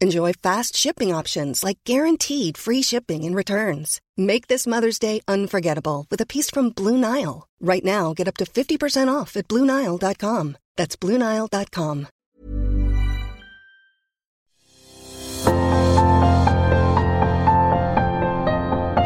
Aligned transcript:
Enjoy 0.00 0.32
fast 0.32 0.76
shipping 0.76 1.12
options 1.12 1.64
like 1.64 1.78
guaranteed 1.84 2.56
free 2.56 2.82
shipping 2.82 3.24
and 3.24 3.34
returns. 3.34 4.00
Make 4.16 4.46
this 4.46 4.64
Mother's 4.64 4.98
Day 5.00 5.20
unforgettable 5.26 6.06
with 6.08 6.20
a 6.20 6.26
piece 6.26 6.50
from 6.50 6.70
Blue 6.70 6.96
Nile. 6.96 7.48
Right 7.60 7.84
now, 7.84 8.14
get 8.14 8.28
up 8.28 8.36
to 8.36 8.44
50% 8.44 9.12
off 9.12 9.36
at 9.36 9.48
BlueNile.com. 9.48 10.56
That's 10.76 10.96
BlueNile.com. 10.96 12.06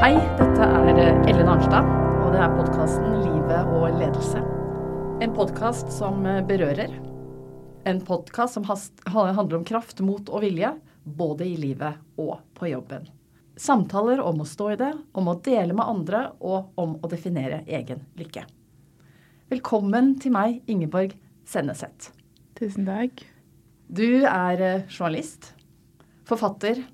Hei, 0.03 0.15
dette 0.37 0.67
er 0.67 1.29
Ellen 1.31 1.49
Arnstad, 1.49 1.87
og 2.25 2.33
det 2.35 2.41
er 2.43 2.57
podkasten 2.59 3.17
Livet 3.23 3.71
og 3.71 3.87
ledelse. 4.01 4.43
En 5.23 5.33
podkast 5.33 5.93
som 5.95 6.27
berører. 6.49 7.12
En 7.85 8.01
podkast 8.01 8.55
som 8.55 8.65
handler 9.05 9.57
om 9.57 9.65
kraft, 9.65 10.01
mot 10.01 10.29
og 10.31 10.45
vilje, 10.45 10.69
både 11.03 11.49
i 11.51 11.57
livet 11.59 11.99
og 12.21 12.37
på 12.55 12.69
jobben. 12.71 13.09
Samtaler 13.59 14.23
om 14.23 14.39
å 14.45 14.47
stå 14.47 14.69
i 14.71 14.77
det, 14.79 14.93
om 15.19 15.27
å 15.29 15.35
dele 15.43 15.75
med 15.75 15.91
andre 15.91 16.21
og 16.39 16.79
om 16.79 16.95
å 17.03 17.11
definere 17.11 17.65
egen 17.67 18.05
lykke. 18.15 18.45
Velkommen 19.51 20.15
til 20.23 20.31
meg, 20.37 20.61
Ingeborg 20.71 21.17
Senneset. 21.43 22.13
Tusen 22.55 22.87
takk. 22.87 23.25
Du 23.91 24.23
er 24.31 24.63
eh, 24.63 24.87
journalist, 24.87 25.51
forfatter, 26.23 26.85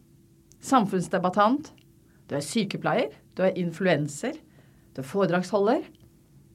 samfunnsdebattant, 0.64 1.68
du 2.32 2.36
er 2.40 2.48
sykepleier, 2.48 3.12
du 3.36 3.44
er 3.44 3.60
influenser, 3.60 4.40
du 4.96 5.04
er 5.04 5.12
foredragsholder, 5.12 5.84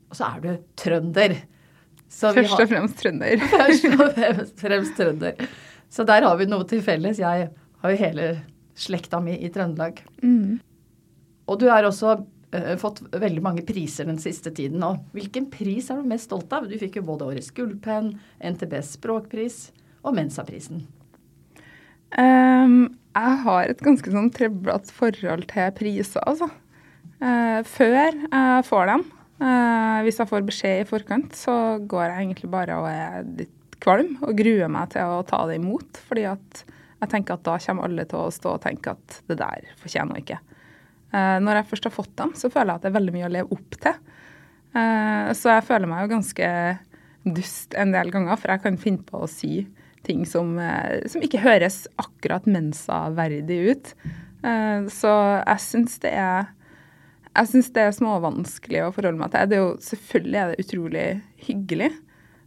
og 0.09 0.17
så 0.17 0.33
er 0.33 0.41
du 0.41 0.51
trønder. 0.81 1.37
Så 2.13 2.31
vi 2.33 2.43
Først 2.43 2.61
og 2.61 2.69
fremst 2.69 2.99
trønder. 3.01 3.45
Først 3.55 3.87
og 3.89 4.03
fremst, 4.59 4.97
trønder. 4.99 5.47
Så 5.93 6.05
der 6.07 6.25
har 6.25 6.37
vi 6.37 6.49
noe 6.49 6.65
til 6.69 6.83
felles. 6.85 7.21
Jeg 7.21 7.49
har 7.49 7.93
jo 7.93 7.99
hele 7.99 8.27
slekta 8.77 9.19
mi 9.21 9.35
i 9.37 9.49
Trøndelag. 9.53 10.01
Mm. 10.21 10.61
Og 11.49 11.59
du 11.59 11.67
har 11.69 11.85
også 11.85 12.15
uh, 12.21 12.73
fått 12.81 13.03
veldig 13.11 13.43
mange 13.43 13.65
priser 13.67 14.07
den 14.09 14.21
siste 14.21 14.53
tiden. 14.55 14.83
Og 14.85 15.01
hvilken 15.17 15.49
pris 15.53 15.89
er 15.89 16.01
du 16.01 16.09
mest 16.09 16.29
stolt 16.29 16.53
av? 16.53 16.69
Du 16.69 16.77
fikk 16.81 16.99
jo 17.01 17.07
både 17.07 17.29
Årets 17.33 17.53
gullpenn, 17.55 18.13
NTBs 18.41 18.95
språkpris 18.99 19.63
og 20.03 20.15
Mensaprisen. 20.17 20.85
Um, 22.13 22.93
jeg 23.13 23.37
har 23.45 23.69
et 23.69 23.81
ganske 23.81 24.13
sånn 24.13 24.29
trøblete 24.33 24.93
forhold 24.93 25.47
til 25.49 25.73
priser, 25.77 26.21
altså. 26.29 26.49
Uh, 27.23 27.61
før 27.65 27.95
jeg 27.95 28.65
får 28.67 28.89
dem, 28.89 29.03
eh, 29.05 29.22
hvis 29.43 30.19
jeg 30.21 30.29
får 30.29 30.45
beskjed 30.47 30.81
i 30.81 30.87
forkant, 30.87 31.33
så 31.35 31.53
går 31.79 32.05
jeg 32.05 32.19
egentlig 32.21 32.47
bare 32.53 32.77
og 32.79 32.87
er 32.87 33.25
litt 33.41 33.75
kvalm 33.83 34.15
og 34.23 34.37
gruer 34.39 34.71
meg 34.71 34.93
til 34.93 35.17
å 35.17 35.25
ta 35.27 35.41
det 35.49 35.57
imot. 35.59 35.99
Fordi 36.07 36.23
at 36.31 36.63
jeg 37.03 37.11
tenker 37.11 37.35
at 37.35 37.45
da 37.45 37.57
kommer 37.65 37.89
alle 37.89 38.05
til 38.07 38.21
å 38.23 38.31
stå 38.31 38.55
og 38.55 38.63
tenke 38.63 38.95
at 38.95 39.19
det 39.27 39.39
der 39.41 39.67
fortjener 39.81 40.15
hun 40.15 40.23
ikke. 40.23 40.39
Eh, 41.13 41.37
når 41.43 41.59
jeg 41.59 41.69
først 41.73 41.89
har 41.89 41.95
fått 41.95 42.15
dem, 42.19 42.33
så 42.39 42.51
føler 42.53 42.71
jeg 42.71 42.79
at 42.79 42.85
det 42.85 42.91
er 42.91 42.97
veldig 42.97 43.15
mye 43.17 43.27
å 43.27 43.33
leve 43.35 43.57
opp 43.57 43.77
til. 43.83 44.01
Eh, 44.73 45.29
så 45.37 45.53
jeg 45.57 45.67
føler 45.67 45.91
meg 45.91 46.03
jo 46.05 46.13
ganske 46.15 46.49
dust 47.23 47.77
en 47.79 47.93
del 47.95 48.11
ganger, 48.13 48.39
for 48.39 48.53
jeg 48.53 48.63
kan 48.63 48.79
finne 48.81 49.05
på 49.07 49.23
å 49.23 49.31
si 49.31 49.65
ting 50.03 50.25
som, 50.27 50.57
eh, 50.59 51.03
som 51.07 51.23
ikke 51.23 51.43
høres 51.43 51.83
akkurat 52.01 52.47
mensa-verdig 52.49 53.59
ut. 53.71 53.93
Eh, 54.43 54.89
så 54.91 55.13
jeg 55.43 55.63
syns 55.63 55.99
det 56.03 56.11
er 56.19 56.49
jeg 57.33 57.49
syns 57.49 57.71
det 57.73 57.83
er 57.87 57.95
småvanskelig 57.95 58.81
å 58.85 58.91
forholde 58.93 59.19
meg 59.19 59.31
til. 59.33 59.49
Det 59.49 59.57
er 59.57 59.63
jo, 59.63 59.71
selvfølgelig 59.81 60.39
er 60.39 60.51
det 60.51 60.65
utrolig 60.65 61.05
hyggelig, 61.47 61.89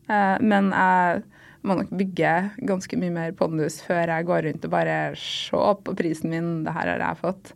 eh, 0.07 0.37
men 0.43 0.71
jeg 0.71 1.23
må 1.67 1.79
nok 1.81 1.95
bygge 1.99 2.35
ganske 2.69 2.99
mye 3.01 3.15
mer 3.15 3.33
pondus 3.39 3.81
før 3.83 4.13
jeg 4.13 4.27
går 4.29 4.45
rundt 4.47 4.67
og 4.69 4.75
bare 4.75 4.99
Se 5.19 5.63
på 5.83 5.95
prisen 5.99 6.31
min, 6.31 6.51
det 6.67 6.75
her 6.77 6.93
har 6.93 7.03
jeg 7.03 7.23
fått. 7.25 7.55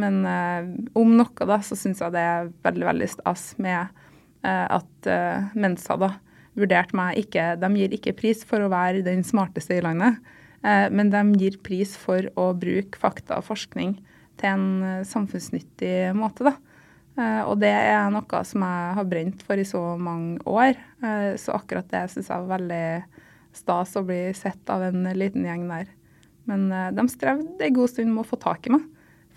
Men 0.00 0.22
eh, 0.26 0.70
om 0.98 1.12
noe, 1.18 1.48
da, 1.50 1.60
så 1.62 1.76
syns 1.78 2.00
jeg 2.02 2.14
det 2.14 2.24
er 2.24 2.48
veldig, 2.64 2.86
veldig 2.88 3.10
stas 3.12 3.50
med 3.62 3.82
eh, 4.42 4.64
at 4.64 5.10
eh, 5.10 5.52
Mensa 5.54 5.98
da 6.00 6.14
vurderte 6.54 6.94
meg 6.94 7.18
ikke 7.18 7.56
De 7.58 7.68
gir 7.74 7.94
ikke 7.96 8.14
pris 8.14 8.44
for 8.46 8.62
å 8.62 8.70
være 8.70 9.04
den 9.06 9.24
smarteste 9.26 9.76
i 9.76 9.84
landet, 9.84 10.18
eh, 10.64 10.88
men 10.88 11.12
de 11.12 11.22
gir 11.42 11.60
pris 11.66 11.94
for 12.00 12.26
å 12.40 12.52
bruke 12.56 12.98
fakta 12.98 13.42
og 13.42 13.48
forskning 13.52 13.98
til 14.40 14.50
en 14.50 14.68
eh, 14.82 15.02
samfunnsnyttig 15.08 16.14
måte, 16.18 16.46
da. 16.48 16.54
Eh, 17.14 17.42
og 17.46 17.58
det 17.62 17.70
er 17.70 18.08
noe 18.12 18.40
som 18.46 18.64
jeg 18.66 18.94
har 18.98 19.10
brent 19.10 19.44
for 19.46 19.60
i 19.60 19.66
så 19.68 19.82
mange 20.00 20.40
år. 20.48 20.78
Eh, 21.04 21.34
så 21.40 21.56
akkurat 21.58 21.90
det 21.92 22.06
syns 22.12 22.30
jeg 22.30 22.46
var 22.46 22.56
veldig 22.56 22.86
stas 23.54 23.94
å 23.98 24.06
bli 24.06 24.22
sett 24.34 24.72
av 24.72 24.82
en 24.88 25.06
liten 25.14 25.46
gjeng 25.46 25.68
der. 25.70 25.92
Men 26.44 26.66
de 26.92 27.04
strevde 27.08 27.62
en 27.64 27.76
god 27.76 27.88
stund 27.88 28.10
med 28.12 28.24
å 28.24 28.28
få 28.28 28.36
tak 28.36 28.66
i 28.68 28.74
meg. 28.74 28.82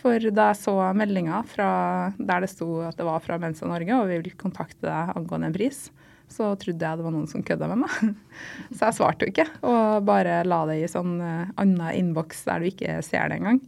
For 0.01 0.21
da 0.33 0.49
jeg 0.49 0.59
så 0.59 0.73
meldinga 0.97 1.39
der 1.55 2.43
det 2.43 2.49
sto 2.51 2.81
at 2.83 2.97
det 2.99 3.05
var 3.07 3.21
fra 3.23 3.37
Mensa 3.39 3.69
Norge, 3.69 3.93
og 3.95 4.09
vi 4.09 4.17
vil 4.19 4.35
kontakte 4.37 4.83
deg 4.89 5.13
angående 5.15 5.47
en 5.47 5.55
pris, 5.55 5.85
så 6.27 6.49
trodde 6.59 6.83
jeg 6.83 6.99
det 6.99 7.05
var 7.05 7.15
noen 7.15 7.29
som 7.31 7.45
kødda 7.45 7.69
med 7.71 7.85
meg. 7.85 8.11
Så 8.75 8.89
jeg 8.89 8.97
svarte 8.97 9.23
jo 9.23 9.31
ikke, 9.31 9.47
og 9.63 10.03
bare 10.09 10.41
la 10.43 10.59
det 10.67 10.81
i 10.81 10.91
sånn 10.91 11.15
annen 11.21 11.87
innboks 11.93 12.43
der 12.49 12.59
du 12.59 12.67
ikke 12.73 12.97
ser 13.05 13.31
det 13.31 13.39
engang. 13.39 13.61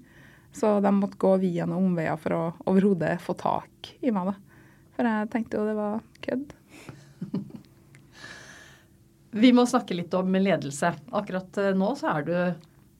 Så 0.52 0.80
de 0.84 0.94
måtte 0.96 1.20
gå 1.22 1.36
via 1.42 1.68
noen 1.70 1.92
omveier 1.92 2.18
for 2.20 2.36
å 2.36 2.42
overhodet 2.70 3.20
få 3.22 3.36
tak 3.38 3.94
i 4.02 4.12
meg, 4.14 4.32
da. 4.32 4.36
For 4.98 5.08
jeg 5.08 5.30
tenkte 5.32 5.60
jo 5.60 5.68
det 5.68 5.78
var 5.78 6.02
kødd. 6.26 6.56
Vi 9.32 9.52
må 9.54 9.66
snakke 9.70 9.94
litt 9.94 10.14
om 10.18 10.34
ledelse. 10.34 10.90
Akkurat 11.14 11.58
eh, 11.62 11.76
nå 11.78 11.94
så 12.00 12.16
er 12.16 12.26
du 12.26 12.34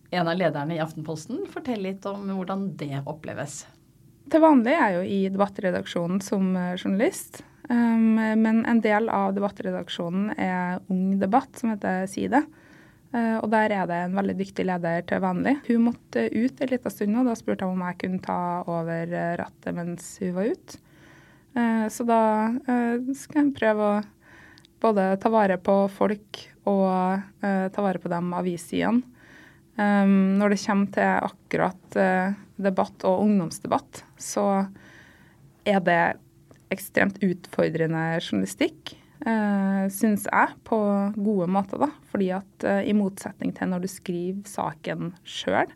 en 0.10 0.28
av 0.30 0.38
lederne 0.38 0.78
i 0.78 0.82
Aftenposten. 0.82 1.42
Fortell 1.50 1.82
litt 1.84 2.06
om 2.10 2.30
hvordan 2.30 2.70
det 2.78 3.02
oppleves. 3.10 3.64
Til 4.30 4.44
vanlig 4.44 4.76
er 4.76 4.94
jeg 4.94 4.98
jo 5.00 5.04
i 5.10 5.20
debattredaksjonen 5.34 6.22
som 6.22 6.54
eh, 6.54 6.76
journalist. 6.78 7.42
Um, 7.70 8.16
men 8.18 8.64
en 8.66 8.80
del 8.82 9.10
av 9.14 9.36
debattredaksjonen 9.36 10.32
er 10.42 10.80
Ung 10.90 11.20
Debatt, 11.22 11.52
som 11.60 11.70
heter 11.74 12.08
Side. 12.10 12.42
Uh, 12.46 12.69
og 13.10 13.48
der 13.50 13.74
er 13.74 13.88
det 13.90 13.98
en 14.04 14.18
veldig 14.20 14.36
dyktig 14.38 14.68
leder 14.70 15.02
til 15.10 15.24
vanlig. 15.24 15.56
Hun 15.66 15.88
måtte 15.88 16.28
ut 16.30 16.62
en 16.62 16.70
liten 16.70 16.94
stund, 16.94 17.18
og 17.18 17.30
da 17.30 17.34
spurte 17.38 17.66
jeg 17.66 17.74
om 17.74 17.82
jeg 17.88 17.98
kunne 18.04 18.22
ta 18.22 18.40
over 18.70 19.16
eh, 19.18 19.34
rattet 19.40 19.78
mens 19.78 20.12
hun 20.22 20.36
var 20.38 20.52
ute. 20.54 20.82
Uh, 21.58 21.86
så 21.90 22.06
da 22.06 22.22
skal 23.18 23.40
jeg 23.42 23.56
prøve 23.58 23.88
å 23.88 24.02
både 24.80 25.08
ta 25.20 25.32
vare 25.34 25.58
på 25.60 25.82
folk 25.92 26.44
og 26.70 27.26
ta 27.42 27.82
vare 27.82 28.00
på 28.00 28.12
de 28.12 28.20
avissidene. 28.38 29.02
Når 29.80 30.54
det 30.54 30.60
kommer 30.62 30.92
til 30.94 31.26
akkurat 31.26 31.98
debatt 32.62 33.04
og 33.10 33.24
ungdomsdebatt, 33.26 34.04
så 34.22 34.46
er 35.68 35.82
det 35.84 36.00
ekstremt 36.72 37.20
utfordrende 37.26 38.04
journalistikk, 38.22 38.94
uh, 39.28 39.86
syns 39.94 40.28
jeg, 40.30 40.56
på 40.68 40.80
gode 41.18 41.50
måter. 41.52 41.82
da. 41.82 41.92
Fordi 42.12 42.32
at 42.40 42.68
uh, 42.68 42.82
i 42.84 42.96
motsetning 42.98 43.54
til 43.56 43.72
når 43.72 43.86
du 43.86 43.92
skriver 43.92 44.50
saken 44.50 45.14
sjøl, 45.28 45.72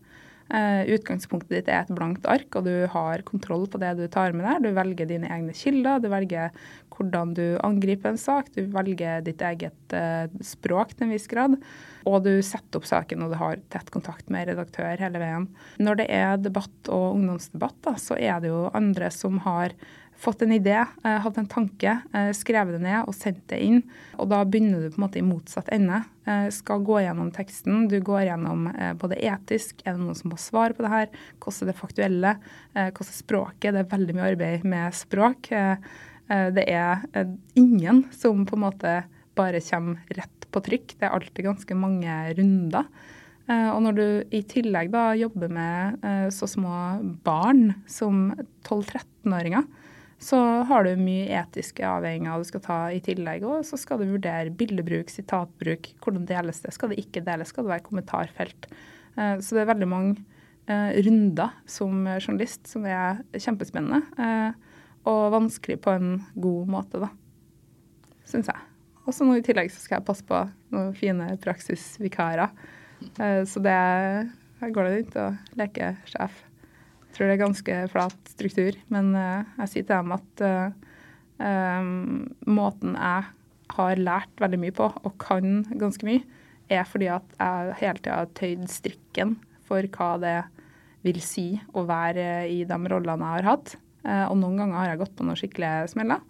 uh, 0.53 0.83
utgangspunktet 0.93 1.57
ditt 1.57 1.71
er 1.71 1.83
et 1.83 1.95
blankt 1.95 2.27
ark, 2.29 2.49
og 2.55 2.67
du 2.67 2.87
har 2.91 3.25
kontroll 3.27 3.67
på 3.67 3.81
det 3.81 3.95
du 3.99 4.05
tar 4.11 4.35
med 4.35 4.47
der. 4.47 4.63
Du 4.63 4.71
velger 4.75 5.09
dine 5.09 5.31
egne 5.33 5.55
kilder, 5.57 6.03
du 6.03 6.09
velger 6.13 6.53
hvordan 6.93 7.31
du 7.33 7.45
angriper 7.65 8.11
en 8.11 8.21
sak, 8.21 8.51
du 8.53 8.67
velger 8.73 9.23
ditt 9.25 9.41
eget 9.41 9.97
uh, 9.97 10.29
språk 10.45 10.93
til 10.93 11.07
en 11.07 11.15
viss 11.15 11.27
grad. 11.31 11.57
Og 12.03 12.19
du 12.25 12.33
setter 12.43 12.79
opp 12.79 12.87
saken, 12.87 13.23
og 13.23 13.33
du 13.33 13.39
har 13.39 13.61
tett 13.73 13.89
kontakt 13.93 14.29
med 14.33 14.49
redaktør 14.49 14.99
hele 14.99 15.21
veien. 15.21 15.47
Når 15.81 16.01
det 16.01 16.07
er 16.11 16.37
debatt 16.41 16.91
og 16.91 17.17
ungdomsdebatt, 17.17 17.79
da, 17.87 17.95
så 18.01 18.19
er 18.19 18.43
det 18.43 18.51
jo 18.51 18.67
andre 18.75 19.09
som 19.13 19.39
har 19.47 19.75
fått 20.23 20.41
en 20.41 20.51
idé, 20.51 20.85
eh, 21.03 21.19
hatt 21.19 21.37
en 21.37 21.47
tanke, 21.47 21.97
eh, 22.13 22.31
skrevet 22.31 22.77
det 22.77 22.83
ned 22.85 23.07
og 23.07 23.15
sendt 23.15 23.43
det 23.51 23.59
inn. 23.59 23.81
Og 24.17 24.29
da 24.31 24.43
begynner 24.47 24.83
du 24.85 24.93
på 24.93 25.01
en 25.01 25.05
måte 25.07 25.19
i 25.19 25.25
motsatt 25.25 25.71
ende. 25.75 26.03
Eh, 26.25 26.47
skal 26.55 26.85
gå 26.87 27.01
gjennom 27.03 27.31
teksten. 27.35 27.89
Du 27.91 27.99
går 27.99 28.29
gjennom 28.29 28.69
både 28.97 29.19
etisk, 29.19 29.81
er 29.85 29.97
det 29.97 30.01
noen 30.01 30.15
som 30.15 30.31
må 30.31 30.39
svare 30.39 30.73
på 30.73 30.85
det 30.85 30.93
her, 30.93 31.07
hvordan 31.41 31.67
er 31.67 31.71
det 31.71 31.81
faktuelle, 31.81 32.35
hvordan 32.73 33.11
er 33.11 33.19
språket. 33.19 33.73
Det 33.73 33.81
er 33.83 33.97
veldig 33.97 34.15
mye 34.15 34.29
arbeid 34.31 34.63
med 34.63 34.93
språk. 34.93 35.51
Det 36.29 36.63
er 36.69 37.03
ingen 37.55 38.05
som 38.11 38.45
på 38.45 38.55
en 38.55 38.63
måte 38.63 39.03
bare 39.35 39.59
kommer 39.59 39.99
rett 40.15 40.47
på 40.49 40.63
trykk. 40.63 40.95
Det 40.99 41.03
er 41.03 41.11
alltid 41.11 41.45
ganske 41.45 41.75
mange 41.75 42.35
runder. 42.37 42.87
Og 43.49 43.81
når 43.83 43.93
du 43.93 44.23
i 44.31 44.41
tillegg 44.47 44.91
da 44.91 45.11
jobber 45.19 45.49
med 45.51 45.99
så 46.31 46.47
små 46.47 47.03
barn 47.25 47.73
som 47.85 48.31
12-13-åringer, 48.63 49.67
så 50.23 50.39
har 50.69 50.85
du 50.85 50.99
mye 50.99 51.27
etiske 51.35 51.83
avhengigheter 51.83 52.43
du 52.43 52.47
skal 52.47 52.63
ta 52.63 52.77
i 52.95 53.01
tillegg. 53.03 53.43
Og 53.47 53.65
så 53.67 53.79
skal 53.79 53.99
du 53.99 54.13
vurdere 54.13 54.53
bildebruk, 54.55 55.11
sitatbruk, 55.11 55.89
hvordan 56.03 56.27
deles 56.29 56.61
det, 56.63 56.73
skal 56.75 56.93
det 56.93 57.01
ikke 57.03 57.23
deles, 57.25 57.51
skal 57.51 57.65
det 57.65 57.73
være 57.73 57.87
kommentarfelt. 57.87 58.69
Eh, 59.17 59.35
så 59.43 59.57
det 59.57 59.63
er 59.63 59.71
veldig 59.73 59.89
mange 59.89 60.13
eh, 60.71 60.93
runder 61.07 61.57
som 61.69 62.05
journalist 62.15 62.71
som 62.71 62.87
er 62.87 63.23
kjempespennende. 63.35 64.03
Eh, 64.15 64.77
og 65.11 65.33
vanskelig 65.33 65.81
på 65.83 65.97
en 65.97 66.13
god 66.39 66.71
måte, 66.71 67.03
da. 67.03 67.11
Syns 68.29 68.47
jeg. 68.47 68.69
Og 69.03 69.11
så 69.11 69.27
nå 69.27 69.35
i 69.35 69.43
tillegg 69.43 69.73
så 69.73 69.83
skal 69.83 69.99
jeg 69.99 70.07
passe 70.07 70.23
på 70.29 70.39
noen 70.71 70.95
fine 70.95 71.33
praksisvikarer. 71.43 72.53
Så 73.43 73.59
det 73.59 73.75
går 74.71 74.87
det 74.87 75.01
ikke 75.01 75.25
å 75.25 75.33
leke 75.59 75.89
sjef. 76.07 76.37
Jeg 77.13 77.19
tror 77.19 77.29
det 77.29 77.33
er 77.35 77.43
ganske 77.43 77.73
flat 77.93 78.29
struktur. 78.31 78.77
Men 78.89 79.11
uh, 79.13 79.43
jeg 79.59 79.69
sier 79.69 79.83
til 79.85 79.99
dem 79.99 80.13
at 80.15 80.43
um, 81.37 82.23
måten 82.49 82.95
jeg 82.97 83.27
har 83.77 84.01
lært 84.01 84.41
veldig 84.41 84.59
mye 84.63 84.73
på, 84.73 84.87
og 84.89 85.13
kan 85.21 85.59
ganske 85.77 86.07
mye, 86.09 86.23
er 86.73 86.87
fordi 86.89 87.11
at 87.13 87.35
jeg 87.37 87.75
hele 87.83 88.01
tida 88.01 88.17
har 88.17 88.31
tøyd 88.33 88.63
strikken 88.71 89.35
for 89.69 89.85
hva 89.93 90.09
det 90.23 90.39
vil 91.05 91.19
si 91.21 91.45
å 91.77 91.83
være 91.85 92.47
i 92.49 92.63
de 92.65 92.79
rollene 92.89 93.29
jeg 93.29 93.37
har 93.43 93.49
hatt. 93.51 93.75
Og 94.31 94.33
noen 94.39 94.57
ganger 94.57 94.79
har 94.79 94.89
jeg 94.91 95.01
gått 95.03 95.13
på 95.19 95.27
noen 95.27 95.37
skikkelige 95.37 95.91
smeller. 95.93 96.23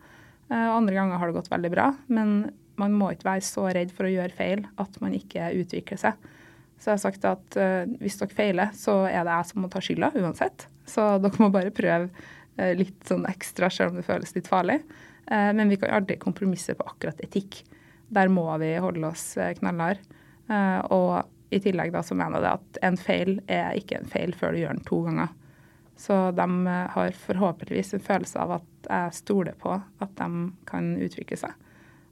andre 0.49 0.95
ganger 0.97 1.21
har 1.21 1.29
det 1.29 1.37
gått 1.37 1.51
veldig 1.51 1.71
bra. 1.71 1.87
Men 2.11 2.51
man 2.81 2.97
må 2.97 3.11
ikke 3.13 3.29
være 3.29 3.45
så 3.47 3.69
redd 3.71 3.93
for 3.95 4.09
å 4.09 4.13
gjøre 4.13 4.35
feil 4.35 4.65
at 4.81 4.99
man 5.03 5.15
ikke 5.15 5.51
utvikler 5.61 6.01
seg. 6.01 6.27
Så 6.75 6.91
jeg 6.91 6.97
har 6.97 7.03
sagt 7.05 7.29
at 7.29 7.59
hvis 8.01 8.19
dere 8.19 8.35
feiler, 8.35 8.75
så 8.75 9.03
er 9.07 9.23
det 9.23 9.37
jeg 9.37 9.51
som 9.51 9.63
må 9.63 9.71
ta 9.71 9.83
skylda 9.83 10.11
uansett. 10.19 10.67
Så 10.89 11.05
dere 11.23 11.41
må 11.41 11.49
bare 11.53 11.73
prøve 11.75 12.09
uh, 12.09 12.73
litt 12.77 13.07
sånn 13.07 13.27
ekstra, 13.29 13.69
selv 13.71 13.93
om 13.93 14.01
det 14.01 14.07
føles 14.07 14.35
litt 14.35 14.49
farlig. 14.51 14.81
Uh, 15.29 15.51
men 15.55 15.71
vi 15.71 15.79
kan 15.81 15.93
aldri 15.95 16.19
kompromisse 16.21 16.75
på 16.77 16.87
akkurat 16.87 17.21
etikk. 17.23 17.61
Der 18.13 18.29
må 18.29 18.45
vi 18.61 18.75
holde 18.83 19.07
oss 19.09 19.31
knallharde. 19.57 20.03
og 20.93 21.23
i 21.53 21.59
tillegg 21.61 21.93
da 21.93 22.01
så 22.05 22.15
mener 22.17 22.43
jeg 22.43 22.59
at 22.59 22.79
en 22.87 22.97
feil 22.99 23.39
er 23.51 23.77
ikke 23.77 23.99
en 23.99 24.09
feil 24.09 24.33
før 24.37 24.53
du 24.53 24.59
gjør 24.59 24.75
den 24.75 24.85
to 24.87 24.99
ganger. 25.05 25.31
Så 25.97 26.15
de 26.35 26.47
har 26.95 27.17
forhåpentligvis 27.25 27.93
en 27.93 28.03
følelse 28.03 28.39
av 28.41 28.55
at 28.57 28.89
jeg 28.89 29.17
stoler 29.21 29.57
på 29.59 29.75
at 29.77 30.15
de 30.17 30.29
kan 30.69 30.93
utvikle 30.97 31.37
seg. 31.39 31.53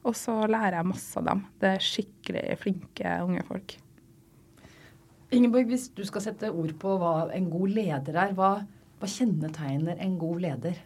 Og 0.07 0.17
så 0.17 0.35
lærer 0.49 0.79
jeg 0.79 0.89
masse 0.89 1.17
av 1.19 1.27
dem. 1.27 1.43
Det 1.61 1.73
er 1.75 1.85
skikkelig 1.85 2.45
flinke 2.61 3.15
unge 3.25 3.43
folk. 3.49 3.75
Ingeborg, 5.31 5.69
hvis 5.71 5.87
du 5.95 6.03
skal 6.07 6.25
sette 6.25 6.49
ord 6.51 6.73
på 6.79 6.95
hva 6.99 7.29
en 7.35 7.47
god 7.51 7.71
leder 7.71 8.17
er, 8.19 8.33
hva, 8.35 8.51
hva 8.99 9.09
kjennetegner 9.09 10.01
en 10.03 10.17
god 10.19 10.41
leder? 10.43 10.81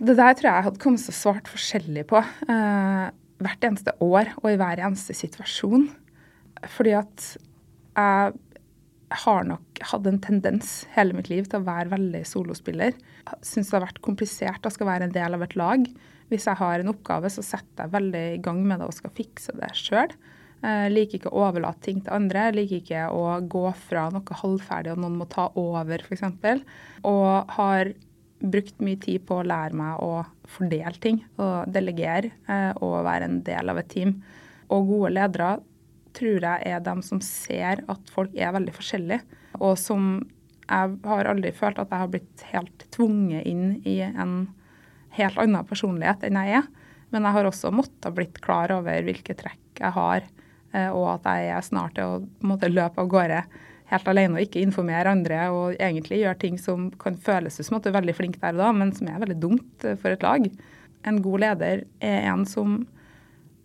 Det 0.00 0.16
der 0.16 0.32
tror 0.34 0.48
jeg 0.48 0.56
jeg 0.56 0.66
hadde 0.68 0.82
kommet 0.82 1.04
til 1.06 1.14
svart 1.14 1.50
forskjellig 1.50 2.06
på 2.10 2.18
eh, 2.18 3.04
hvert 3.44 3.68
eneste 3.68 3.94
år 4.02 4.32
og 4.40 4.48
i 4.50 4.56
hver 4.58 4.80
eneste 4.82 5.14
situasjon. 5.14 5.86
Fordi 6.74 6.96
at 6.98 7.26
jeg 7.94 8.32
har 9.24 9.46
nok 9.46 9.82
hatt 9.90 10.08
en 10.08 10.20
tendens 10.22 10.72
hele 10.96 11.14
mitt 11.14 11.28
liv 11.30 11.46
til 11.46 11.60
å 11.60 11.68
være 11.68 11.92
veldig 11.92 12.24
solospiller. 12.26 12.96
Syns 13.44 13.70
det 13.70 13.76
har 13.76 13.86
vært 13.86 14.02
komplisert 14.04 14.66
å 14.66 14.72
skal 14.72 14.88
være 14.88 15.08
en 15.08 15.14
del 15.14 15.36
av 15.36 15.44
et 15.44 15.54
lag. 15.60 15.84
Hvis 16.32 16.48
jeg 16.48 16.58
har 16.58 16.80
en 16.80 16.90
oppgave, 16.90 17.30
så 17.30 17.44
setter 17.44 17.84
jeg 17.84 17.94
veldig 17.94 18.24
i 18.32 18.40
gang 18.42 18.64
med 18.64 18.80
det 18.80 18.88
og 18.88 18.96
skal 18.96 19.14
fikse 19.14 19.54
det 19.60 19.70
sjøl. 19.78 20.16
Uh, 20.64 20.86
liker 20.88 21.18
ikke 21.18 21.28
å 21.28 21.42
overlate 21.44 21.82
ting 21.84 21.98
til 22.00 22.14
andre. 22.16 22.46
Jeg 22.48 22.56
Liker 22.56 22.78
ikke 22.80 23.04
å 23.12 23.24
gå 23.52 23.66
fra 23.84 24.06
noe 24.14 24.36
halvferdig 24.40 24.94
og 24.94 25.02
noen 25.02 25.18
må 25.20 25.26
ta 25.28 25.50
over, 25.60 26.00
f.eks. 26.00 26.22
Og 27.04 27.56
har 27.58 27.90
brukt 28.40 28.80
mye 28.84 28.96
tid 29.00 29.26
på 29.28 29.40
å 29.40 29.44
lære 29.44 29.76
meg 29.76 30.00
å 30.04 30.22
fordele 30.48 30.96
ting 31.00 31.20
og 31.36 31.68
delegere 31.72 32.30
uh, 32.48 32.72
og 32.80 33.02
være 33.04 33.28
en 33.28 33.42
del 33.44 33.72
av 33.72 33.80
et 33.80 33.90
team. 33.92 34.14
Og 34.72 34.88
gode 34.88 35.10
ledere 35.18 35.50
tror 36.16 36.46
jeg 36.46 36.70
er 36.70 36.80
dem 36.86 37.02
som 37.04 37.20
ser 37.24 37.82
at 37.90 38.12
folk 38.14 38.32
er 38.32 38.54
veldig 38.54 38.72
forskjellige, 38.76 39.20
og 39.58 39.74
som 39.80 40.14
jeg 40.64 40.94
har 41.04 41.28
aldri 41.28 41.50
følt 41.52 41.80
at 41.82 41.90
jeg 41.92 42.00
har 42.00 42.12
blitt 42.12 42.44
helt 42.54 42.86
tvunget 42.94 43.44
inn 43.50 43.82
i 43.84 43.98
en 44.06 44.46
helt 45.18 45.36
annen 45.42 45.68
personlighet 45.68 46.24
enn 46.24 46.40
jeg 46.40 46.62
er. 46.62 46.70
Men 47.12 47.28
jeg 47.28 47.36
har 47.36 47.50
også 47.50 47.74
måttet 47.74 48.16
blitt 48.16 48.40
klar 48.44 48.72
over 48.72 49.04
hvilke 49.04 49.36
trekk 49.36 49.82
jeg 49.82 49.92
har 49.98 50.24
Eh, 50.24 50.43
og 50.74 51.04
at 51.12 51.28
jeg 51.30 51.52
er 51.54 51.62
snart 51.62 51.94
til 51.94 52.04
å 52.16 52.46
måte, 52.46 52.70
løpe 52.72 52.98
av 52.98 53.10
gårde 53.12 53.44
helt 53.92 54.10
alene 54.10 54.38
og 54.38 54.46
ikke 54.46 54.62
informere 54.64 55.12
andre 55.12 55.40
og 55.52 55.76
egentlig 55.76 56.22
gjøre 56.22 56.40
ting 56.40 56.58
som 56.60 56.88
kan 57.00 57.16
føles 57.20 57.60
som 57.60 57.78
at 57.78 57.84
du 57.84 57.90
er 57.92 57.98
veldig 57.98 58.16
flink 58.16 58.40
der 58.42 58.56
og 58.56 58.62
da, 58.62 58.72
men 58.76 58.92
som 58.96 59.10
er 59.10 59.22
veldig 59.22 59.38
dumt 59.42 59.86
eh, 59.86 59.98
for 60.00 60.14
et 60.14 60.24
lag. 60.24 60.46
En 61.04 61.20
god 61.24 61.44
leder 61.44 61.84
er 62.04 62.28
en 62.32 62.44
som 62.48 62.82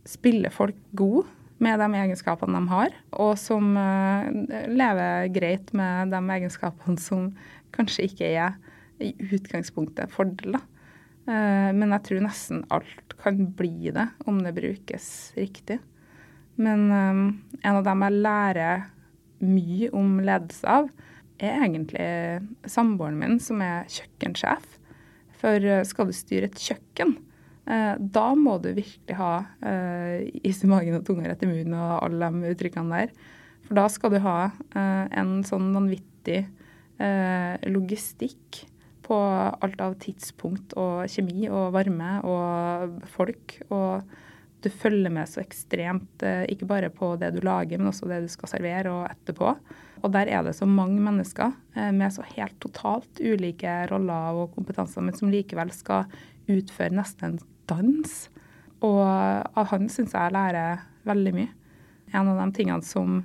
spiller 0.08 0.52
folk 0.54 0.78
god 0.98 1.30
med 1.64 1.80
de 1.82 1.88
egenskapene 2.02 2.56
de 2.56 2.72
har, 2.72 2.94
og 3.20 3.34
som 3.40 3.74
uh, 3.76 4.30
lever 4.72 5.28
greit 5.36 5.74
med 5.76 6.14
de 6.14 6.20
egenskapene 6.38 6.96
som 7.04 7.26
kanskje 7.76 8.06
ikke 8.08 8.30
er 8.32 8.56
i 9.04 9.12
utgangspunktet 9.36 10.12
fordeler. 10.12 10.64
Men 11.28 11.92
jeg 11.94 12.04
tror 12.08 12.24
nesten 12.26 12.64
alt 12.74 13.14
kan 13.22 13.44
bli 13.60 13.92
det 13.94 14.08
om 14.26 14.40
det 14.42 14.56
brukes 14.56 15.06
riktig. 15.38 15.78
Men 16.60 16.90
um, 16.92 17.22
en 17.64 17.78
av 17.80 17.86
dem 17.88 18.04
jeg 18.04 18.20
lærer 18.26 18.90
mye 19.40 19.90
om 19.96 20.18
ledelse 20.20 20.68
av, 20.68 20.90
er 21.40 21.62
egentlig 21.64 22.10
samboeren 22.68 23.20
min, 23.22 23.38
som 23.40 23.64
er 23.64 23.88
kjøkkensjef. 23.92 24.76
For 25.40 25.64
uh, 25.64 25.82
skal 25.88 26.10
du 26.10 26.16
styre 26.16 26.50
et 26.50 26.60
kjøkken, 26.60 27.16
uh, 27.70 27.96
da 28.00 28.26
må 28.36 28.58
du 28.60 28.74
virkelig 28.74 29.16
ha 29.20 29.34
uh, 29.64 30.16
is 30.44 30.60
i 30.66 30.72
magen 30.72 31.00
og 31.00 31.06
tunga 31.08 31.32
rett 31.32 31.46
i 31.48 31.52
munnen 31.52 31.78
og 31.80 31.94
alle 32.10 32.32
de 32.36 32.52
uttrykkene 32.52 33.04
der. 33.06 33.14
For 33.68 33.80
da 33.80 33.88
skal 33.92 34.16
du 34.16 34.20
ha 34.26 34.40
uh, 34.52 35.06
en 35.08 35.40
sånn 35.48 35.72
vanvittig 35.76 36.46
logistikk 37.00 38.58
på 39.08 39.16
alt 39.16 39.80
av 39.80 39.94
tidspunkt 40.04 40.74
og 40.76 41.06
kjemi 41.08 41.46
og 41.48 41.70
varme 41.72 42.18
og 42.28 42.98
folk. 43.14 43.56
og 43.72 44.04
du 44.64 44.70
følger 44.72 45.12
med 45.14 45.30
så 45.30 45.42
ekstremt, 45.44 46.24
eh, 46.26 46.44
ikke 46.52 46.68
bare 46.68 46.90
på 46.92 47.14
det 47.20 47.32
du 47.36 47.40
lager, 47.46 47.80
men 47.80 47.92
også 47.92 48.10
det 48.10 48.24
du 48.26 48.32
skal 48.32 48.52
servere 48.52 48.92
og 48.92 49.06
etterpå. 49.08 49.54
Og 50.04 50.12
der 50.12 50.32
er 50.32 50.44
det 50.44 50.56
så 50.58 50.68
mange 50.68 51.00
mennesker 51.04 51.54
eh, 51.76 51.92
med 51.96 52.12
så 52.16 52.26
helt 52.36 52.58
totalt 52.64 53.22
ulike 53.22 53.86
roller 53.92 54.44
og 54.44 54.54
kompetanser, 54.56 55.06
men 55.06 55.16
som 55.16 55.32
likevel 55.32 55.72
skal 55.76 56.10
utføre 56.50 56.96
nesten 56.96 57.34
en 57.34 57.40
dans. 57.72 58.20
Og 58.84 59.02
av 59.04 59.72
han 59.72 59.90
syns 59.92 60.16
jeg 60.16 60.36
lærer 60.36 60.84
veldig 61.08 61.36
mye. 61.36 61.52
En 62.16 62.32
av 62.32 62.40
de 62.42 62.48
tingene 62.58 62.84
som 62.86 63.22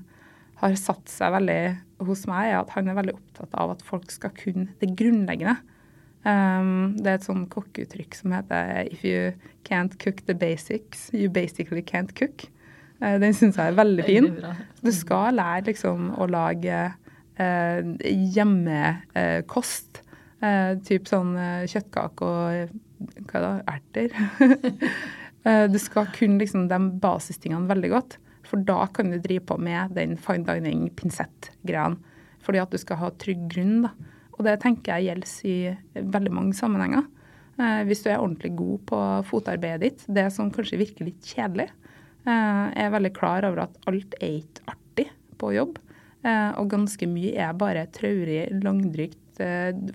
har 0.60 0.74
satt 0.78 1.10
seg 1.10 1.34
veldig 1.34 1.60
hos 2.06 2.24
meg, 2.30 2.50
er 2.50 2.60
at 2.60 2.74
han 2.76 2.90
er 2.90 2.98
veldig 2.98 3.14
opptatt 3.16 3.54
av 3.58 3.74
at 3.74 3.84
folk 3.86 4.10
skal 4.12 4.34
kunne 4.36 4.74
det 4.80 4.92
grunnleggende. 4.98 5.56
Um, 6.24 6.94
det 6.96 7.10
er 7.10 7.18
et 7.18 7.26
sånn 7.26 7.44
kokkeuttrykk 7.52 8.16
som 8.16 8.32
heter 8.32 8.88
'If 8.88 9.04
you 9.04 9.32
can't 9.68 9.98
cook 10.00 10.24
the 10.26 10.34
basics, 10.34 11.10
you 11.12 11.28
basically 11.28 11.82
can't 11.82 12.14
cook'. 12.16 12.48
Uh, 13.02 13.18
den 13.20 13.34
syns 13.36 13.58
jeg 13.60 13.72
er 13.72 13.76
veldig 13.76 14.04
fin. 14.04 14.30
Du 14.80 14.90
skal 14.92 15.36
lære 15.36 15.66
liksom 15.68 16.14
å 16.16 16.28
lage 16.30 16.94
uh, 17.40 17.80
hjemmekost. 18.36 20.00
Uh, 20.40 20.76
typ 20.84 21.08
sånn 21.08 21.36
kjøttkake 21.68 22.24
og 22.24 22.72
hva 23.28 23.40
da, 23.40 23.52
erter. 23.68 24.12
du 25.72 25.78
skal 25.80 26.08
kunne 26.16 26.40
liksom 26.40 26.68
de 26.68 26.78
basistingene 27.00 27.68
veldig 27.68 27.90
godt. 27.92 28.18
For 28.44 28.64
da 28.64 28.86
kan 28.92 29.10
du 29.12 29.18
drive 29.18 29.44
på 29.48 29.58
med 29.60 29.92
den 29.96 30.16
fine 30.16 30.44
dining-pinsett-greia. 30.44 31.96
Fordi 32.44 32.60
at 32.60 32.72
du 32.72 32.78
skal 32.80 33.00
ha 33.00 33.10
trygg 33.20 33.48
grunn. 33.52 33.82
da. 33.84 33.92
Og 34.34 34.46
det 34.46 34.58
tenker 34.62 34.98
jeg 34.98 35.10
gjelder 35.10 35.34
i 35.50 36.06
veldig 36.14 36.32
mange 36.34 36.56
sammenhenger. 36.58 37.06
Eh, 37.54 37.82
hvis 37.86 38.02
du 38.02 38.10
er 38.10 38.18
ordentlig 38.18 38.50
god 38.58 38.82
på 38.90 39.00
fotarbeidet 39.28 39.82
ditt, 39.84 40.06
det 40.10 40.26
som 40.34 40.50
kanskje 40.54 40.80
virker 40.80 41.06
litt 41.06 41.22
kjedelig, 41.28 41.68
eh, 42.26 42.66
er 42.82 42.94
veldig 42.94 43.12
klar 43.14 43.46
over 43.46 43.66
at 43.68 43.78
alt 43.90 44.16
er 44.20 44.40
ikke 44.40 44.66
artig 44.74 45.06
på 45.38 45.52
jobb. 45.54 45.78
Eh, 46.24 46.50
og 46.58 46.72
ganske 46.72 47.06
mye 47.06 47.36
er 47.36 47.54
bare 47.54 47.86
traurig, 47.94 48.48
langdrygt 48.62 49.20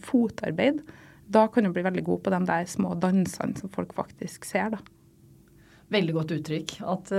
fotarbeid. 0.04 0.82
da 1.30 1.48
kan 1.48 1.64
du 1.64 1.72
bli 1.72 1.84
veldig 1.84 2.04
god 2.04 2.24
på 2.24 2.32
de 2.34 2.40
der 2.46 2.66
små 2.66 2.96
dansene 3.00 3.56
som 3.56 3.70
folk 3.70 3.94
faktisk 3.94 4.44
ser, 4.44 4.72
da. 4.74 4.80
Veldig 5.94 6.14
godt 6.14 6.32
uttrykk. 6.32 6.82
At, 6.82 7.12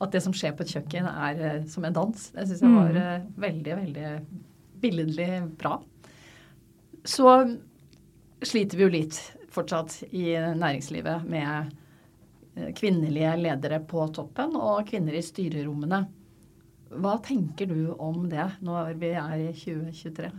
at 0.00 0.10
det 0.12 0.20
som 0.20 0.34
skjer 0.34 0.52
på 0.52 0.66
et 0.66 0.74
kjøkken 0.74 1.06
er 1.06 1.62
som 1.66 1.84
en 1.84 1.94
dans. 1.94 2.30
Det 2.34 2.44
syns 2.44 2.60
jeg 2.60 2.74
var 2.74 2.90
mm. 2.90 3.30
veldig, 3.40 3.76
veldig 3.78 4.10
billedlig 4.82 5.30
bra. 5.56 5.78
Så 7.04 7.30
sliter 8.44 8.78
vi 8.80 8.86
jo 8.86 8.92
litt 8.92 9.18
fortsatt 9.54 10.00
i 10.10 10.32
næringslivet 10.34 11.26
med 11.30 11.74
kvinnelige 12.78 13.34
ledere 13.40 13.80
på 13.84 14.06
toppen 14.14 14.54
og 14.56 14.86
kvinner 14.88 15.16
i 15.18 15.22
styrerommene. 15.24 16.04
Hva 16.94 17.16
tenker 17.24 17.68
du 17.70 17.94
om 17.98 18.28
det 18.30 18.46
når 18.64 18.94
vi 19.00 19.14
er 19.18 19.48
i 19.48 19.52
2023? 19.52 20.30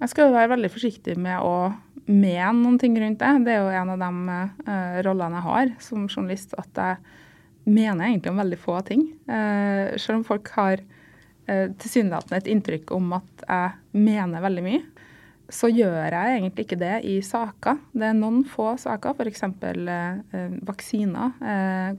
Jeg 0.00 0.10
skal 0.10 0.32
være 0.34 0.50
veldig 0.54 0.70
forsiktig 0.72 1.14
med 1.20 1.44
å 1.44 1.72
mene 2.08 2.54
noen 2.58 2.78
ting 2.80 2.96
rundt 3.00 3.20
det. 3.20 3.32
Det 3.46 3.52
er 3.54 3.62
jo 3.62 3.74
en 3.82 3.92
av 3.94 4.00
de 4.02 4.38
uh, 4.66 4.96
rollene 5.06 5.38
jeg 5.38 5.46
har 5.46 5.70
som 5.84 6.08
journalist, 6.08 6.56
at 6.58 6.80
jeg 6.80 7.70
mener 7.70 8.08
egentlig 8.08 8.32
om 8.32 8.42
veldig 8.42 8.58
få 8.60 8.80
ting. 8.88 9.06
Uh, 9.28 9.94
selv 10.00 10.20
om 10.20 10.26
folk 10.26 10.50
har 10.56 10.82
uh, 10.82 11.68
tilsynelatende 11.80 12.42
et 12.42 12.50
inntrykk 12.52 12.92
om 12.96 13.14
at 13.20 13.46
jeg 13.46 14.02
mener 14.10 14.44
veldig 14.44 14.66
mye, 14.66 14.82
så 15.54 15.70
gjør 15.70 16.16
jeg 16.16 16.38
egentlig 16.38 16.64
ikke 16.66 16.80
det 16.80 16.94
i 17.06 17.18
saker. 17.22 17.78
Det 17.94 18.08
er 18.08 18.16
noen 18.18 18.42
få 18.48 18.72
saker, 18.80 19.14
f.eks. 19.14 19.44
Eh, 19.46 20.56
vaksiner, 20.66 21.38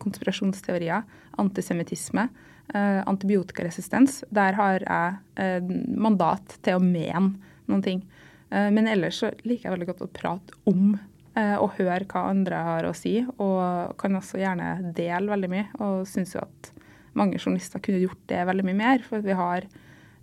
konspirasjonsteorier, 0.02 1.08
antisemittisme 1.40 2.28
eh, 2.74 3.02
antibiotikaresistens. 3.08 4.24
Der 4.30 4.54
har 4.54 4.80
jeg 4.84 5.18
eh, 5.40 5.74
mandat 5.98 6.58
til 6.66 6.80
å 6.80 6.84
mene 6.84 7.36
noen 7.70 7.84
ting. 7.86 8.06
Eh, 8.50 8.70
men 8.74 8.90
ellers 8.92 9.22
så 9.22 9.32
liker 9.44 9.68
jeg 9.68 9.76
veldig 9.76 9.90
godt 9.92 10.06
å 10.06 10.12
prate 10.16 10.58
om 10.70 10.96
eh, 11.36 11.56
og 11.56 11.76
høre 11.80 12.08
hva 12.12 12.28
andre 12.32 12.64
har 12.70 12.90
å 12.90 12.96
si. 12.98 13.20
Og 13.38 13.96
kan 14.02 14.18
også 14.20 14.42
gjerne 14.42 14.94
dele 14.96 15.32
veldig 15.34 15.52
mye. 15.52 15.68
Og 15.82 16.08
syns 16.10 16.36
jo 16.38 16.44
at 16.44 16.72
mange 17.16 17.40
journalister 17.40 17.84
kunne 17.84 18.04
gjort 18.04 18.24
det 18.32 18.46
veldig 18.48 18.68
mye 18.70 18.82
mer. 18.82 19.06
For 19.06 19.26
vi 19.26 19.38
har 19.38 19.68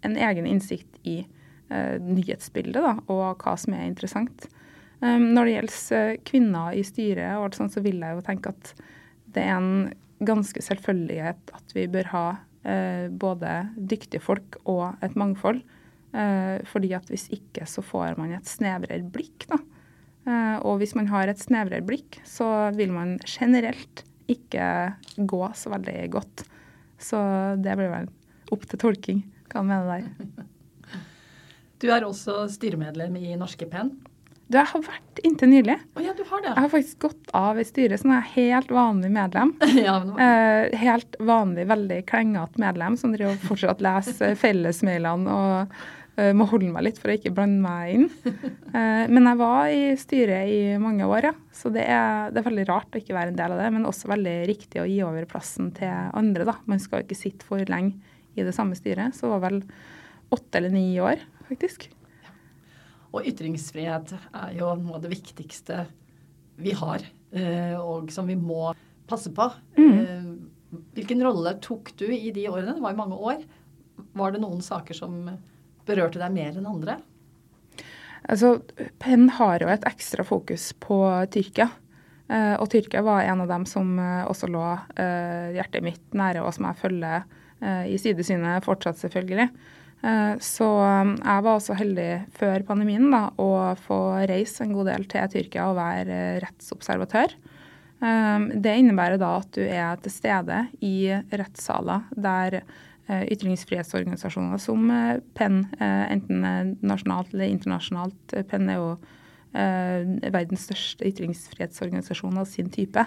en 0.03 0.19
egen 0.19 0.49
innsikt 0.51 1.01
i 1.07 1.23
eh, 1.23 1.39
nyhetsbildet 2.03 2.83
da, 2.85 2.97
og 3.13 3.43
hva 3.43 3.57
som 3.61 3.77
er 3.77 3.87
interessant. 3.89 4.49
Um, 5.03 5.33
når 5.35 5.49
det 5.49 5.55
gjelder 5.55 6.19
kvinner 6.29 6.77
i 6.79 6.85
styret, 6.87 7.37
og 7.39 7.49
alt 7.49 7.59
sånt, 7.59 7.75
så 7.75 7.83
vil 7.83 8.03
jeg 8.03 8.19
jo 8.19 8.25
tenke 8.27 8.53
at 8.53 8.73
det 9.33 9.45
er 9.47 9.57
en 9.57 9.91
ganske 10.27 10.63
selvfølgelighet 10.63 11.53
at 11.57 11.75
vi 11.75 11.87
bør 11.91 12.11
ha 12.13 12.25
eh, 12.69 13.09
både 13.11 13.53
dyktige 13.77 14.23
folk 14.23 14.59
og 14.69 15.03
et 15.05 15.17
mangfold. 15.19 15.63
Eh, 16.13 16.61
fordi 16.69 16.93
at 16.97 17.09
hvis 17.11 17.29
ikke 17.33 17.67
så 17.69 17.85
får 17.85 18.19
man 18.21 18.35
et 18.37 18.49
snevrere 18.49 19.03
blikk, 19.15 19.49
da. 19.51 19.59
Eh, 20.29 20.57
og 20.63 20.79
hvis 20.83 20.95
man 20.99 21.11
har 21.11 21.31
et 21.31 21.41
snevrere 21.43 21.85
blikk, 21.87 22.21
så 22.29 22.71
vil 22.77 22.93
man 22.95 23.17
generelt 23.27 24.05
ikke 24.31 24.65
gå 25.17 25.43
så 25.59 25.73
veldig 25.73 25.99
godt. 26.13 26.45
Så 27.03 27.19
det 27.59 27.77
blir 27.79 27.91
vel 27.93 28.11
opp 28.55 28.69
til 28.69 28.79
tolking 28.79 29.25
hva 29.53 29.65
mener 29.67 29.89
mener 29.89 30.05
der. 30.07 30.49
Du 31.83 31.91
er 31.91 32.05
også 32.07 32.47
styremedlem 32.53 33.17
i 33.19 33.37
Norske 33.39 33.67
Penn. 33.67 33.91
Du, 34.53 34.59
jeg 34.59 34.69
har 34.69 34.83
vært 34.85 35.21
inntil 35.25 35.49
nylig. 35.49 35.79
Oh, 35.97 36.03
ja, 36.05 36.13
du 36.15 36.23
har 36.29 36.43
det. 36.45 36.51
Jeg 36.53 36.61
har 36.61 36.71
faktisk 36.75 37.07
gått 37.07 37.33
av 37.37 37.59
i 37.59 37.65
styret, 37.65 38.03
så 38.03 38.11
nå 38.11 38.19
er 38.19 38.29
helt 38.35 38.71
vanlig 38.75 39.09
medlem. 39.15 39.55
ja, 39.81 39.97
men... 40.05 40.21
eh, 40.21 40.77
helt 40.83 41.17
vanlig, 41.19 41.65
veldig 41.71 41.99
klengete 42.11 42.61
medlem 42.63 42.99
som 43.01 43.15
driver 43.15 43.39
fortsatt 43.49 43.83
leser 43.83 44.37
fellesmailene 44.43 45.39
og 45.39 45.79
eh, 46.21 46.35
må 46.37 46.47
holde 46.53 46.69
meg 46.75 46.85
litt 46.87 47.01
for 47.01 47.11
å 47.11 47.17
ikke 47.17 47.33
blande 47.35 47.65
meg 47.65 47.95
inn. 47.97 48.07
Eh, 48.73 49.09
men 49.09 49.31
jeg 49.31 49.41
var 49.41 49.73
i 49.73 49.81
styret 49.99 50.53
i 50.53 50.61
mange 50.83 51.09
år, 51.09 51.31
ja. 51.31 51.35
Så 51.57 51.73
det 51.73 51.89
er, 51.89 52.29
det 52.31 52.43
er, 52.43 52.49
veldig 52.51 52.69
rart 52.69 52.93
å 52.93 53.01
ikke 53.01 53.17
være 53.17 53.33
en 53.33 53.41
del 53.41 53.57
av 53.57 53.65
det, 53.65 53.73
men 53.75 53.89
også 53.89 54.13
veldig 54.13 54.37
riktig 54.53 54.85
å 54.85 54.87
gi 54.91 55.01
over 55.07 55.27
plassen 55.33 55.73
til 55.79 56.13
andre, 56.13 56.47
da. 56.53 56.59
Man 56.69 56.83
skal 56.83 57.01
jo 57.01 57.09
ikke 57.09 57.23
sitte 57.25 57.49
for 57.49 57.73
lenge 57.73 57.97
i 58.37 58.45
det 58.45 58.55
samme 58.57 58.77
styret. 58.77 59.17
Så 59.17 59.27
det 59.27 59.35
var 59.35 59.47
vel 59.49 59.63
åtte 60.33 60.61
eller 60.61 60.73
ni 60.73 60.87
år, 61.01 61.21
faktisk. 61.49 61.91
Og 63.13 63.29
ytringsfrihet 63.29 64.15
er 64.17 64.55
jo 64.57 64.73
noe 64.81 64.97
av 64.97 65.05
det 65.05 65.13
viktigste 65.13 65.85
vi 66.63 66.73
har, 66.77 67.05
eh, 67.33 67.77
og 67.77 68.11
som 68.13 68.29
vi 68.29 68.37
må 68.37 68.73
passe 69.09 69.33
på. 69.35 69.49
Mm. 69.77 69.99
Eh, 70.01 70.79
hvilken 70.97 71.25
rolle 71.25 71.57
tok 71.65 71.93
du 72.01 72.07
i 72.09 72.33
de 72.33 72.49
årene? 72.49 72.75
Det 72.77 72.85
var 72.85 72.95
jo 72.95 73.03
mange 73.03 73.19
år. 73.19 73.43
Var 74.17 74.33
det 74.33 74.41
noen 74.41 74.63
saker 74.65 74.97
som 74.97 75.27
berørte 75.89 76.21
deg 76.23 76.33
mer 76.33 76.57
enn 76.57 76.69
andre? 76.69 76.97
Altså, 78.23 78.61
Penn 79.03 79.29
har 79.37 79.61
jo 79.61 79.69
et 79.73 79.85
ekstra 79.89 80.25
fokus 80.25 80.71
på 80.81 81.03
Tyrkia. 81.35 81.69
Eh, 82.33 82.55
og 82.57 82.71
Tyrkia 82.73 83.03
var 83.05 83.27
en 83.27 83.45
av 83.45 83.51
dem 83.51 83.67
som 83.69 83.99
også 83.99 84.49
lå 84.49 84.65
hjertet 84.97 85.85
mitt 85.85 86.17
nære, 86.17 86.45
og 86.47 86.55
som 86.57 86.71
jeg 86.71 86.81
følger 86.81 87.29
i 87.63 87.95
sidesynet 88.01 88.65
fortsatt, 88.65 88.99
selvfølgelig. 88.99 89.45
Eh, 90.03 90.35
så 90.43 90.67
um, 90.67 91.15
jeg 91.15 91.43
var 91.47 91.55
også 91.55 91.77
heldig 91.79 92.11
før 92.35 92.65
pandemien 92.67 93.07
da, 93.13 93.29
å 93.39 93.73
få 93.85 93.99
reise 94.27 94.65
en 94.65 94.75
god 94.75 94.91
del 94.91 95.07
til 95.11 95.29
Tyrkia 95.31 95.69
og 95.71 95.79
være 95.79 96.17
eh, 96.17 96.39
rettsobservatør. 96.43 97.37
Um, 98.03 98.49
det 98.65 98.75
innebærer 98.81 99.21
da 99.23 99.37
at 99.39 99.53
du 99.55 99.63
er 99.63 100.01
til 100.03 100.11
stede 100.11 100.65
i 100.83 101.13
rettssaler 101.31 102.09
der 102.19 102.59
eh, 102.65 103.29
ytringsfrihetsorganisasjoner 103.31 104.59
som 104.63 104.91
PEN, 105.39 105.63
enten 105.79 106.75
nasjonalt 106.83 107.31
eller 107.31 107.53
internasjonalt 107.53 108.35
PEN 108.51 108.73
er 108.73 108.81
jo 108.81 108.95
verdens 109.53 110.63
største 110.65 111.05
ytringsfrihetsorganisasjon 111.11 112.39
av 112.41 112.47
sin 112.49 112.71
type 112.73 113.03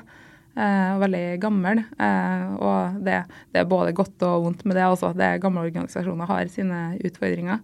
og 0.55 1.01
veldig 1.03 1.23
gammel. 1.43 1.81
Eh, 1.99 2.45
og 2.63 3.01
det, 3.03 3.19
det, 3.51 3.61
er 3.61 3.67
både 3.67 3.95
godt 3.95 4.23
og 4.27 4.47
vondt 4.47 4.63
med 4.67 4.77
det 4.79 4.85
også. 4.87 5.11
Det 5.17 5.27
er 5.27 5.41
Gamle 5.43 5.65
organisasjoner 5.67 6.29
har 6.29 6.51
sine 6.51 6.79
utfordringer. 7.03 7.59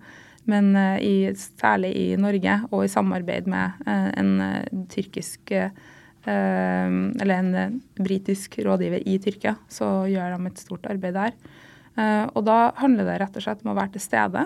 Men 0.52 0.74
eh, 0.76 0.98
i, 1.00 1.16
særlig 1.38 1.94
i 1.96 2.06
Norge 2.20 2.58
og 2.72 2.84
i 2.84 2.92
samarbeid 2.92 3.48
med 3.52 3.88
en 3.88 4.36
tyrkisk 4.92 5.56
eller 6.22 7.32
en 7.34 7.80
britisk 7.98 8.60
rådgiver 8.62 9.02
i 9.10 9.16
Tyrkia, 9.18 9.56
så 9.74 10.04
gjør 10.06 10.36
de 10.36 10.52
et 10.52 10.60
stort 10.62 10.84
arbeid 10.86 11.16
der. 11.18 11.32
Og 12.38 12.44
da 12.46 12.58
handler 12.78 13.08
det 13.08 13.16
rett 13.24 13.40
og 13.40 13.42
slett 13.42 13.64
om 13.66 13.72
å 13.72 13.76
være 13.80 13.96
til 13.96 14.04
stede, 14.04 14.44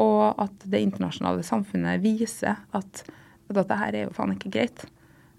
og 0.00 0.40
at 0.40 0.64
det 0.64 0.80
internasjonale 0.80 1.44
samfunnet 1.44 2.00
viser 2.00 2.56
at, 2.72 3.02
at 3.04 3.52
dette 3.58 3.78
her 3.82 3.98
er 3.98 4.06
jo 4.06 4.14
faen 4.16 4.32
ikke 4.32 4.54
greit. 4.54 4.86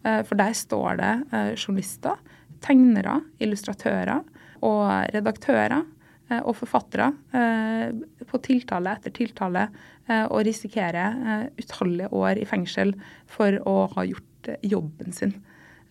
For 0.05 0.37
der 0.37 0.53
står 0.53 1.01
det 1.01 1.11
journalister 1.57 2.21
tegnere, 2.61 3.19
illustratører 3.41 4.21
og 4.65 5.13
redaktører 5.13 5.77
eh, 5.81 6.41
og 6.41 6.55
forfattere 6.59 7.11
eh, 7.35 7.93
på 8.29 8.41
tiltale 8.45 8.95
etter 8.97 9.13
tiltale 9.15 9.67
eh, 10.07 10.25
og 10.27 10.43
risikerer 10.47 11.49
utallige 11.59 12.11
år 12.13 12.41
i 12.41 12.47
fengsel 12.49 12.93
for 13.29 13.57
å 13.67 13.77
ha 13.95 14.05
gjort 14.07 14.53
jobben 14.65 15.13
sin. 15.13 15.35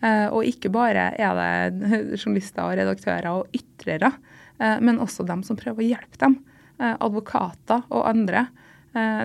Og 0.01 0.47
ikke 0.49 0.71
bare 0.73 1.11
er 1.13 1.35
det 1.37 1.89
journalister 2.19 2.65
og 2.65 2.73
redaktører 2.79 3.27
og 3.29 3.53
ytrere, 3.53 4.09
men 4.81 4.97
også 4.99 5.21
dem 5.29 5.43
som 5.45 5.59
prøver 5.59 5.85
å 5.85 5.89
hjelpe 5.91 6.17
dem. 6.23 6.39
Advokater 6.81 7.83
og 7.93 8.07
andre. 8.09 8.47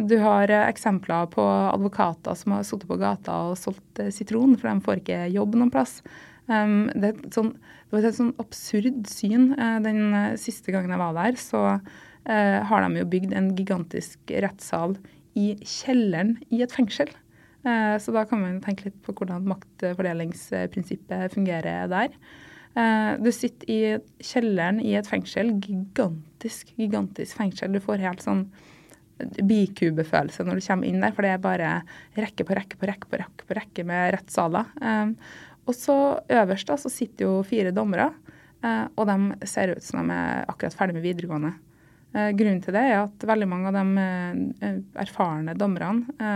Du 0.04 0.14
har 0.20 0.52
eksempler 0.58 1.30
på 1.32 1.46
advokater 1.48 2.36
som 2.36 2.58
har 2.58 2.68
sittet 2.68 2.90
på 2.92 3.00
gata 3.00 3.38
og 3.48 3.56
solgt 3.56 4.04
sitron, 4.12 4.52
for 4.60 4.68
de 4.68 4.84
får 4.84 5.00
ikke 5.00 5.22
jobb 5.32 5.56
noen 5.56 5.72
plass. 5.72 5.96
Um, 6.46 6.86
det, 6.94 7.12
sånn, 7.34 7.52
det, 7.58 7.92
var 7.94 8.06
et 8.06 8.18
sånn 8.18 8.34
absurd 8.42 9.06
syn. 9.10 9.50
Uh, 9.58 9.78
den 9.82 10.14
uh, 10.14 10.38
siste 10.40 10.74
gangen 10.74 10.92
jeg 10.94 11.02
var 11.02 11.16
der, 11.18 11.38
så 11.40 11.62
uh, 11.76 12.58
har 12.70 12.86
de 12.86 13.02
jo 13.02 13.10
bygd 13.16 13.34
en 13.36 13.52
gigantisk 13.58 14.34
rettssal 14.46 14.96
i 15.36 15.52
kjelleren 15.60 16.36
i 16.48 16.62
et 16.64 16.72
fengsel. 16.72 17.10
så 17.66 18.12
da 18.14 18.22
kan 18.24 18.38
man 18.40 18.60
tenke 18.62 18.86
litt 18.86 18.98
på 19.04 19.12
hvordan 19.18 19.48
maktfordelingsprinsippet 19.50 21.34
fungerer 21.34 21.90
der. 21.90 22.14
du 23.20 23.28
sitter 23.34 23.68
i 23.68 23.80
kjelleren 24.22 24.78
i 24.80 24.94
et 24.96 25.08
fengsel, 25.10 25.50
gigantisk, 25.60 26.70
gigantisk 26.78 27.36
fengsel. 27.36 27.74
Du 27.74 27.82
får 27.84 28.00
helt 28.06 28.24
sånn 28.24 28.46
bikubefølelse 29.18 30.44
når 30.44 30.60
du 30.60 30.66
kommer 30.66 30.88
inn 30.88 31.02
der, 31.04 31.12
for 31.16 31.26
det 31.26 31.34
er 31.34 31.42
bare 31.42 31.72
rekke 32.16 32.46
på 32.46 32.56
rekke 32.56 32.80
på 32.80 32.88
rekke 32.88 33.10
på 33.10 33.20
rekke, 33.20 33.48
på 33.48 33.58
rekke 33.58 33.84
med 33.88 34.14
rettssaler. 34.16 34.72
Um, 34.80 35.14
og 35.66 35.74
så 35.74 35.96
øverst 36.30 36.68
da, 36.70 36.78
så 36.78 36.90
sitter 36.92 37.26
jo 37.26 37.44
fire 37.46 37.72
dommere, 37.74 38.10
eh, 38.62 38.84
og 38.94 39.08
de 39.10 39.48
ser 39.48 39.74
ut 39.74 39.84
som 39.84 40.02
de 40.02 40.14
er 40.14 40.44
akkurat 40.50 40.76
ferdig 40.78 40.96
med 40.96 41.06
videregående. 41.06 41.52
Eh, 42.14 42.30
grunnen 42.38 42.62
til 42.64 42.76
det 42.76 42.84
er 42.86 43.00
at 43.00 43.26
veldig 43.28 43.48
mange 43.50 43.72
av 43.72 43.76
de 43.76 44.04
eh, 44.04 44.78
erfarne 45.02 45.56
dommerne 45.58 46.30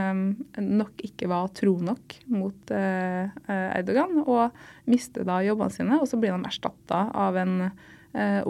nok 0.59 1.07
ikke 1.07 1.31
var 1.31 1.53
tro 1.57 1.77
nok 1.79 2.19
mot 2.35 2.75
Erdogan, 2.75 4.19
og 4.27 4.91
mister 4.91 5.25
da 5.27 5.41
jobbene 5.47 5.75
sine. 5.75 6.03
Og 6.03 6.11
så 6.11 6.19
blir 6.21 6.35
de 6.35 6.51
erstatta 6.51 7.07
av 7.15 7.39
en 7.41 7.57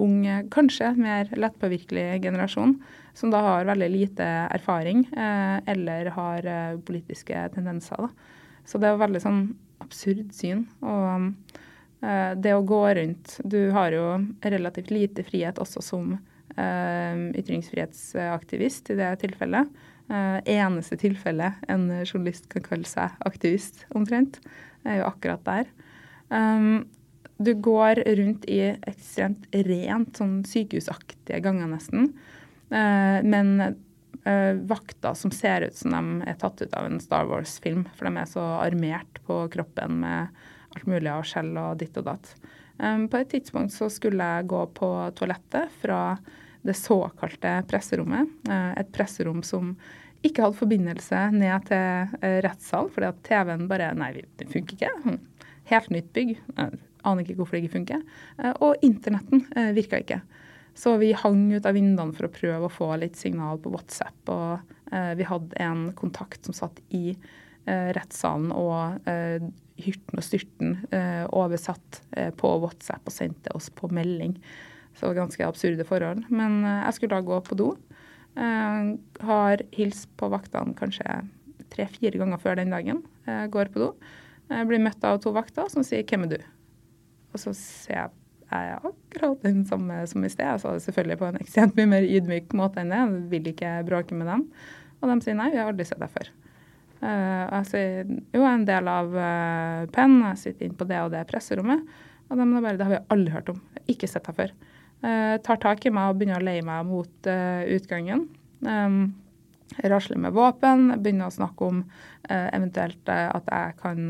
ung, 0.01 0.25
kanskje 0.49 0.95
mer 0.97 1.29
lettpåvirkelig 1.37 2.23
generasjon, 2.25 2.79
som 3.13 3.33
da 3.33 3.43
har 3.45 3.69
veldig 3.69 3.89
lite 3.93 4.25
erfaring 4.57 5.03
eller 5.13 6.09
har 6.17 6.49
politiske 6.89 7.43
tendenser. 7.53 8.09
da. 8.09 8.31
Så 8.65 8.81
det 8.81 8.89
er 8.89 9.03
veldig 9.03 9.21
sånn 9.21 9.43
absurd 9.83 10.33
syn. 10.37 10.65
Og 10.85 11.31
eh, 12.05 12.33
det 12.37 12.55
å 12.57 12.65
gå 12.67 12.83
rundt 13.01 13.39
Du 13.45 13.61
har 13.75 13.95
jo 13.95 14.07
relativt 14.45 14.93
lite 14.95 15.25
frihet 15.27 15.61
også 15.63 15.83
som 15.85 16.17
eh, 16.57 17.29
ytringsfrihetsaktivist 17.43 18.93
i 18.95 19.01
det 19.01 19.15
tilfellet. 19.25 19.71
Uh, 20.11 20.41
eneste 20.43 20.97
tilfelle 20.99 21.53
en 21.71 21.85
journalist 22.03 22.49
kan 22.51 22.65
kalle 22.67 22.89
seg 22.89 23.13
aktivist, 23.29 23.85
omtrent, 23.95 24.41
er 24.83 24.97
jo 24.99 25.05
akkurat 25.07 25.45
der. 25.47 25.69
Um, 26.35 26.89
du 27.39 27.53
går 27.55 28.03
rundt 28.19 28.49
i 28.51 28.59
ekstremt 28.91 29.47
rent, 29.55 30.19
sånn 30.19 30.41
sykehusaktige 30.51 31.39
ganger 31.45 31.71
nesten. 31.71 32.11
Uh, 32.75 33.23
men 33.23 33.55
vakter 34.71 35.15
som 35.17 35.33
ser 35.33 35.65
ut 35.65 35.77
som 35.77 35.95
de 35.95 36.29
er 36.29 36.37
tatt 36.37 36.61
ut 36.61 36.75
av 36.77 36.85
en 36.85 36.99
Star 37.01 37.25
Wars-film, 37.31 37.87
for 37.97 38.05
de 38.05 38.21
er 38.21 38.29
så 38.29 38.43
armert 38.61 39.21
på 39.25 39.39
kroppen 39.55 39.97
med 40.03 40.43
alt 40.75 40.85
mulig 40.91 41.09
av 41.09 41.25
skjell 41.25 41.55
og 41.57 41.79
ditt 41.81 41.97
og 41.97 42.05
datt. 42.11 42.35
På 42.77 43.17
et 43.17 43.33
tidspunkt 43.33 43.73
så 43.73 43.89
skulle 43.93 44.27
jeg 44.35 44.51
gå 44.53 44.61
på 44.77 44.91
toalettet 45.17 45.73
fra 45.81 46.03
det 46.63 46.75
såkalte 46.75 47.63
presserommet. 47.69 48.29
Uh, 48.49 48.73
et 48.81 48.93
presserom 48.93 49.43
som 49.47 49.75
ikke 50.27 50.45
hadde 50.45 50.59
forbindelse 50.59 51.23
ned 51.33 51.67
til 51.71 52.13
uh, 52.21 52.39
rettssalen, 52.45 52.93
fordi 52.93 53.09
at 53.09 53.23
TV-en 53.27 53.67
bare 53.71 53.93
Nei, 53.97 54.13
det 54.39 54.49
funker 54.53 54.77
ikke. 54.77 54.93
Hm. 55.07 55.19
Helt 55.71 55.91
nytt 55.95 56.13
bygg. 56.17 56.37
Jeg 56.57 56.81
aner 57.07 57.25
ikke 57.25 57.39
hvorfor 57.39 57.57
det 57.57 57.65
ikke 57.65 57.77
funker. 57.79 58.01
Og 58.61 58.83
internetten 58.85 59.45
virka 59.77 60.01
ikke. 60.03 60.19
Så 60.81 60.95
vi 60.97 61.13
hang 61.13 61.51
ut 61.53 61.67
av 61.69 61.77
vinduene 61.77 62.15
for 62.17 62.25
å 62.25 62.33
prøve 62.33 62.69
å 62.69 62.73
få 62.73 62.89
litt 62.97 63.19
signal 63.21 63.59
på 63.61 63.73
WhatsApp. 63.75 64.31
Og 64.33 64.95
vi 65.19 65.27
hadde 65.29 65.59
en 65.61 65.91
kontakt 65.99 66.49
som 66.49 66.57
satt 66.57 66.81
i 66.97 67.13
rettssalen 67.69 68.49
og 68.57 69.05
hyrten 69.81 70.17
og 70.17 70.25
styrten 70.25 70.79
oversatt 71.37 72.01
på 72.41 72.53
WhatsApp 72.63 73.11
og 73.11 73.13
sendte 73.13 73.53
oss 73.57 73.69
på 73.77 73.91
melding. 73.93 74.39
Så 74.95 75.05
det 75.05 75.11
var 75.11 75.19
ganske 75.21 75.47
absurde 75.47 75.85
forhold. 75.85 76.25
Men 76.33 76.63
jeg 76.65 76.97
skulle 76.97 77.19
da 77.19 77.29
gå 77.29 77.43
på 77.45 77.59
do. 77.61 77.69
Har 78.37 79.65
hilst 79.77 80.09
på 80.17 80.31
vaktene 80.33 80.73
kanskje 80.79 81.21
tre-fire 81.71 82.23
ganger 82.23 82.41
før 82.41 82.57
den 82.57 82.73
dagen. 82.73 83.05
Går 83.53 83.69
på 83.75 83.85
do. 83.85 83.91
Blir 84.49 84.81
møtt 84.83 85.05
av 85.05 85.21
to 85.21 85.35
vakter 85.37 85.69
som 85.69 85.85
sier 85.85 86.09
'Hvem 86.09 86.25
er 86.25 86.33
du?' 86.39 86.49
Og 87.31 87.39
så 87.39 87.55
ser 87.55 87.95
jeg 87.95 88.11
er 88.57 88.87
akkurat 88.89 89.43
den 89.47 89.63
samme 89.69 90.03
som 90.11 90.25
i 90.27 90.31
sted. 90.33 90.47
Jeg 90.47 90.63
sa 90.63 90.75
det 90.75 90.85
selvfølgelig 90.85 91.19
på 91.21 91.29
en 91.29 91.41
ekstremt 91.41 91.77
mye 91.79 91.91
mer 91.95 92.07
ydmyk 92.07 92.55
måte 92.59 92.83
enn 92.83 92.93
det. 92.93 93.01
Jeg 93.01 93.25
vil 93.33 93.51
ikke 93.53 93.73
bråke 93.87 94.19
med 94.19 94.31
dem. 94.31 94.45
Og 95.01 95.11
de 95.11 95.17
sier 95.25 95.37
nei, 95.39 95.51
vi 95.53 95.61
har 95.61 95.71
aldri 95.71 95.87
sett 95.89 96.03
deg 96.03 96.13
før. 96.13 96.31
Uh, 97.01 97.47
jeg 97.47 97.69
sier 97.71 97.93
jo, 98.11 98.43
jeg 98.43 98.45
er 98.45 98.51
en 98.59 98.67
del 98.69 98.91
av 98.93 99.15
uh, 99.15 99.87
PEN, 99.95 100.19
jeg 100.27 100.41
sitter 100.43 100.67
inne 100.67 100.77
på 100.77 100.89
det 100.91 100.99
og 101.01 101.15
det 101.15 101.23
presserommet. 101.31 101.87
Og 102.29 102.37
de 102.37 102.47
bare 102.59 102.77
det 102.77 102.87
har 102.87 102.93
vi 102.93 103.01
aldri 103.15 103.35
hørt 103.35 103.49
om. 103.55 103.63
Ikke 103.91 104.11
sett 104.11 104.29
deg 104.29 104.37
før. 104.37 104.53
Uh, 105.01 105.37
tar 105.47 105.63
tak 105.63 105.87
i 105.87 105.95
meg 105.95 106.11
og 106.11 106.21
begynner 106.21 106.43
å 106.43 106.47
leie 106.51 106.67
meg 106.67 106.85
mot 106.91 107.31
uh, 107.31 107.63
utgangen. 107.73 108.27
Um, 108.67 109.01
rasler 109.87 110.21
med 110.21 110.35
våpen, 110.37 110.91
begynner 111.01 111.31
å 111.31 111.35
snakke 111.35 111.69
om 111.71 111.85
eventuelt 112.29 113.09
at 113.09 113.47
jeg 113.49 113.75
kan 113.81 114.01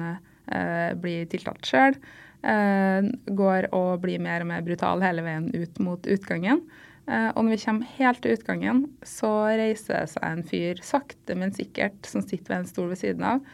bli 0.99 1.13
tiltalt 1.31 1.69
sjøl. 1.69 1.95
Går 2.41 3.67
og 3.77 4.01
blir 4.01 4.23
mer 4.23 4.41
og 4.41 4.49
mer 4.49 4.63
brutal 4.65 5.03
hele 5.05 5.25
veien 5.27 5.51
ut 5.53 5.81
mot 5.85 6.07
utgangen. 6.09 6.63
og 7.11 7.41
når 7.43 7.51
vi 7.51 7.59
kommer 7.65 7.91
helt 7.99 8.23
til 8.25 8.37
utgangen, 8.39 8.85
så 9.05 9.29
reiser 9.61 9.99
det 9.99 10.13
seg 10.15 10.25
en 10.25 10.45
fyr 10.49 10.81
sakte, 10.81 11.37
men 11.37 11.53
sikkert 11.53 12.09
som 12.09 12.25
sitter 12.25 12.55
ved 12.55 12.59
en 12.63 12.71
stol 12.71 12.89
ved 12.89 13.01
siden 13.03 13.27
av. 13.29 13.45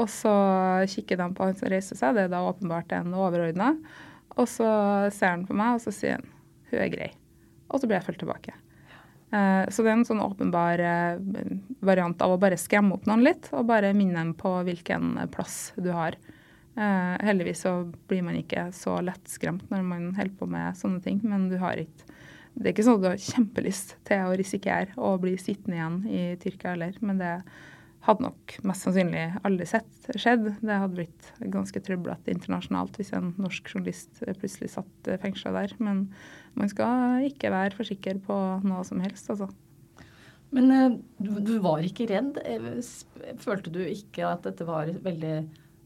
Og 0.00 0.08
så 0.08 0.32
kikker 0.88 1.20
de 1.20 1.28
på 1.36 1.44
han 1.44 1.58
som 1.58 1.68
reiser 1.72 1.98
seg, 1.98 2.16
det 2.16 2.26
er 2.26 2.32
da 2.32 2.44
åpenbart 2.48 2.94
en 2.96 3.12
overordna. 3.12 3.74
Og 4.38 4.48
så 4.48 4.68
ser 5.12 5.34
han 5.34 5.46
på 5.48 5.56
meg, 5.56 5.76
og 5.76 5.84
så 5.84 5.92
sier 5.92 6.20
han 6.20 6.28
hun 6.72 6.80
er 6.80 6.92
grei. 6.92 7.10
Og 7.68 7.80
så 7.80 7.88
blir 7.88 7.98
jeg 7.98 8.06
fulgt 8.08 8.22
tilbake. 8.24 8.54
Uh, 9.32 9.64
så 9.72 9.84
det 9.84 9.92
er 9.92 9.96
en 9.96 10.08
sånn 10.08 10.20
åpenbar 10.20 10.80
variant 11.84 12.24
av 12.24 12.34
å 12.34 12.40
bare 12.40 12.60
skremme 12.60 12.96
opp 12.96 13.08
noen 13.08 13.24
litt, 13.24 13.48
og 13.52 13.68
bare 13.68 13.94
minne 13.96 14.18
dem 14.18 14.32
på 14.36 14.54
hvilken 14.66 15.16
plass 15.32 15.74
du 15.76 15.90
har. 15.96 16.16
Uh, 16.72 17.18
heldigvis 17.20 17.66
så 17.66 17.72
blir 18.08 18.22
man 18.24 18.38
ikke 18.38 18.70
så 18.72 18.96
lettskremt 19.04 19.66
når 19.68 19.82
man 19.84 20.06
holder 20.16 20.38
på 20.38 20.48
med 20.48 20.78
sånne 20.78 21.02
ting, 21.04 21.18
men 21.26 21.50
du 21.52 21.58
har 21.60 21.76
ikke 21.82 22.08
Det 22.52 22.66
er 22.68 22.72
ikke 22.74 22.84
sånn 22.84 22.98
at 22.98 23.02
du 23.02 23.08
har 23.08 23.20
kjempelyst 23.32 23.92
til 24.04 24.22
å 24.28 24.32
risikere 24.36 24.96
å 25.00 25.14
bli 25.20 25.38
sittende 25.40 25.78
igjen 25.78 25.94
i 26.04 26.22
Tyrkia 26.40 26.74
heller, 26.74 26.98
men 27.00 27.20
det 27.20 27.30
hadde 28.04 28.26
nok 28.26 28.54
mest 28.68 28.84
sannsynlig 28.84 29.22
aldri 29.46 29.66
sett 29.70 30.10
skjedd. 30.20 30.48
Det 30.60 30.78
hadde 30.82 30.98
blitt 30.98 31.30
ganske 31.54 31.80
trøblete 31.86 32.34
internasjonalt 32.34 32.98
hvis 32.98 33.14
en 33.16 33.30
norsk 33.40 33.72
journalist 33.72 34.20
plutselig 34.26 34.72
satt 34.74 35.10
fengsla 35.22 35.54
der. 35.54 35.72
Men 35.80 36.08
man 36.58 36.68
skal 36.68 37.28
ikke 37.28 37.52
være 37.54 37.78
for 37.78 37.88
sikker 37.88 38.20
på 38.26 38.38
noe 38.66 38.84
som 38.84 39.00
helst, 39.00 39.30
altså. 39.32 39.48
Men 40.52 40.70
eh, 40.74 40.96
du 41.22 41.54
var 41.64 41.84
ikke 41.86 42.10
redd? 42.10 42.40
Eh, 42.44 42.82
følte 43.40 43.72
du 43.72 43.80
ikke 43.86 44.26
at 44.28 44.44
dette 44.44 44.66
var 44.68 44.90
veldig 45.04 45.36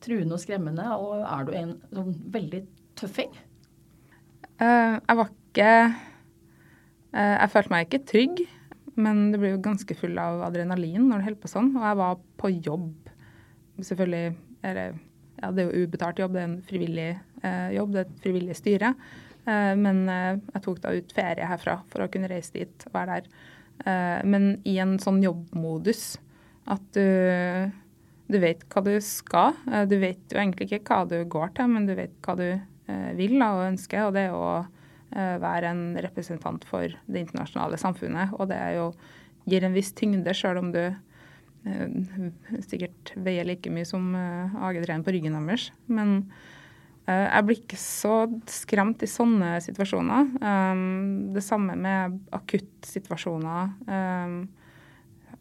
truende 0.05 0.37
og 0.37 0.43
skremmende? 0.43 0.87
Og 0.97 1.23
er 1.23 1.47
du 1.47 1.53
en 1.57 1.75
sånn 1.95 2.15
veldig 2.35 2.63
tøffing? 2.99 3.33
Uh, 4.57 4.97
jeg 4.97 5.17
var 5.19 5.33
ikke 5.33 5.73
uh, 5.93 7.35
Jeg 7.37 7.51
følte 7.53 7.75
meg 7.75 7.87
ikke 7.87 8.07
trygg. 8.13 8.45
Men 8.97 9.27
det 9.33 9.43
blir 9.43 9.53
jo 9.57 9.65
ganske 9.65 9.97
full 9.99 10.17
av 10.17 10.41
adrenalin 10.47 11.05
når 11.05 11.19
det 11.19 11.29
holder 11.29 11.43
på 11.43 11.53
sånn. 11.53 11.75
Og 11.77 11.85
jeg 11.85 12.01
var 12.01 12.21
på 12.41 12.53
jobb. 12.55 13.11
Selvfølgelig 13.85 14.37
eller, 14.65 14.97
ja, 15.43 15.51
Det 15.53 15.63
er 15.63 15.69
jo 15.69 15.85
ubetalt 15.85 16.23
jobb, 16.23 16.33
det 16.33 16.41
er 16.43 16.49
en 16.49 16.61
frivillig 16.65 17.11
uh, 17.45 17.69
jobb, 17.77 17.93
det 17.93 18.01
er 18.01 18.07
et 18.09 18.23
frivillig 18.25 18.59
styre. 18.59 18.97
Men 19.47 20.09
jeg 20.11 20.61
tok 20.65 20.81
da 20.83 20.91
ut 20.91 21.13
ferie 21.15 21.47
herfra 21.47 21.77
for 21.93 22.03
å 22.03 22.09
kunne 22.11 22.27
reise 22.27 22.51
dit 22.51 22.87
og 22.89 22.97
være 22.97 23.21
der. 23.21 23.29
Men 24.27 24.49
i 24.67 24.73
en 24.83 24.97
sånn 24.99 25.21
jobbmodus 25.23 26.01
at 26.67 26.83
du, 26.97 27.71
du 28.27 28.41
vet 28.43 28.65
hva 28.73 28.83
du 28.87 28.95
skal. 29.05 29.59
Eh, 29.73 29.85
du 29.91 29.99
vet 30.03 30.23
jo 30.33 30.41
egentlig 30.41 30.71
ikke 30.71 30.85
hva 30.89 31.05
du 31.11 31.19
går 31.31 31.55
til, 31.59 31.71
men 31.75 31.87
du 31.89 31.95
vet 31.99 32.17
hva 32.27 32.37
du 32.39 32.49
eh, 32.53 33.13
vil 33.19 33.39
og 33.43 33.67
ønsker. 33.71 34.09
Og 34.09 34.17
det 34.17 34.27
er 34.27 34.35
jo 34.35 34.49
Eh, 35.15 35.37
være 35.39 35.71
en 35.71 35.83
representant 36.03 36.65
for 36.67 36.91
det 36.91 37.23
internasjonale 37.23 37.79
samfunnet. 37.79 38.35
Og 38.41 38.51
det 38.51 38.59
jo, 38.77 38.91
gir 39.47 39.65
en 39.65 39.77
viss 39.77 39.93
tyngde, 39.97 40.35
sjøl 40.35 40.61
om 40.61 40.73
du 40.75 40.83
sikkert 42.71 43.11
veier 43.19 43.47
like 43.47 43.71
mye 43.75 43.87
som 43.87 44.13
eh, 44.19 44.59
AG3 44.69 45.01
på 45.07 45.17
ryggen 45.17 45.39
deres. 45.39 45.71
Men 45.87 46.21
jeg 47.07 47.47
blir 47.47 47.59
ikke 47.61 47.77
så 47.79 48.15
skremt 48.51 49.03
i 49.07 49.07
sånne 49.07 49.61
situasjoner. 49.63 50.33
det 51.37 51.43
samme 51.47 51.77
med 51.79 52.17
akuttsituasjoner. 52.35 53.69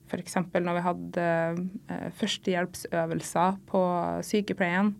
F.eks. 0.06 0.38
når 0.54 0.78
vi 0.78 0.86
hadde 0.86 1.26
førstehjelpsøvelser 2.20 3.60
på 3.70 3.82
sykepleien, 4.28 4.94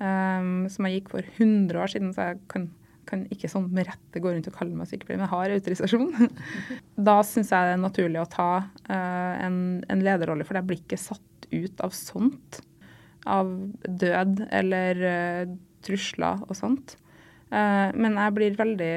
som 0.00 0.88
jeg 0.88 0.96
gikk 0.96 1.12
for 1.12 1.28
100 1.36 1.78
år 1.78 1.92
siden, 1.92 2.10
så 2.16 2.30
jeg 2.30 2.40
kan 2.50 2.70
kan 3.10 3.26
ikke 3.32 3.50
sånn 3.50 3.68
med 3.74 3.88
rette 3.88 4.22
gå 4.22 4.32
rundt 4.32 4.48
og 4.50 4.56
kalle 4.56 4.76
meg 4.76 4.88
sykepleier, 4.90 5.18
men 5.18 5.26
jeg 5.26 5.34
har 5.34 5.54
autorisasjon. 5.56 6.30
da 7.10 7.16
syns 7.26 7.52
jeg 7.52 7.68
det 7.68 7.76
er 7.76 7.82
naturlig 7.82 8.22
å 8.22 8.30
ta 8.30 8.50
uh, 8.62 9.34
en, 9.40 9.58
en, 9.90 10.04
lederrolle, 10.04 10.46
for 10.46 10.58
jeg 10.58 10.68
blir 10.68 10.82
ikke 10.82 11.00
satt 11.00 11.48
ut 11.50 11.82
av 11.84 11.94
sånt. 11.96 12.60
Av 13.28 13.50
død 13.84 14.44
eller 14.48 15.02
trusler 15.84 16.44
og 16.46 16.54
sånt. 16.56 16.94
Men 17.50 18.14
jeg 18.16 18.32
blir 18.36 18.54
veldig 18.56 18.94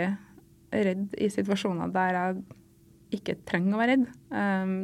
redd 0.85 1.15
i 1.19 1.27
situasjoner 1.33 1.91
der 1.91 2.17
jeg 2.17 2.37
ikke 3.17 3.37
trenger 3.49 3.75
å 3.75 3.81
være 3.81 3.95
redd. 3.95 4.07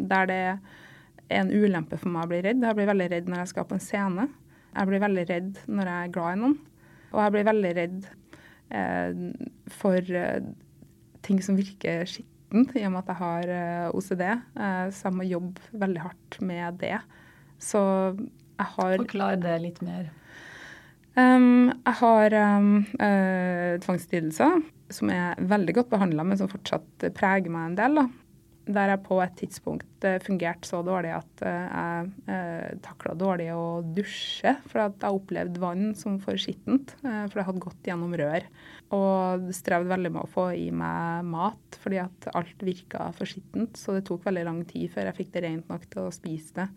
der 0.10 0.30
det 0.30 0.40
er 0.40 1.42
en 1.42 1.52
ulempe 1.52 1.98
for 1.98 2.10
meg 2.14 2.26
å 2.26 2.32
bli 2.32 2.42
redd. 2.46 2.64
Jeg 2.66 2.78
blir 2.78 2.90
veldig 2.90 3.10
redd 3.14 3.30
når 3.30 3.44
jeg 3.44 3.52
skal 3.54 3.68
på 3.70 3.78
en 3.78 3.84
scene. 3.84 4.30
Jeg 4.76 4.90
blir 4.90 5.04
veldig 5.04 5.26
redd 5.30 5.60
når 5.68 5.92
jeg 5.92 6.08
er 6.08 6.16
glad 6.16 6.38
i 6.38 6.42
noen. 6.44 6.58
Og 7.10 7.22
jeg 7.24 7.34
blir 7.36 7.50
veldig 7.50 7.74
redd 7.78 8.10
Eh, 8.70 9.14
for 9.74 10.12
eh, 10.14 10.42
ting 11.26 11.42
som 11.42 11.58
virker 11.58 12.06
skittent, 12.06 12.76
i 12.78 12.86
og 12.86 12.94
med 12.94 13.02
at 13.02 13.12
jeg 13.12 13.20
har 13.20 13.54
eh, 13.54 13.98
OCD. 13.98 14.24
så 14.94 15.08
jeg 15.08 15.18
må 15.18 15.26
jobbe 15.26 15.82
veldig 15.82 16.06
hardt 16.06 16.40
med 16.42 16.80
det. 16.84 17.00
Så 17.60 17.82
jeg 18.14 18.70
har 18.76 18.98
Forklar 18.98 19.42
det 19.42 19.60
litt 19.64 19.82
mer. 19.82 20.10
Um, 21.18 21.72
jeg 21.74 21.96
har 22.00 22.34
um, 22.62 22.86
tvangslidelser 23.84 24.62
som 24.94 25.12
er 25.14 25.40
veldig 25.40 25.76
godt 25.78 25.92
behandla, 25.94 26.26
men 26.26 26.40
som 26.40 26.50
fortsatt 26.52 27.10
preger 27.18 27.54
meg 27.54 27.72
en 27.72 27.80
del. 27.80 28.02
Da 28.02 28.08
der 28.70 28.92
jeg 28.92 29.02
på 29.06 29.18
et 29.24 29.36
tidspunkt 29.40 30.06
uh, 30.06 30.18
fungerte 30.22 30.70
så 30.70 30.82
dårlig 30.86 31.12
at 31.16 31.42
uh, 31.42 31.50
jeg 31.50 32.10
eh, 32.30 32.78
takla 32.86 33.16
dårlig 33.18 33.50
å 33.56 33.82
dusje. 33.96 34.54
For 34.70 34.84
at 34.84 35.02
jeg 35.02 35.18
opplevde 35.18 35.62
vann 35.62 35.94
som 35.98 36.20
for 36.22 36.40
skittent, 36.40 36.94
uh, 37.02 37.26
for 37.30 37.40
det 37.40 37.48
hadde 37.48 37.64
gått 37.66 37.90
gjennom 37.90 38.14
rør. 38.20 38.46
Og 38.96 39.50
strevde 39.56 39.92
veldig 39.92 40.14
med 40.14 40.26
å 40.26 40.32
få 40.32 40.50
i 40.58 40.70
meg 40.76 41.26
mat, 41.30 41.80
fordi 41.82 42.02
at 42.04 42.30
alt 42.36 42.66
virka 42.66 43.10
for 43.18 43.30
skittent. 43.30 43.80
Så 43.80 43.98
det 43.98 44.06
tok 44.10 44.26
veldig 44.28 44.46
lang 44.48 44.64
tid 44.70 44.90
før 44.94 45.10
jeg 45.10 45.22
fikk 45.24 45.36
det 45.36 45.46
rent 45.48 45.70
nok 45.72 45.90
til 45.90 46.06
å 46.06 46.14
spise 46.14 46.62
det. 46.62 46.70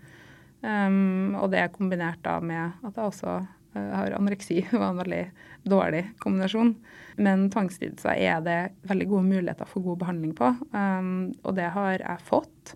Um, 0.63 1.35
og 1.41 1.51
det 1.53 1.59
er 1.59 1.73
kombinert 1.75 2.23
da 2.23 2.37
med 2.39 2.85
at 2.87 2.95
jeg 2.95 3.09
også 3.09 3.41
har 3.75 4.15
anoreksi, 4.17 4.61
var 4.73 4.91
en 4.91 5.01
veldig 5.01 5.23
dårlig 5.69 6.05
kombinasjon. 6.23 6.75
Men 7.23 7.49
tvangslidelser 7.53 8.17
er 8.17 8.41
det 8.45 8.59
veldig 8.89 9.09
gode 9.11 9.29
muligheter 9.29 9.69
for 9.69 9.85
god 9.85 10.01
behandling 10.05 10.33
på. 10.37 10.53
Um, 10.73 11.33
og 11.45 11.57
det 11.59 11.69
har 11.75 11.99
jeg 12.01 12.27
fått 12.27 12.75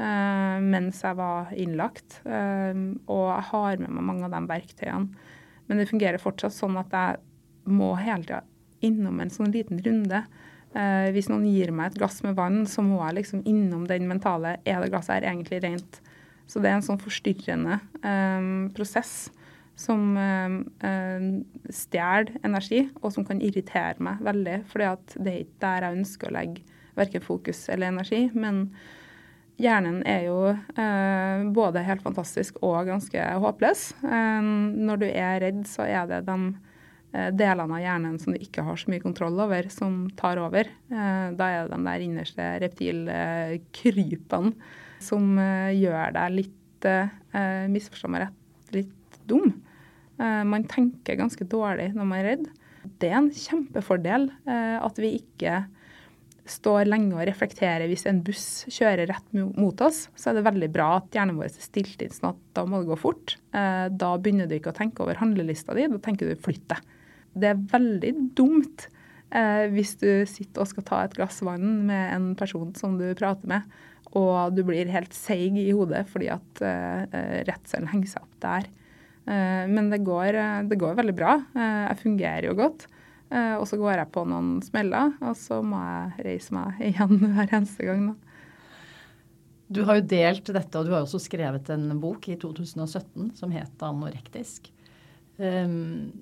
uh, 0.00 0.58
mens 0.64 1.02
jeg 1.04 1.18
var 1.18 1.52
innlagt. 1.56 2.20
Um, 2.24 2.98
og 3.04 3.28
jeg 3.30 3.48
har 3.52 3.80
med 3.82 3.94
meg 3.98 4.08
mange 4.10 4.28
av 4.28 4.34
de 4.34 4.42
verktøyene. 4.50 5.32
Men 5.66 5.82
det 5.82 5.88
fungerer 5.90 6.22
fortsatt 6.22 6.54
sånn 6.54 6.78
at 6.78 6.92
jeg 6.94 7.22
må 7.66 7.94
hele 7.98 8.22
tida 8.22 8.44
innom 8.84 9.18
en 9.20 9.32
sånn 9.32 9.54
liten 9.54 9.80
runde. 9.82 10.22
Uh, 10.76 11.08
hvis 11.14 11.30
noen 11.32 11.46
gir 11.48 11.72
meg 11.74 11.92
et 11.92 12.00
glass 12.00 12.20
med 12.24 12.36
vann, 12.38 12.64
så 12.68 12.84
må 12.84 13.00
jeg 13.06 13.22
liksom 13.22 13.46
innom 13.48 13.86
den 13.88 14.08
mentale 14.10 14.58
Er 14.68 14.82
det 14.82 14.92
glasset 14.92 15.18
her 15.18 15.30
egentlig 15.32 15.62
rent? 15.64 16.00
Så 16.46 16.60
det 16.62 16.70
er 16.70 16.78
en 16.78 16.84
sånn 16.86 17.00
forstyrrende 17.02 17.80
um, 18.04 18.68
prosess 18.76 19.32
som 19.76 20.16
øh, 20.16 20.54
stjeler 21.68 22.32
energi, 22.44 22.86
og 23.02 23.12
som 23.12 23.26
kan 23.28 23.42
irritere 23.44 24.00
meg 24.02 24.22
veldig. 24.24 24.64
fordi 24.70 24.84
det 25.20 25.32
er 25.32 25.42
ikke 25.44 25.64
der 25.64 25.82
jeg 25.84 25.96
ønsker 25.98 26.28
å 26.30 26.36
legge 26.38 26.62
verken 26.96 27.20
fokus 27.24 27.68
eller 27.68 27.92
energi. 27.92 28.30
Men 28.32 28.70
hjernen 29.60 30.00
er 30.08 30.22
jo 30.30 30.38
øh, 30.48 31.52
både 31.52 31.84
helt 31.84 32.04
fantastisk 32.04 32.56
og 32.64 32.86
ganske 32.88 33.20
håpløs. 33.44 33.90
Når 34.00 34.96
du 35.02 35.06
er 35.10 35.40
redd, 35.44 35.66
så 35.68 35.82
er 35.84 36.08
det 36.08 36.24
de 36.26 36.38
delene 37.36 37.76
av 37.76 37.80
hjernen 37.80 38.18
som 38.20 38.32
du 38.34 38.40
ikke 38.42 38.64
har 38.64 38.76
så 38.80 38.90
mye 38.92 39.00
kontroll 39.04 39.38
over, 39.40 39.68
som 39.72 40.10
tar 40.18 40.40
over. 40.40 40.68
Da 40.88 41.44
er 41.48 41.64
det 41.64 41.72
de 41.72 41.84
der 41.86 42.02
innerste 42.04 42.48
reptilkrypene 42.64 44.52
som 45.04 45.38
gjør 45.38 46.12
deg 46.16 46.34
litt, 46.34 46.88
misforstå 47.72 48.08
meg 48.12 48.26
rett, 48.26 48.42
litt 48.76 49.20
dum. 49.30 49.48
Uh, 50.20 50.42
man 50.48 50.66
tenker 50.70 51.18
ganske 51.18 51.44
dårlig 51.48 51.90
når 51.94 52.08
man 52.08 52.20
er 52.20 52.30
redd. 52.32 52.46
Det 53.02 53.10
er 53.10 53.18
en 53.18 53.32
kjempefordel 53.34 54.28
at 54.46 54.98
vi 55.02 55.16
ikke 55.16 55.64
står 56.46 56.86
lenge 56.86 57.16
og 57.16 57.24
reflekterer 57.26 57.88
hvis 57.90 58.04
en 58.06 58.20
buss 58.22 58.62
kjører 58.70 59.08
rett 59.10 59.32
mot 59.34 59.80
oss. 59.82 60.04
Så 60.14 60.30
er 60.30 60.36
det 60.38 60.44
veldig 60.46 60.68
bra 60.70 60.92
at 61.00 61.16
hjernen 61.16 61.34
vår 61.34 61.48
er 61.48 61.64
stilt 61.64 62.04
inn 62.04 62.14
sånn 62.14 62.30
at 62.30 62.38
da 62.54 62.62
må 62.62 62.78
det 62.78 62.90
gå 62.92 62.98
fort. 63.00 63.34
Da 63.50 64.12
begynner 64.22 64.46
du 64.46 64.54
ikke 64.54 64.70
å 64.70 64.76
tenke 64.78 65.02
over 65.02 65.18
handlelista 65.18 65.74
di, 65.74 65.88
da 65.90 65.98
tenker 66.04 66.30
du 66.30 66.38
flytte. 66.46 66.78
Det 67.34 67.50
er 67.50 67.66
veldig 67.74 68.14
dumt 68.38 68.86
hvis 69.74 69.96
du 69.98 70.08
sitter 70.30 70.62
og 70.62 70.70
skal 70.70 70.86
ta 70.86 71.02
et 71.02 71.18
glass 71.18 71.42
vann 71.42 71.88
med 71.90 72.14
en 72.14 72.32
person 72.38 72.70
som 72.78 72.94
du 73.02 73.08
prater 73.18 73.50
med, 73.50 73.66
og 74.14 74.54
du 74.54 74.62
blir 74.70 74.94
helt 74.94 75.18
seig 75.18 75.58
i 75.58 75.72
hodet 75.74 76.06
fordi 76.14 76.30
at 76.38 76.62
redselen 77.50 77.90
henger 77.90 78.14
seg 78.14 78.22
opp 78.22 78.42
der. 78.46 78.70
Uh, 79.26 79.64
men 79.70 79.90
det 79.90 80.04
går, 80.06 80.38
det 80.70 80.78
går, 80.78 80.94
veldig 80.98 81.16
bra. 81.16 81.38
Uh, 81.56 81.86
jeg 81.88 82.02
fungerer 82.04 82.50
jo 82.50 82.58
godt. 82.58 82.86
og 83.26 83.64
så 83.66 83.74
går 83.74 83.98
jeg 83.98 84.10
på 84.14 84.22
noen 84.30 84.60
smeller, 84.62 85.16
og 85.18 85.32
så 85.34 85.56
må 85.66 85.80
jeg 85.82 86.26
reise 86.28 86.54
meg 86.54 86.76
igjen 86.92 87.16
hver 87.34 87.50
eneste 87.58 87.88
gang. 87.88 88.04
Da. 88.12 88.26
Du 89.66 89.80
har 89.82 89.98
jo 89.98 90.06
delt 90.06 90.46
dette, 90.46 90.78
og 90.78 90.86
du 90.86 90.92
har 90.94 91.02
også 91.02 91.18
skrevet 91.24 91.72
en 91.74 91.88
bok 91.98 92.28
i 92.30 92.36
2017 92.38 93.32
som 93.34 93.50
het 93.50 93.82
'Anorektisk'. 93.82 94.70
Um, 95.42 96.12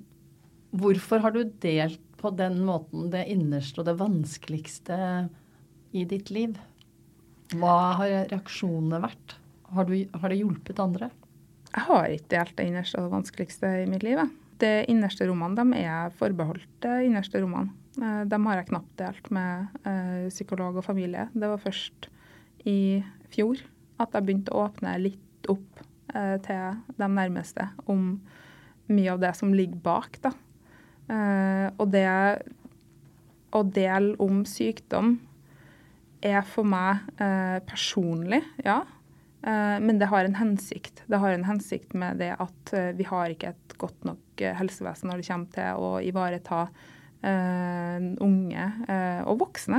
hvorfor 0.73 1.21
har 1.21 1.31
du 1.31 1.45
delt 1.45 2.01
på 2.17 2.33
den 2.35 2.62
måten 2.64 3.11
det 3.12 3.27
innerste 3.29 3.83
og 3.83 3.87
det 3.90 3.99
vanskeligste 4.01 4.97
i 5.93 6.07
ditt 6.09 6.33
liv? 6.33 6.57
Hva 7.53 7.95
har 8.01 8.14
reaksjonene 8.33 9.03
vært? 9.05 9.37
Har, 9.75 9.85
du, 9.85 9.95
har, 10.14 10.33
det 10.33 10.40
hjulpet 10.40 10.81
andre? 10.81 11.11
Jeg 11.75 11.87
har 11.89 12.11
ikke 12.15 12.31
delt 12.37 12.57
det 12.59 12.67
innerste 12.71 13.01
og 13.01 13.09
det 13.09 13.15
vanskeligste 13.17 13.71
i 13.83 13.89
mitt 13.91 14.05
liv. 14.07 14.21
De 14.63 14.73
innerste 14.91 15.27
rommene 15.27 15.59
de 15.59 15.81
er 15.83 16.15
forbeholdt 16.19 16.69
de 16.85 16.95
innerste 17.09 17.43
rommene. 17.43 17.75
Eh, 17.99 18.23
de 18.31 18.41
har 18.47 18.61
jeg 18.61 18.69
knapt 18.71 18.95
delt 19.01 19.31
med 19.35 19.81
eh, 19.83 20.29
psykolog 20.31 20.79
og 20.79 20.87
familie. 20.87 21.29
Det 21.35 21.51
var 21.51 21.63
først 21.63 22.09
i 22.71 23.03
fjor 23.35 23.59
at 24.03 24.15
jeg 24.15 24.27
begynte 24.27 24.55
å 24.55 24.65
åpne 24.69 24.95
litt 25.03 25.51
opp 25.51 25.83
eh, 26.15 26.39
til 26.47 26.81
de 26.99 27.11
nærmeste 27.19 27.69
om 27.91 28.17
mye 28.91 29.13
av 29.13 29.23
det 29.23 29.35
som 29.39 29.55
ligger 29.55 29.81
bak. 29.83 30.19
Da. 30.23 30.35
Og 31.81 31.89
det 31.93 32.09
å 33.55 33.63
dele 33.63 34.17
om 34.23 34.43
sykdom 34.49 35.15
er 36.25 36.43
for 36.49 36.67
meg 36.67 37.05
eh, 37.21 37.61
personlig, 37.69 38.43
ja. 38.65 38.83
Eh, 39.47 39.81
men 39.81 39.99
det 39.99 40.07
har 40.07 40.25
en 40.25 40.35
hensikt. 40.35 41.03
Det 41.07 41.21
har 41.21 41.31
en 41.31 41.45
hensikt 41.45 41.93
med 41.95 42.17
det 42.23 42.33
at 42.41 42.73
eh, 42.73 42.93
vi 42.97 43.05
har 43.09 43.33
ikke 43.33 43.53
et 43.53 43.77
godt 43.81 44.07
nok 44.09 44.41
eh, 44.41 44.57
helsevesen 44.57 45.11
når 45.11 45.21
det 45.21 45.29
kommer 45.29 45.57
til 45.57 45.85
å 45.85 45.95
ivareta 46.05 46.67
unge 47.25 48.65
og 49.25 49.39
voksne 49.41 49.79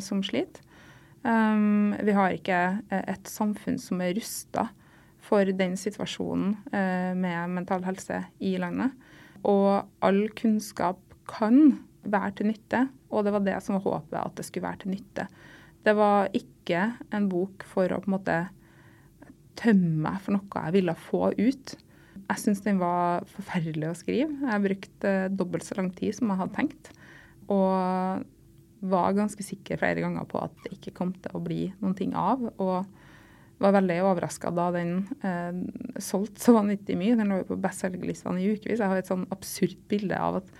som 0.00 0.22
sliter. 0.24 0.62
Vi 1.20 2.14
har 2.16 2.32
ikke 2.32 2.60
et 2.96 3.28
samfunn 3.28 3.76
som 3.76 4.00
er 4.00 4.14
rusta 4.16 4.64
for 5.20 5.44
den 5.44 5.74
situasjonen 5.76 6.54
med 6.72 7.52
mental 7.52 7.84
helse 7.84 8.22
i 8.40 8.54
landet. 8.56 8.96
Og 9.44 9.84
all 10.00 10.22
kunnskap 10.32 11.04
kan 11.28 11.76
være 12.08 12.32
til 12.40 12.48
nytte, 12.54 12.86
og 13.12 13.28
det 13.28 13.36
var 13.36 13.44
det 13.44 13.60
som 13.66 13.76
var 13.76 13.84
håpet, 13.90 14.18
at 14.22 14.40
det 14.40 14.48
skulle 14.48 14.70
være 14.70 14.86
til 14.86 14.94
nytte. 14.96 15.28
Det 15.84 15.96
var 16.00 16.32
ikke 16.32 16.88
en 17.12 17.28
bok 17.28 17.68
for 17.68 17.92
å 17.92 18.00
på 18.00 18.08
en 18.08 18.16
måte 18.16 18.40
tømme 19.58 20.08
meg 20.08 20.20
for 20.24 20.36
noe 20.36 20.64
jeg 20.66 20.76
ville 20.78 20.94
få 21.08 21.32
ut. 21.38 21.74
Jeg 22.22 22.40
syns 22.40 22.62
den 22.64 22.80
var 22.80 23.26
forferdelig 23.34 23.90
å 23.90 23.98
skrive. 23.98 24.30
Jeg 24.48 24.64
brukte 24.66 25.14
dobbelt 25.32 25.66
så 25.66 25.78
lang 25.78 25.90
tid 25.96 26.16
som 26.16 26.30
jeg 26.32 26.40
hadde 26.40 26.56
tenkt. 26.56 26.92
Og 27.52 28.24
var 28.92 29.14
ganske 29.14 29.44
sikker 29.46 29.78
flere 29.78 30.02
ganger 30.02 30.26
på 30.28 30.40
at 30.42 30.54
det 30.64 30.74
ikke 30.76 30.94
kom 30.96 31.12
til 31.22 31.36
å 31.36 31.42
bli 31.42 31.66
noen 31.82 31.96
ting 31.98 32.16
av. 32.18 32.42
Og 32.56 32.82
var 33.62 33.76
veldig 33.76 33.98
overraska 34.08 34.50
da 34.54 34.68
den 34.74 34.94
eh, 35.22 35.54
solgte 36.02 36.42
så 36.42 36.54
vanvittig 36.56 36.96
mye. 36.98 37.16
Den 37.18 37.30
lå 37.30 37.42
jo 37.42 37.50
på 37.52 37.60
bestselgerlistene 37.62 38.42
i 38.42 38.52
ukevis. 38.56 38.80
Jeg 38.80 38.90
har 38.90 38.98
et 39.00 39.10
sånn 39.10 39.26
absurd 39.34 39.76
bilde 39.92 40.18
av 40.18 40.40
at 40.40 40.54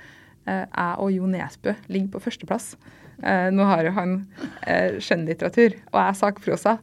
eh, 0.47 0.67
jeg 0.67 0.93
og 1.03 1.15
Jo 1.17 1.31
Nesbø 1.31 1.75
ligger 1.89 2.13
på 2.15 2.25
førsteplass. 2.29 2.75
Eh, 3.23 3.49
nå 3.55 3.67
har 3.69 3.85
jo 3.87 3.95
han 3.99 4.19
eh, 4.67 4.99
skjønnlitteratur, 5.03 5.79
og 5.93 5.99
jeg 6.01 6.21
sakprosa. 6.21 6.77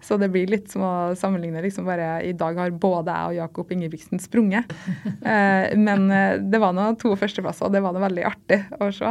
Så 0.00 0.16
det 0.16 0.30
blir 0.32 0.48
litt 0.48 0.70
som 0.72 0.84
å 0.84 0.92
sammenligne 1.18 1.60
liksom 1.62 1.84
bare 1.88 2.22
I 2.24 2.32
dag 2.36 2.56
har 2.56 2.72
både 2.72 3.12
jeg 3.12 3.32
og 3.32 3.38
Jakob 3.42 3.74
Ingebrigtsen 3.76 4.22
sprunget. 4.22 4.70
Eh, 5.20 5.76
men 5.76 6.06
eh, 6.10 6.38
det 6.40 6.58
var 6.62 6.72
nå 6.74 6.86
to 6.98 7.12
førsteplasser, 7.18 7.66
og 7.66 7.74
det 7.74 7.82
var 7.84 7.92
det 7.94 8.02
veldig 8.02 8.22
artig 8.24 8.56
å 8.80 8.88
se. 8.94 9.10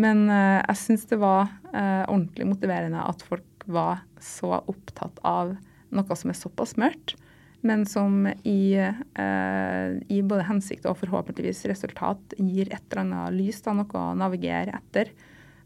Men 0.00 0.24
eh, 0.32 0.62
jeg 0.62 0.80
syns 0.80 1.04
det 1.10 1.18
var 1.20 1.50
ordentlig 1.76 2.46
motiverende 2.48 3.02
at 3.04 3.20
folk 3.26 3.66
var 3.68 4.00
så 4.22 4.54
opptatt 4.64 5.20
av 5.26 5.52
noe 5.92 6.16
som 6.18 6.32
er 6.32 6.38
såpass 6.38 6.76
mørkt, 6.80 7.16
men 7.66 7.84
som 7.88 8.24
i, 8.48 8.78
eh, 8.78 9.88
i 10.08 10.22
både 10.22 10.46
hensikt 10.48 10.86
og 10.88 10.96
forhåpentligvis 11.02 11.66
resultat 11.68 12.36
gir 12.38 12.70
et 12.70 12.80
eller 12.88 13.02
annet 13.02 13.36
lys, 13.36 13.60
da, 13.64 13.74
noe 13.76 14.00
å 14.00 14.14
navigere 14.18 14.78
etter. 14.78 15.12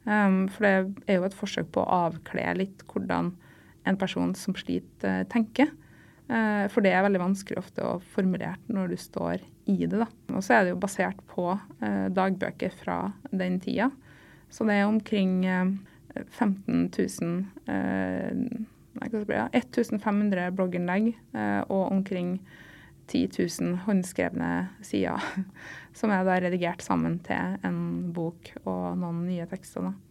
For 0.02 0.64
det 0.64 0.74
er 1.06 1.20
jo 1.20 1.26
et 1.28 1.36
forsøk 1.36 1.70
på 1.76 1.84
å 1.84 2.04
avkle 2.08 2.46
litt 2.56 2.82
hvordan 2.88 3.34
en 3.88 3.98
person 4.00 4.34
som 4.36 4.56
sliter, 4.58 5.24
tenker. 5.32 5.70
Uh, 6.30 6.68
for 6.70 6.84
det 6.84 6.92
er 6.94 7.02
veldig 7.02 7.24
vanskelig 7.24 7.58
ofte 7.58 7.82
å 7.82 7.96
formulere 8.14 8.54
når 8.70 8.92
du 8.92 8.98
står 9.00 9.42
i 9.70 9.78
det. 9.82 9.98
da. 9.98 10.06
Og 10.30 10.44
så 10.46 10.56
er 10.56 10.64
det 10.64 10.74
jo 10.74 10.82
basert 10.82 11.22
på 11.30 11.48
uh, 11.56 12.06
dagbøker 12.14 12.74
fra 12.82 13.00
den 13.30 13.58
tida. 13.62 13.90
Så 14.50 14.66
det 14.68 14.78
er 14.78 14.86
omkring 14.86 15.40
uh, 15.46 15.72
15 16.38 16.90
000 16.90 17.44
nei, 17.70 19.06
hva 19.06 19.20
bli, 19.22 19.36
ja, 19.38 19.46
1500 19.54 20.48
blogginnlegg 20.58 21.12
og 21.70 21.84
omkring 21.94 22.32
10 23.06 23.28
000 23.38 23.76
håndskrevne 23.86 24.48
sider. 24.82 25.22
som 26.00 26.10
er 26.14 26.26
da 26.26 26.38
redigert 26.42 26.82
sammen 26.82 27.20
til 27.26 27.56
en 27.66 28.10
bok 28.14 28.50
og 28.64 28.98
noen 28.98 29.22
nye 29.28 29.46
tekster. 29.50 29.86
Da. 29.86 30.09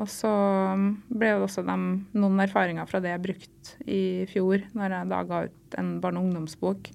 Og 0.00 0.08
så 0.08 0.30
um, 0.72 0.86
ble 1.12 1.34
det 1.34 1.44
også 1.44 1.64
de, 1.66 1.76
noen 2.16 2.42
erfaringer 2.42 2.88
fra 2.88 3.00
det 3.04 3.12
jeg 3.12 3.24
brukt 3.26 3.72
i 3.84 4.24
fjor, 4.30 4.64
når 4.72 4.96
jeg 4.96 5.10
da 5.12 5.22
ga 5.28 5.42
ut 5.48 5.76
en 5.78 5.94
barne- 6.02 6.22
og 6.22 6.30
ungdomsbok 6.30 6.90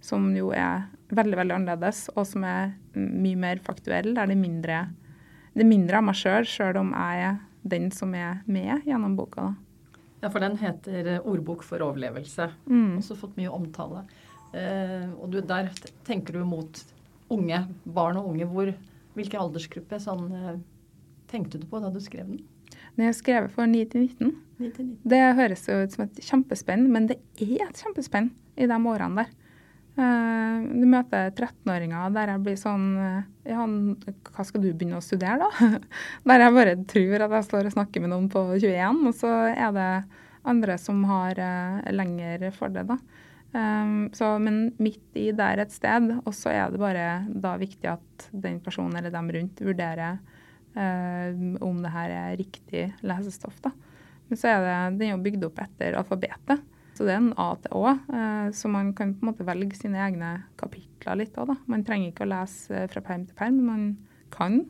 som 0.00 0.30
jo 0.34 0.50
er 0.56 0.88
veldig 1.12 1.38
veldig 1.38 1.56
annerledes, 1.58 2.06
og 2.16 2.24
som 2.28 2.44
er 2.48 2.72
mye 2.96 3.38
mer 3.38 3.60
faktuell. 3.62 4.14
Der 4.16 4.30
det 4.30 4.36
er 4.36 4.40
mindre, 4.40 4.78
det 5.54 5.66
mindre 5.68 6.00
av 6.00 6.06
meg 6.08 6.18
sjøl, 6.18 6.48
sjøl 6.48 6.80
om 6.80 6.94
jeg 6.96 7.26
er 7.28 7.40
den 7.70 7.90
som 7.92 8.14
er 8.16 8.40
med 8.48 8.86
gjennom 8.88 9.16
boka. 9.18 9.50
da. 9.50 9.98
Ja, 10.20 10.28
for 10.28 10.40
den 10.40 10.56
heter 10.56 11.20
'Ordbok 11.24 11.62
for 11.62 11.78
overlevelse'. 11.78 12.50
Mm. 12.66 12.98
Også 12.98 13.16
fått 13.16 13.36
mye 13.36 13.48
omtale. 13.48 14.04
Eh, 14.52 15.08
og 15.20 15.30
du, 15.30 15.40
der 15.40 15.70
tenker 16.04 16.32
du 16.32 16.44
mot 16.44 16.84
unge, 17.30 17.68
barn 17.84 18.16
og 18.16 18.28
unge. 18.28 18.44
Hvor, 18.44 18.74
hvilken 19.14 19.40
aldersgruppe 19.40 20.00
sånn, 20.00 20.32
eh, 20.34 20.58
tenkte 21.30 21.60
du 21.60 21.66
på 21.70 21.80
da 21.82 21.90
du 21.92 22.00
skrev 22.02 22.28
den? 22.28 22.42
Når 22.98 23.10
jeg 23.10 23.18
skrev 23.20 23.50
for 23.54 23.70
9 23.70 23.84
til 23.92 24.06
19. 24.08 24.32
9 24.60 24.70
19. 24.70 24.88
Det 25.08 25.20
høres 25.38 25.68
jo 25.68 25.78
ut 25.80 25.94
som 25.94 26.04
et 26.04 26.22
kjempespenn, 26.26 26.88
men 26.92 27.06
det 27.10 27.20
er 27.40 27.68
et 27.68 27.82
kjempespenn 27.84 28.32
i 28.60 28.68
de 28.68 28.78
årene 28.92 29.22
der. 29.22 29.30
Eh, 30.00 30.66
du 30.70 30.86
møter 30.88 31.32
13-åringer 31.34 32.12
der 32.14 32.30
jeg 32.34 32.42
blir 32.44 32.58
sånn 32.60 32.84
eh, 33.02 33.24
Ja, 33.50 33.64
hva 33.66 34.44
skal 34.46 34.62
du 34.62 34.68
begynne 34.70 35.00
å 35.00 35.04
studere, 35.04 35.48
da? 35.48 35.70
Der 36.30 36.44
jeg 36.44 36.54
bare 36.54 36.74
tror 36.88 37.24
at 37.26 37.34
jeg 37.34 37.48
står 37.48 37.68
og 37.68 37.74
snakker 37.74 38.04
med 38.04 38.12
noen 38.12 38.28
på 38.30 38.44
21, 38.54 39.00
og 39.10 39.16
så 39.18 39.32
er 39.50 39.74
det 39.74 39.88
andre 40.50 40.76
som 40.80 41.02
har 41.08 41.40
lengre 41.90 42.36
lenger 42.38 42.54
for 42.56 42.72
det, 42.72 42.86
da. 42.88 42.96
Um, 43.50 44.06
så, 44.14 44.36
men 44.38 44.70
midt 44.78 45.18
i 45.18 45.32
der 45.34 45.58
et 45.58 45.72
sted, 45.74 46.12
og 46.22 46.30
så 46.38 46.52
er 46.54 46.70
det 46.70 46.78
bare 46.78 47.06
da 47.28 47.56
viktig 47.58 47.90
at 47.90 48.28
den 48.30 48.60
personen 48.62 48.94
eller 49.00 49.10
dem 49.10 49.32
rundt 49.34 49.58
vurderer 49.66 50.20
om 50.74 51.80
det 51.82 51.90
her 51.90 52.12
er 52.14 52.36
riktig 52.38 52.84
lesestoff. 53.02 53.56
da. 53.64 53.72
Men 54.30 54.38
så 54.38 54.52
er 54.52 54.60
det, 54.62 54.74
den 55.00 55.08
er 55.08 55.16
jo 55.16 55.24
bygd 55.24 55.46
opp 55.48 55.58
etter 55.64 55.96
alfabetet. 55.98 56.62
Så 56.94 57.06
det 57.06 57.14
er 57.14 57.22
en 57.22 57.32
A 57.40 57.48
til 57.64 57.72
Å, 57.78 57.94
eh, 58.12 58.48
så 58.52 58.68
man 58.68 58.92
kan 58.92 59.14
på 59.16 59.24
en 59.24 59.30
måte 59.30 59.46
velge 59.48 59.78
sine 59.78 60.02
egne 60.04 60.34
kapitler 60.60 61.16
litt 61.16 61.38
òg, 61.40 61.48
da. 61.48 61.56
Man 61.70 61.82
trenger 61.86 62.10
ikke 62.12 62.26
å 62.26 62.30
lese 62.30 62.76
eh, 62.76 62.88
fra 62.92 63.02
perm 63.06 63.24
til 63.24 63.38
perm, 63.38 63.56
men 63.56 63.70
man 63.70 63.86
kan. 64.34 64.60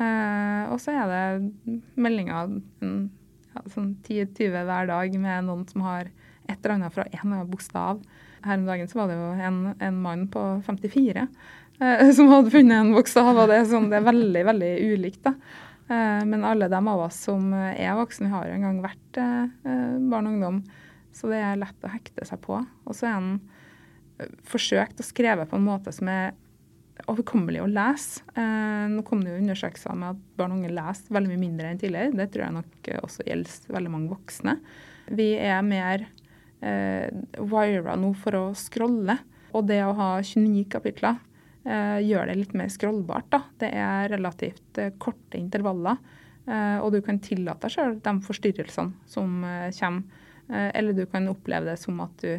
Eh, 0.00 0.64
og 0.72 0.80
så 0.80 0.94
er 0.96 1.12
det 1.12 1.76
meldinger 2.00 2.56
ja, 2.80 3.62
sånn 3.74 3.92
10-20 4.06 4.56
hver 4.56 4.88
dag 4.88 5.20
med 5.20 5.46
noen 5.50 5.66
som 5.68 5.84
har 5.84 6.08
et 6.48 6.56
eller 6.56 6.78
annet 6.78 6.96
fra 6.96 7.06
en 7.12 7.36
bokstav. 7.50 8.00
Her 8.40 8.56
om 8.56 8.66
dagen 8.66 8.88
så 8.88 9.02
var 9.02 9.10
det 9.10 9.20
jo 9.20 9.30
en, 9.36 9.60
en 9.76 10.00
mann 10.00 10.26
på 10.32 10.46
54 10.66 11.26
eh, 11.26 11.28
som 12.16 12.30
hadde 12.32 12.52
funnet 12.52 12.76
en 12.76 12.94
bokstav, 12.94 13.32
og 13.32 13.50
det 13.50 13.60
er, 13.60 13.66
sånn, 13.70 13.88
det 13.92 14.00
er 14.00 14.08
veldig, 14.10 14.44
veldig 14.50 14.70
ulikt. 14.92 15.22
da. 15.26 15.34
Eh, 15.90 16.20
men 16.28 16.44
alle 16.46 16.68
de 16.70 16.80
av 16.80 17.06
oss 17.06 17.24
som 17.28 17.50
er 17.54 17.96
voksne, 17.98 18.30
har 18.32 18.50
en 18.50 18.68
gang 18.68 18.82
vært 18.84 19.20
eh, 19.22 19.96
barn 20.10 20.28
og 20.28 20.36
ungdom. 20.36 20.62
Så 21.16 21.30
det 21.30 21.40
er 21.42 21.58
lett 21.58 21.86
å 21.86 21.90
hekte 21.92 22.26
seg 22.28 22.40
på. 22.44 22.60
Og 22.60 22.96
så 22.96 23.10
er 23.10 23.18
den 23.18 23.32
eh, 24.20 24.30
forsøkt 24.48 25.02
å 25.02 25.06
skrive 25.06 25.48
på 25.48 25.58
en 25.58 25.66
måte 25.66 25.94
som 25.94 26.10
er 26.12 26.32
overkommelig 27.08 27.62
å 27.64 27.70
lese. 27.70 28.22
Eh, 28.36 28.86
nå 28.92 29.04
kom 29.06 29.24
det 29.24 29.34
jo 29.34 29.40
undersøkelser 29.40 29.96
med 29.98 30.14
at 30.14 30.22
barn 30.38 30.54
og 30.54 30.60
unge 30.60 30.74
leser 30.76 31.16
veldig 31.16 31.32
mye 31.32 31.42
mindre 31.42 31.72
enn 31.72 31.80
tidligere. 31.80 32.14
Det 32.16 32.28
tror 32.32 32.46
jeg 32.46 32.56
nok 32.58 32.92
også 33.00 33.26
gjelder 33.26 33.74
veldig 33.76 33.92
mange 33.96 34.12
voksne. 34.12 34.56
Vi 35.10 35.32
er 35.40 35.64
mer 35.66 36.06
eh, 36.62 37.08
wira 37.40 37.96
nå 37.98 38.12
for 38.20 38.38
å 38.38 38.44
scrolle. 38.58 39.18
Og 39.50 39.66
det 39.66 39.80
å 39.82 39.96
ha 39.98 40.10
29 40.22 40.68
kapitler 40.70 41.16
eh, 41.18 41.29
gjør 41.64 42.30
det 42.30 42.38
litt 42.38 42.54
mer 42.56 42.70
scrollbart. 42.72 43.28
Da. 43.32 43.42
Det 43.60 43.68
er 43.76 44.08
relativt 44.12 44.78
eh, 44.80 44.94
korte 44.98 45.36
intervaller. 45.36 46.00
Eh, 46.46 46.78
og 46.80 46.94
du 46.94 47.02
kan 47.04 47.20
tillate 47.20 47.68
deg 47.68 47.74
sjøl 47.74 47.98
de 48.00 48.14
forstyrrelsene 48.24 49.10
som 49.10 49.44
kommer. 49.76 50.26
Eh, 50.50 50.70
eller 50.74 50.92
du 50.92 51.06
kan 51.06 51.28
oppleve 51.30 51.70
det 51.70 51.78
som 51.80 52.00
at 52.02 52.24
du, 52.24 52.34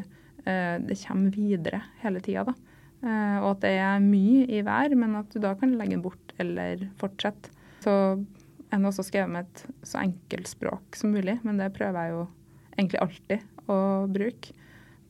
eh, 0.45 0.75
det 0.83 0.99
kommer 1.05 1.31
videre 1.31 1.81
hele 2.03 2.21
tida. 2.23 2.53
Eh, 3.01 3.37
og 3.41 3.55
at 3.55 3.63
det 3.65 3.75
er 3.79 4.03
mye 4.03 4.45
i 4.51 4.61
hver, 4.65 4.95
men 4.95 5.15
at 5.21 5.31
du 5.31 5.39
da 5.41 5.55
kan 5.55 5.77
legge 5.77 5.95
den 5.95 6.03
bort 6.03 6.35
eller 6.41 6.87
fortsette. 7.01 7.53
Så 7.81 7.93
jeg 8.69 8.79
har 8.79 8.87
også 8.87 9.07
skrevet 9.07 9.31
med 9.31 9.47
et 9.47 9.63
så 9.87 10.03
enkelt 10.03 10.47
språk 10.47 10.95
som 10.95 11.15
mulig, 11.15 11.39
men 11.43 11.57
det 11.59 11.73
prøver 11.75 11.97
jeg 11.97 12.15
jo 12.15 12.25
egentlig 12.77 13.01
alltid 13.01 13.71
å 13.71 13.79
bruke. 14.11 14.53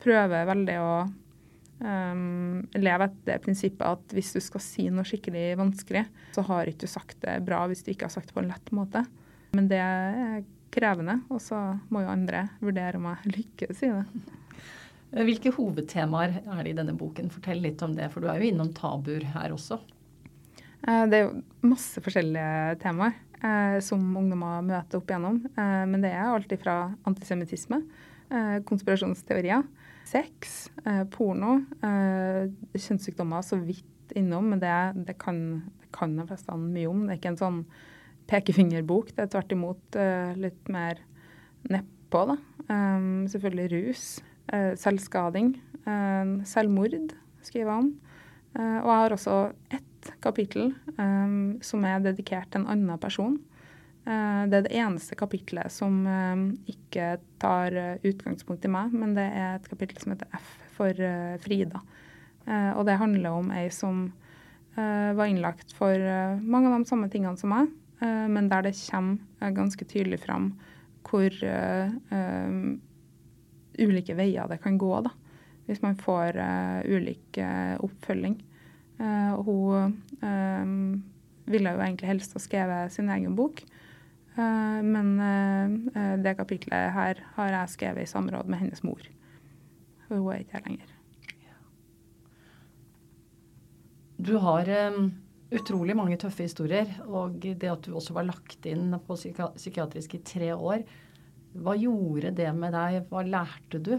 Prøver 0.02 0.48
veldig 0.48 0.78
å 0.82 0.92
um, 1.82 2.62
leve 2.78 3.08
etter 3.08 3.28
det 3.28 3.38
prinsippet 3.44 3.84
at 3.84 4.14
hvis 4.16 4.32
du 4.36 4.40
skal 4.42 4.62
si 4.64 4.88
noe 4.88 5.06
skikkelig 5.08 5.52
vanskelig, 5.60 6.06
så 6.36 6.44
har 6.48 6.70
ikke 6.70 6.86
du 6.86 6.92
sagt 6.94 7.18
det 7.24 7.36
bra 7.46 7.64
hvis 7.70 7.84
du 7.84 7.92
ikke 7.92 8.08
har 8.08 8.14
sagt 8.14 8.30
det 8.30 8.36
på 8.38 8.42
en 8.44 8.50
lett 8.52 8.74
måte. 8.74 9.04
Men 9.52 9.68
det 9.68 9.80
er 9.82 10.42
krevende. 10.72 11.20
Og 11.32 11.42
så 11.44 11.58
må 11.92 12.04
jo 12.04 12.12
andre 12.12 12.46
vurdere 12.62 13.00
om 13.00 13.10
jeg 13.10 13.34
lykkes 13.38 13.82
i 13.86 13.92
det. 13.92 14.28
Hvilke 15.12 15.52
hovedtemaer 15.52 16.38
er 16.40 16.62
det 16.64 16.72
i 16.72 16.78
denne 16.78 16.94
boken? 16.96 17.28
Fortell 17.32 17.60
litt 17.60 17.82
om 17.84 17.92
det, 17.96 18.08
for 18.14 18.24
du 18.24 18.30
er 18.32 18.40
jo 18.40 18.48
innom 18.48 18.72
tabuer 18.72 19.26
her 19.34 19.52
også. 19.52 19.76
Eh, 20.88 21.04
det 21.10 21.18
er 21.18 21.26
jo 21.26 21.68
masse 21.68 22.00
forskjellige 22.02 22.78
temaer 22.82 23.12
eh, 23.42 23.76
som 23.84 24.00
ungdommer 24.18 24.64
møter 24.66 24.98
opp 24.98 25.12
igjennom. 25.12 25.42
Eh, 25.52 25.82
men 25.90 26.00
det 26.04 26.14
er 26.16 26.30
alt 26.30 26.56
fra 26.62 26.78
antisemittisme, 27.08 27.82
konspirasjonsteorier, 28.64 29.60
sex, 30.12 30.66
porno, 31.14 31.62
kjønnssykdommer 31.80 33.44
så 33.46 33.56
vidt 33.60 34.12
innom. 34.18 34.50
Men 34.52 34.60
det, 34.62 34.74
det 35.08 35.16
kan, 35.22 35.38
kan 35.94 36.16
de 36.18 36.26
fleste 36.28 36.56
mye 36.58 36.90
om. 36.90 37.06
Det 37.06 37.14
er 37.14 37.20
ikke 37.20 37.32
en 37.32 37.40
sånn 37.40 37.62
pekefingerbok. 38.30 39.14
Det 39.16 39.24
er 39.24 39.32
tvert 39.32 39.54
imot 39.56 39.98
uh, 39.98 40.32
litt 40.38 40.72
mer 40.72 41.00
nedpå, 41.72 42.26
da. 42.32 42.36
Selvfølgelig 43.32 43.68
rus, 43.72 44.04
selvskading, 44.80 45.52
selvmord 46.48 46.94
skriver 47.44 47.72
om. 47.72 47.88
og 48.54 48.88
jeg 48.88 49.00
har 49.02 49.14
også 49.16 49.36
ett 49.76 50.10
kapittel 50.24 50.72
som 51.64 51.86
er 51.88 52.04
dedikert 52.04 52.50
til 52.52 52.62
en 52.62 52.70
annen 52.74 53.00
person. 53.02 53.36
Det 54.04 54.56
er 54.58 54.64
det 54.66 54.74
eneste 54.74 55.14
kapitlet 55.14 55.70
som 55.70 56.00
ikke 56.66 57.20
tar 57.38 57.76
utgangspunkt 58.02 58.64
i 58.66 58.70
meg, 58.72 58.90
men 58.90 59.12
det 59.14 59.28
er 59.28 59.52
et 59.60 59.68
kapittel 59.70 60.00
som 60.02 60.14
heter 60.14 60.26
F 60.34 60.48
for 60.74 61.02
Frida. 61.44 61.78
og 62.74 62.82
det 62.88 62.98
handler 62.98 63.38
om 63.38 63.52
ei 63.54 63.68
som 63.70 64.08
var 64.74 65.30
innlagt 65.30 65.76
for 65.78 65.94
mange 66.42 66.72
av 66.72 66.80
de 66.80 66.90
samme 66.90 67.06
tingene 67.14 67.38
som 67.38 67.54
meg. 67.54 67.70
Eh, 68.02 68.28
men 68.28 68.48
der 68.50 68.66
det 68.66 68.74
kommer 68.90 69.18
eh, 69.40 69.54
ganske 69.54 69.84
tydelig 69.84 70.22
fram 70.26 70.52
hvor 71.02 71.34
ulike 73.82 74.14
veier 74.14 74.46
det 74.48 74.60
kan 74.62 74.76
gå, 74.78 74.92
da. 75.02 75.10
Hvis 75.66 75.82
man 75.82 75.96
får 75.98 76.36
ulik 76.86 77.38
oppfølging. 77.82 78.36
hun 79.42 81.02
ville 81.44 81.72
jo 81.74 81.82
egentlig 81.82 82.08
helst 82.08 82.36
ha 82.36 82.40
skrevet 82.40 82.92
sin 82.94 83.10
egen 83.10 83.34
bok. 83.34 83.64
Men 84.36 85.10
det 86.24 86.32
kapitlet 86.38 86.94
her 86.94 87.18
har 87.36 87.50
jeg 87.52 87.72
skrevet 87.74 88.06
i 88.06 88.08
samråd 88.08 88.48
med 88.48 88.62
hennes 88.62 88.80
mor. 88.86 89.02
Hun 90.08 90.22
er 90.32 90.40
ikke 90.40 90.56
her 90.56 90.64
lenger. 90.70 90.94
Du 94.16 94.32
har 94.40 94.70
utrolig 95.52 95.96
mange 95.96 96.18
tøffe 96.20 96.46
historier. 96.46 96.88
Og 97.08 97.38
det 97.42 97.70
at 97.70 97.84
du 97.84 97.94
også 97.96 98.16
var 98.16 98.28
lagt 98.28 98.66
inn 98.68 98.92
på 99.06 99.16
psykiatrisk 99.16 100.16
i 100.16 100.24
tre 100.26 100.52
år. 100.56 100.84
Hva 101.52 101.76
gjorde 101.76 102.32
det 102.36 102.48
med 102.56 102.74
deg? 102.74 103.02
Hva 103.10 103.24
lærte 103.26 103.80
du? 103.82 103.94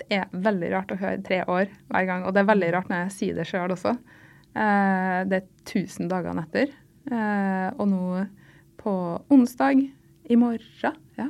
Det 0.00 0.06
er 0.16 0.30
veldig 0.32 0.70
rart 0.72 0.92
å 0.94 1.00
høre 1.00 1.22
tre 1.26 1.42
år 1.44 1.72
hver 1.90 2.06
gang. 2.08 2.24
Og 2.24 2.34
det 2.34 2.42
er 2.42 2.52
veldig 2.52 2.72
rart 2.76 2.92
når 2.92 3.04
jeg 3.04 3.16
sier 3.16 3.40
det 3.40 3.48
sjøl 3.50 3.74
også. 3.74 3.96
Eh, 4.54 5.18
det 5.30 5.40
er 5.40 5.48
1000 5.66 6.10
dager 6.10 6.38
etter. 6.44 6.76
Eh, 7.10 7.68
og 7.76 7.90
nå 7.90 8.04
på 8.80 8.92
onsdag 9.32 9.82
i 10.30 10.36
morgen 10.40 10.96
ja, 11.18 11.26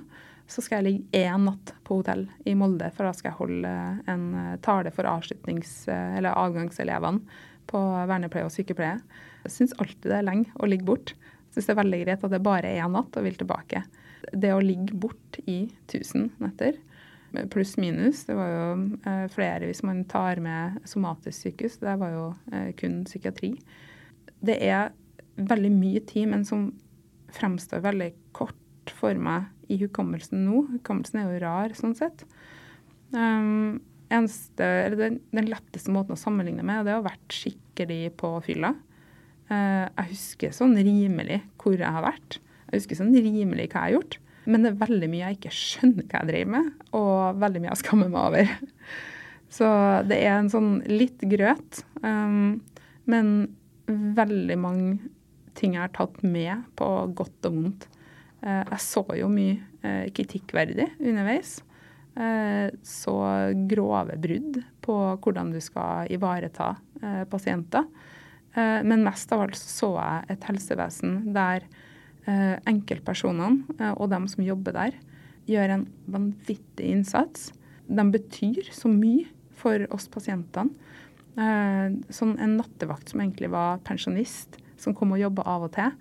så 0.50 0.62
skal 0.62 0.80
jeg 0.80 0.86
ligge 0.86 1.22
én 1.24 1.46
natt 1.46 1.72
på 1.86 2.00
hotell 2.00 2.26
i 2.48 2.54
Molde, 2.58 2.90
for 2.94 3.06
da 3.06 3.14
skal 3.16 3.32
jeg 3.32 3.40
holde 3.40 3.72
en 4.10 4.26
tale 4.64 4.92
for 4.94 5.08
avslutnings- 5.08 5.88
eller 5.90 6.34
avgangselevene 6.34 7.22
på 7.70 7.80
vernepleie 8.10 8.46
og 8.46 8.54
sykepleie. 8.54 8.98
Jeg 9.46 9.54
syns 9.54 9.74
alltid 9.78 10.10
det 10.10 10.18
er 10.18 10.26
lenge 10.26 10.54
å 10.58 10.68
ligge 10.68 10.88
bort. 10.88 11.14
Syns 11.54 11.68
det 11.68 11.74
er 11.74 11.80
veldig 11.82 12.00
greit 12.04 12.26
at 12.26 12.34
det 12.34 12.42
bare 12.44 12.70
er 12.70 12.84
én 12.84 12.94
natt 12.94 13.16
og 13.18 13.26
vil 13.26 13.38
tilbake. 13.38 13.84
Det 14.30 14.52
å 14.54 14.62
ligge 14.62 14.96
bort 15.00 15.38
i 15.46 15.62
1000 15.88 16.30
netter, 16.42 16.78
pluss 17.50 17.76
minus, 17.78 18.24
det 18.26 18.34
var 18.34 18.50
jo 18.50 18.64
eh, 19.06 19.26
flere 19.30 19.68
hvis 19.68 19.84
man 19.86 20.02
tar 20.10 20.40
med 20.42 20.80
somatisk 20.88 21.46
sykehus, 21.46 21.78
det 21.82 21.94
var 22.00 22.14
jo 22.14 22.24
eh, 22.52 22.72
kun 22.78 23.04
psykiatri. 23.06 23.52
Det 24.42 24.56
er 24.66 24.90
veldig 25.38 25.70
mye 25.72 26.02
tid, 26.08 26.26
men 26.32 26.44
som 26.46 26.72
fremstår 27.37 27.83
veldig 27.85 28.11
kort 28.37 28.93
for 28.97 29.16
meg 29.21 29.49
i 29.71 29.79
hukommelsen 29.81 30.45
nå. 30.47 30.64
Hukommelsen 30.75 31.21
er 31.21 31.29
jo 31.29 31.43
rar 31.45 31.75
sånn 31.79 31.97
sett. 31.99 32.25
Um, 33.14 33.81
eneste, 34.11 34.66
den, 34.99 35.21
den, 35.35 35.51
letteste 35.51 35.93
måten 35.95 36.16
å 36.16 36.21
sammenligne 36.21 36.64
med, 36.66 36.85
det 36.87 36.93
er 36.93 36.99
å 36.99 37.03
ha 37.03 37.11
vært 37.11 37.37
skikkelig 37.37 38.14
på 38.21 38.33
fylla. 38.47 38.73
Uh, 39.51 39.87
jeg 39.87 40.11
husker 40.14 40.55
sånn 40.55 40.75
rimelig 40.79 41.40
hvor 41.61 41.79
jeg 41.79 41.87
har 41.87 42.07
vært. 42.07 42.40
Jeg 42.71 42.83
husker 42.83 43.01
sånn 43.01 43.14
rimelig 43.14 43.71
hva 43.71 43.85
jeg 43.85 43.87
har 43.87 43.97
gjort. 43.99 44.19
Men 44.51 44.64
det 44.64 44.73
er 44.73 44.83
veldig 44.83 45.09
mye 45.12 45.25
jeg 45.27 45.38
ikke 45.38 45.55
skjønner 45.55 46.07
hva 46.07 46.21
jeg 46.23 46.31
driver 46.31 46.53
med, 46.57 46.69
og 46.97 47.40
veldig 47.43 47.62
mye 47.62 47.73
jeg 47.73 47.83
skammer 47.83 48.12
meg 48.12 48.21
over. 48.23 48.53
Så 49.57 49.69
det 50.07 50.21
er 50.23 50.37
en 50.37 50.51
sånn 50.53 50.77
litt 50.87 51.23
grøt, 51.31 51.83
um, 52.05 52.61
men 53.11 53.33
veldig 53.90 54.57
mange 54.62 55.11
ting 55.58 55.76
jeg 55.76 55.84
har 55.84 55.94
tatt 55.96 56.22
med 56.22 56.66
på 56.78 56.88
godt 57.16 57.48
og 57.48 57.56
vondt. 57.56 57.88
Uh, 58.44 58.62
jeg 58.62 58.80
så 58.84 59.04
jo 59.18 59.28
mye 59.32 59.58
uh, 59.84 60.06
kritikkverdig 60.16 60.92
underveis. 60.98 61.58
Eh, 62.14 62.70
så 62.82 63.16
grove 63.70 64.16
brudd 64.18 64.58
på 64.82 64.96
hvordan 65.22 65.52
du 65.54 65.60
skal 65.62 66.10
ivareta 66.12 66.74
eh, 67.02 67.22
pasienter. 67.30 67.86
Eh, 68.54 68.80
men 68.82 69.04
mest 69.06 69.30
av 69.32 69.46
alt 69.46 69.58
så 69.58 69.92
jeg 69.94 70.34
et 70.34 70.48
helsevesen 70.50 71.20
der 71.36 71.64
eh, 72.26 72.56
enkeltpersonene 72.68 73.94
og 73.94 74.10
dem 74.12 74.26
som 74.30 74.44
jobber 74.44 74.76
der, 74.76 74.98
gjør 75.50 75.76
en 75.76 75.86
vanvittig 76.10 76.90
innsats. 76.90 77.50
De 77.86 78.04
betyr 78.12 78.68
så 78.74 78.90
mye 78.90 79.28
for 79.60 79.86
oss 79.94 80.06
pasientene. 80.10 80.70
Sånn 82.12 82.32
en 82.42 82.56
nattevakt 82.58 83.10
som 83.10 83.22
egentlig 83.22 83.48
var 83.52 83.78
pensjonist, 83.86 84.58
som 84.81 84.97
kom 84.97 85.14
og 85.14 85.23
jobba 85.23 85.45
av 85.49 85.69
og 85.69 85.75
til, 85.77 85.93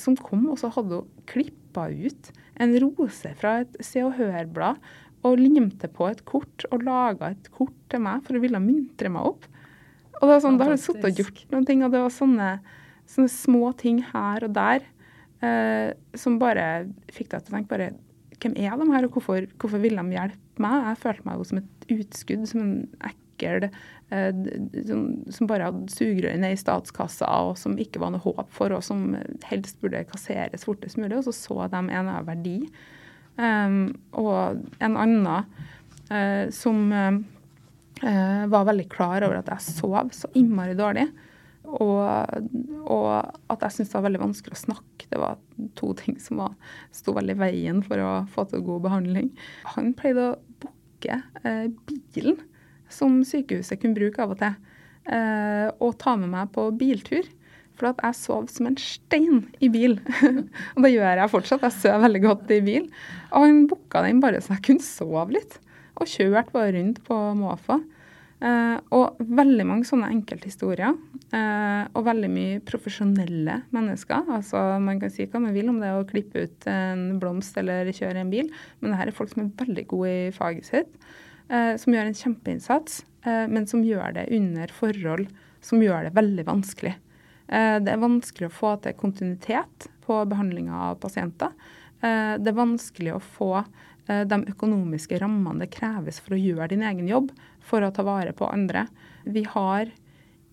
som 0.00 0.14
kom 0.16 0.46
og 0.48 0.56
så 0.56 0.70
hadde 0.72 1.02
hun 1.02 1.24
klippa 1.28 1.90
ut 1.92 2.30
en 2.62 2.70
rose 2.80 3.32
fra 3.36 3.58
et 3.64 3.74
Se 3.84 4.00
og 4.00 4.14
Hør-blad 4.16 4.78
og 5.24 5.40
limte 5.40 5.88
på 5.92 6.06
et 6.10 6.22
kort 6.28 6.66
og 6.70 6.84
laga 6.84 7.32
et 7.32 7.50
kort 7.54 7.74
til 7.92 8.02
meg 8.04 8.24
for 8.26 8.36
å 8.36 8.42
ville 8.42 8.60
muntre 8.60 9.10
meg 9.12 9.28
opp. 9.32 9.46
Og 10.20 10.26
det 10.26 10.32
var 10.34 10.42
sånn, 10.44 10.58
Da 10.60 10.68
har 10.68 10.76
jeg 10.76 10.84
sittet 10.84 11.06
og 11.08 11.20
gjort 11.22 11.44
noen 11.52 11.68
ting, 11.68 11.84
og 11.84 11.92
det 11.94 12.02
var 12.04 12.12
sånne, 12.12 12.50
sånne 13.10 13.32
små 13.32 13.72
ting 13.80 14.02
her 14.12 14.46
og 14.46 14.54
der 14.56 14.84
eh, 15.44 15.90
som 16.16 16.38
bare 16.40 16.86
fikk 17.12 17.32
deg 17.32 17.44
til 17.44 17.54
å 17.54 17.58
tenke 17.58 17.72
bare 17.72 17.92
Hvem 18.44 18.58
er 18.60 18.74
de 18.76 18.86
her, 18.90 19.06
og 19.06 19.14
hvorfor, 19.14 19.46
hvorfor 19.56 19.80
vil 19.80 19.94
de 19.96 20.02
hjelpe 20.12 20.60
meg? 20.60 20.88
Jeg 20.90 21.00
følte 21.00 21.24
meg 21.24 21.38
jo 21.38 21.44
som 21.48 21.60
et 21.62 21.84
utskudd, 21.94 22.42
som 22.50 22.60
en 22.60 22.72
ekkel 23.08 23.68
eh, 23.70 23.70
som, 24.10 25.04
som, 25.32 25.48
bare 25.48 25.70
hadde 25.70 25.92
sugerør 25.92 26.36
ned 26.38 26.54
i 26.54 26.60
statskassa, 26.60 27.28
og 27.48 27.56
som 27.58 27.76
ikke 27.80 28.02
var 28.02 28.12
noe 28.14 28.22
håp 28.22 28.50
for, 28.54 28.74
og 28.76 28.84
som 28.84 29.14
helst 29.48 29.80
burde 29.82 30.04
kasseres 30.10 30.66
fortest 30.68 31.00
mulig. 31.00 31.16
Og 31.18 31.26
så 31.28 31.34
så 31.36 31.68
de 31.72 31.80
en 31.82 32.10
av 32.12 32.28
verdi. 32.28 32.60
Um, 33.34 33.94
og 34.14 34.60
en 34.84 34.98
annen 35.00 35.26
uh, 35.26 36.44
som 36.54 36.86
uh, 36.94 37.16
var 38.50 38.68
veldig 38.70 38.86
klar 38.92 39.24
over 39.26 39.40
at 39.40 39.50
jeg 39.50 39.78
sov 39.80 40.12
så 40.14 40.30
innmari 40.38 40.76
dårlig. 40.78 41.08
Og, 41.64 42.04
og 42.92 43.06
at 43.50 43.62
jeg 43.64 43.72
syntes 43.72 43.90
det 43.90 43.96
var 43.96 44.06
veldig 44.06 44.24
vanskelig 44.26 44.54
å 44.54 44.64
snakke. 44.66 45.08
Det 45.10 45.18
var 45.18 45.40
to 45.80 45.94
ting 45.96 46.18
som 46.20 46.42
var, 46.42 46.54
sto 46.94 47.14
veldig 47.16 47.38
i 47.38 47.40
veien 47.40 47.80
for 47.86 48.02
å 48.04 48.10
få 48.30 48.44
til 48.50 48.62
god 48.66 48.84
behandling. 48.84 49.30
Han 49.72 49.94
pleide 49.96 50.34
å 50.34 50.34
booke 50.62 51.22
uh, 51.42 51.66
bilen 51.88 52.42
som 52.92 53.22
sykehuset 53.26 53.80
kunne 53.80 53.98
bruke 53.98 54.22
av 54.22 54.34
og 54.34 54.42
til, 54.42 54.60
og 55.84 55.96
ta 56.00 56.14
med 56.16 56.30
meg 56.32 56.52
på 56.54 56.70
biltur. 56.80 57.26
For 57.74 57.90
at 57.90 58.02
jeg 58.06 58.16
sov 58.16 58.46
som 58.54 58.68
en 58.70 58.76
stein 58.78 59.40
i 59.58 59.68
bil. 59.72 59.96
og 60.74 60.84
det 60.84 60.92
gjør 60.94 61.20
jeg 61.20 61.32
fortsatt. 61.32 61.64
Jeg 61.66 61.76
sover 61.80 62.04
veldig 62.06 62.20
godt 62.22 62.52
i 62.54 62.60
bil. 62.64 62.86
Og 63.32 63.46
han 63.48 63.64
booka 63.70 64.04
den 64.06 64.22
bare 64.22 64.42
så 64.44 64.54
jeg 64.54 64.66
kunne 64.68 64.86
sove 64.86 65.26
litt. 65.34 65.58
Og 65.98 66.10
kjørte 66.10 66.54
bare 66.54 66.76
rundt 66.76 67.02
på 67.06 67.18
måfå. 67.38 67.80
Eh, 68.44 68.76
og 68.92 69.20
veldig 69.24 69.64
mange 69.66 69.88
sånne 69.88 70.10
enkelthistorier. 70.12 70.94
Eh, 71.34 71.82
og 71.96 72.06
veldig 72.06 72.30
mye 72.30 72.62
profesjonelle 72.66 73.60
mennesker. 73.74 74.30
Altså 74.38 74.62
Man 74.82 75.00
kan 75.02 75.12
si 75.14 75.26
hva 75.26 75.42
man 75.42 75.54
vil 75.56 75.70
om 75.72 75.80
det 75.82 75.92
å 75.94 76.06
klippe 76.08 76.46
ut 76.46 76.68
en 76.70 77.18
blomst 77.22 77.56
eller 77.60 77.90
kjøre 77.94 78.22
en 78.22 78.32
bil, 78.32 78.50
men 78.80 78.92
det 78.92 79.00
her 79.00 79.10
er 79.10 79.16
folk 79.16 79.32
som 79.32 79.46
er 79.46 79.54
veldig 79.64 79.86
gode 79.90 80.14
i 80.14 80.34
faget 80.34 80.68
sitt. 80.68 80.98
Eh, 81.48 81.76
som 81.76 81.92
gjør 81.92 82.08
en 82.08 82.16
kjempeinnsats, 82.16 83.04
eh, 83.26 83.46
men 83.48 83.66
som 83.68 83.84
gjør 83.84 84.14
det 84.16 84.28
under 84.32 84.70
forhold 84.72 85.28
som 85.64 85.82
gjør 85.82 86.08
det 86.08 86.16
veldig 86.16 86.44
vanskelig. 86.48 86.94
Eh, 87.48 87.78
det 87.84 87.92
er 87.92 88.00
vanskelig 88.00 88.48
å 88.48 88.56
få 88.58 88.74
til 88.84 88.96
kontinuitet 88.96 89.88
på 90.04 90.20
behandlinga 90.28 90.90
av 90.90 91.00
pasienter. 91.00 91.52
Det 92.04 92.50
er 92.50 92.56
vanskelig 92.58 93.14
å 93.14 93.20
få 93.22 93.62
de 94.04 94.36
økonomiske 94.50 95.16
rammene 95.16 95.62
det 95.62 95.70
kreves 95.72 96.18
for 96.20 96.34
å 96.36 96.40
gjøre 96.42 96.66
din 96.74 96.82
egen 96.84 97.06
jobb, 97.08 97.30
for 97.64 97.80
å 97.80 97.88
ta 97.96 98.04
vare 98.04 98.34
på 98.36 98.44
andre. 98.44 98.82
Vi 99.24 99.46
har 99.48 99.88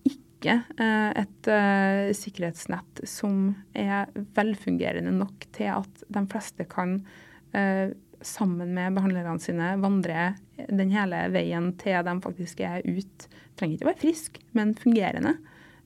ikke 0.08 0.54
et 0.80 1.50
sikkerhetsnett 2.16 3.02
som 3.04 3.50
er 3.76 4.08
velfungerende 4.32 5.12
nok 5.12 5.44
til 5.52 5.74
at 5.74 6.06
de 6.08 6.24
fleste 6.32 6.64
kan 6.72 7.02
sammen 8.24 8.72
med 8.72 8.96
behandlerne 8.96 9.36
sine 9.42 9.74
vandre 9.82 10.30
den 10.68 10.92
hele 10.94 11.24
veien 11.34 11.72
til 11.80 12.04
de 12.06 12.16
faktisk 12.24 12.60
er 12.66 12.84
ute. 12.86 13.30
Trenger 13.58 13.76
ikke 13.76 13.86
å 13.86 13.90
være 13.92 14.02
frisk, 14.02 14.38
men 14.56 14.74
fungerende. 14.78 15.36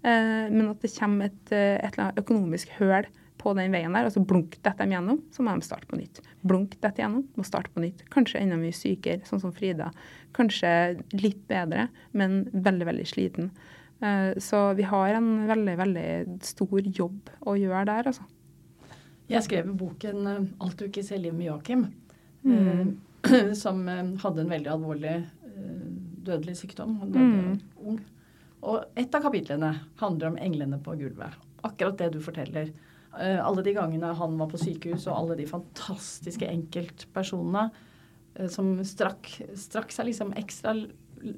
Eh, 0.06 0.46
men 0.52 0.68
at 0.70 0.82
det 0.84 0.92
kommer 0.94 1.30
et, 1.30 1.52
eh, 1.52 1.78
et 1.82 2.20
økonomisk 2.20 2.74
høl 2.78 3.08
på 3.38 3.52
den 3.58 3.74
veien 3.74 3.94
der, 3.94 4.06
og 4.08 4.14
så 4.14 4.22
blunk 4.24 4.56
detter 4.64 4.86
de 4.86 4.96
gjennom, 4.96 5.20
så 5.34 5.44
må 5.44 5.54
de 5.54 5.66
starte 5.66 5.88
på 5.90 5.98
nytt. 5.98 6.20
Blunk 6.46 6.76
detter 6.80 7.04
gjennom, 7.04 7.26
må 7.36 7.44
starte 7.46 7.72
på 7.74 7.82
nytt. 7.84 8.04
Kanskje 8.14 8.40
enda 8.40 8.58
mye 8.60 8.74
sykere, 8.74 9.26
sånn 9.28 9.42
som 9.42 9.54
Frida. 9.54 9.90
Kanskje 10.36 10.70
litt 11.14 11.42
bedre, 11.50 11.88
men 12.16 12.44
veldig, 12.52 12.88
veldig 12.90 13.08
sliten. 13.10 13.50
Eh, 14.00 14.32
så 14.42 14.62
vi 14.78 14.86
har 14.88 15.18
en 15.18 15.46
veldig, 15.48 15.76
veldig 15.82 16.08
stor 16.44 16.80
jobb 16.86 17.30
å 17.46 17.56
gjøre 17.58 17.86
der, 17.90 18.10
altså. 18.12 18.26
Jeg 19.26 19.42
skrev 19.42 19.72
boken 19.74 20.26
'Alt 20.60 20.76
du 20.78 20.84
ikke 20.86 21.02
ser 21.02 21.18
liv 21.18 21.34
med 21.34 21.48
Joakim', 21.48 21.88
mm. 22.44 22.96
som 23.62 23.82
hadde 24.22 24.44
en 24.44 24.52
veldig 24.52 24.72
alvorlig 24.72 25.16
dødelig 26.26 26.56
sykdom. 26.60 26.98
Han 27.00 27.14
døde 27.14 27.24
mm. 27.24 27.56
ung. 27.86 28.00
Og 28.66 28.98
et 28.98 29.14
av 29.14 29.24
kapitlene 29.24 29.72
handler 30.00 30.32
om 30.32 30.38
englene 30.42 30.78
på 30.82 30.96
gulvet. 30.98 31.36
Akkurat 31.66 31.98
det 32.00 32.12
du 32.16 32.20
forteller. 32.24 32.72
Uh, 33.16 33.40
alle 33.40 33.64
de 33.64 33.74
gangene 33.76 34.12
han 34.18 34.38
var 34.40 34.50
på 34.50 34.60
sykehus, 34.60 35.06
og 35.06 35.16
alle 35.16 35.38
de 35.38 35.48
fantastiske 35.48 36.48
enkeltpersonene 36.50 37.68
som 38.52 38.74
strakk, 38.84 39.30
strakk, 39.56 39.92
seg 39.94 40.10
liksom 40.10 40.34
ekstra 40.36 40.74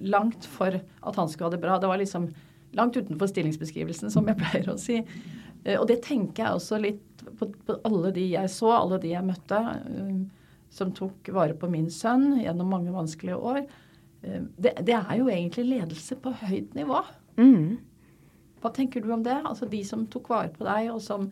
langt 0.03 0.46
for 0.51 0.74
at 0.74 1.18
han 1.20 1.29
skulle 1.31 1.46
ha 1.46 1.55
det 1.55 1.61
bra. 1.62 1.77
Det 1.79 1.90
var 1.90 2.01
liksom 2.01 2.27
langt 2.74 2.96
utenfor 2.96 3.31
stillingsbeskrivelsen, 3.31 4.11
som 4.11 4.27
jeg 4.27 4.40
pleier 4.40 4.72
å 4.72 4.74
si. 4.81 4.98
Og 5.77 5.87
det 5.90 6.01
tenker 6.07 6.42
jeg 6.42 6.59
også 6.59 6.81
litt 6.83 7.22
på, 7.38 7.48
på, 7.66 7.77
alle 7.87 8.11
de 8.16 8.24
jeg 8.33 8.51
så, 8.51 8.72
alle 8.74 8.98
de 9.03 9.12
jeg 9.12 9.27
møtte, 9.27 9.61
som 10.70 10.92
tok 10.94 11.31
vare 11.35 11.57
på 11.59 11.70
min 11.70 11.88
sønn 11.92 12.38
gjennom 12.42 12.70
mange 12.72 12.92
vanskelige 12.94 13.37
år. 13.37 13.62
Eh, 14.22 14.42
det, 14.57 14.74
det, 14.85 14.96
er 14.96 15.18
jo 15.20 15.31
egentlig 15.33 15.66
ledelse 15.68 16.18
på 16.22 16.35
høyt 16.44 16.76
nivå. 16.78 17.02
Mm. 17.40 17.78
Hva 18.62 18.72
tenker 18.74 19.04
du 19.04 19.12
om 19.14 19.24
det? 19.26 19.40
Altså 19.44 19.68
de 19.70 19.83
som 19.87 20.07
tok 20.11 20.31
vare 20.33 20.52
på 20.54 20.66
deg, 20.66 20.92
og 20.94 21.02
som 21.04 21.28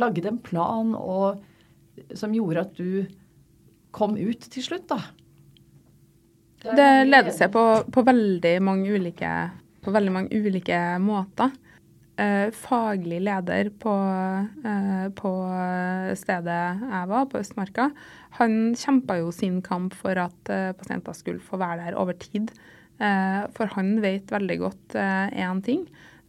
lagde 0.00 0.26
en 0.28 0.40
plan, 0.42 0.94
og 0.98 1.44
som 2.18 2.34
gjorde 2.34 2.64
at 2.64 2.78
du 2.78 3.04
kom 3.94 4.16
ut 4.18 4.48
til 4.50 4.64
slutt, 4.64 4.88
da. 4.90 4.98
Det, 6.64 6.74
det 6.78 6.88
leder 7.06 7.34
seg 7.36 7.52
på, 7.54 7.62
på, 7.92 8.02
veldig 8.02 8.54
mange 8.64 8.88
ulike, 8.96 9.30
på 9.84 9.92
veldig 9.94 10.14
mange 10.14 10.40
ulike 10.40 10.78
måter 10.98 11.52
eh, 12.16 12.50
faglig 12.50 13.20
leder 13.20 13.70
på, 13.78 13.94
eh, 14.64 15.08
på, 15.14 15.32
stedet 16.16 16.60
jeg 16.80 17.08
var, 17.10 17.26
på 17.26 17.40
Østmarka, 17.40 17.90
han 18.38 18.74
kjempa 18.74 19.18
jo 19.20 19.30
sin 19.34 19.60
kamp 19.62 19.94
for 19.94 20.18
at 20.18 20.50
eh, 20.50 20.72
pasienter 20.74 21.14
skulle 21.16 21.42
få 21.42 21.58
være 21.60 21.86
der 21.86 21.98
over 22.00 22.16
tid. 22.18 22.50
Eh, 22.98 23.44
for 23.54 23.70
han 23.76 23.96
vet 24.02 24.32
veldig 24.34 24.56
godt 24.62 24.96
én 24.98 25.60
eh, 25.60 25.62
ting. 25.66 25.84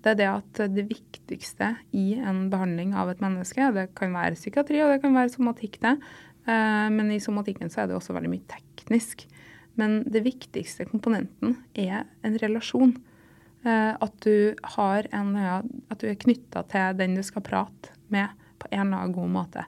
Det 0.06 0.13
er 0.13 0.20
det 0.20 0.30
at 0.30 0.62
det 0.76 0.86
viktigste 0.86 1.72
i 1.98 2.12
en 2.22 2.46
behandling 2.52 2.94
av 2.94 3.10
et 3.10 3.24
menneske, 3.24 3.72
det 3.74 3.88
kan 3.98 4.13
være 4.13 4.38
psykiatri 4.38 4.84
og 4.84 4.94
det 4.94 5.00
kan 5.02 5.15
være 5.18 5.34
somatikk, 5.34 5.80
det, 5.82 5.96
men 6.46 7.10
i 7.10 7.18
somatikken 7.18 7.72
så 7.74 7.82
er 7.82 7.88
det 7.89 7.96
også 7.98 8.13
veldig 8.13 8.30
mye 8.30 8.46
teknisk. 8.52 9.24
Men 9.82 10.04
det 10.06 10.22
viktigste 10.28 10.86
komponenten 10.86 11.56
er 11.74 12.06
en 12.22 12.38
relasjon. 12.38 12.94
At 13.65 14.13
du, 14.22 14.54
har 14.78 15.10
en, 15.10 15.34
at 15.41 15.98
du 15.98 16.06
er 16.06 16.22
knytta 16.22 16.62
til 16.70 17.02
den 17.02 17.18
du 17.18 17.26
skal 17.26 17.41
prate 17.50 17.98
med 18.13 18.30
på 18.62 18.70
en 18.70 18.86
eller 18.86 19.08
annen 19.08 19.18
god 19.18 19.34
måte. 19.39 19.65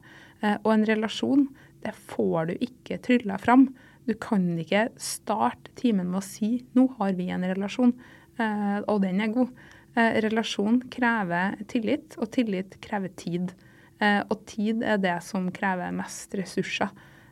Og 0.62 0.70
en 0.76 0.86
relasjon, 0.86 1.48
det 1.88 1.96
får 1.96 2.50
du 2.50 2.54
ikke 2.64 3.00
trylla 3.04 3.38
fram. 3.40 3.70
Du 4.08 4.14
kan 4.20 4.44
ikke 4.60 4.88
starte 5.02 5.72
timen 5.80 6.10
med 6.12 6.22
å 6.22 6.26
si 6.26 6.66
'nå 6.76 6.88
har 6.98 7.14
vi 7.14 7.30
en 7.32 7.44
relasjon', 7.44 7.96
eh, 8.40 8.80
og 8.88 9.02
den 9.02 9.22
er 9.22 9.34
god. 9.34 9.50
Relasjon 9.98 10.82
krever 10.94 11.56
tillit, 11.66 12.16
og 12.20 12.30
tillit 12.30 12.80
krever 12.80 13.10
tid. 13.18 13.52
Og 14.30 14.46
tid 14.46 14.84
er 14.84 14.98
det 14.98 15.24
som 15.24 15.50
krever 15.52 15.92
mest 15.92 16.36
ressurser. 16.38 16.92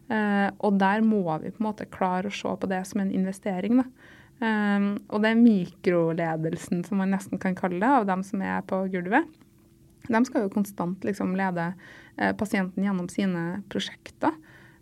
Og 0.10 0.80
der 0.80 1.02
må 1.02 1.22
vi 1.44 1.52
på 1.52 1.62
en 1.62 1.68
måte 1.68 1.86
klare 1.86 2.26
å 2.26 2.34
se 2.34 2.50
på 2.58 2.68
det 2.68 2.88
som 2.88 3.02
en 3.02 3.12
investering. 3.12 3.78
da. 3.78 3.86
Og 5.12 5.22
det 5.22 5.30
er 5.30 5.36
mikroledelsen, 5.36 6.84
som 6.84 6.98
man 6.98 7.12
nesten 7.12 7.38
kan 7.38 7.54
kalle 7.54 7.80
det, 7.80 7.86
av 8.02 8.08
dem 8.08 8.24
som 8.24 8.42
er 8.42 8.62
på 8.66 8.90
gulvet. 8.90 9.30
De 10.10 10.26
skal 10.26 10.46
jo 10.46 10.54
konstant 10.54 11.06
liksom 11.06 11.36
lede 11.38 11.70
eh, 11.72 11.76
pasienten 12.40 12.86
gjennom 12.86 13.10
sine 13.12 13.64
prosjekter. 13.70 14.36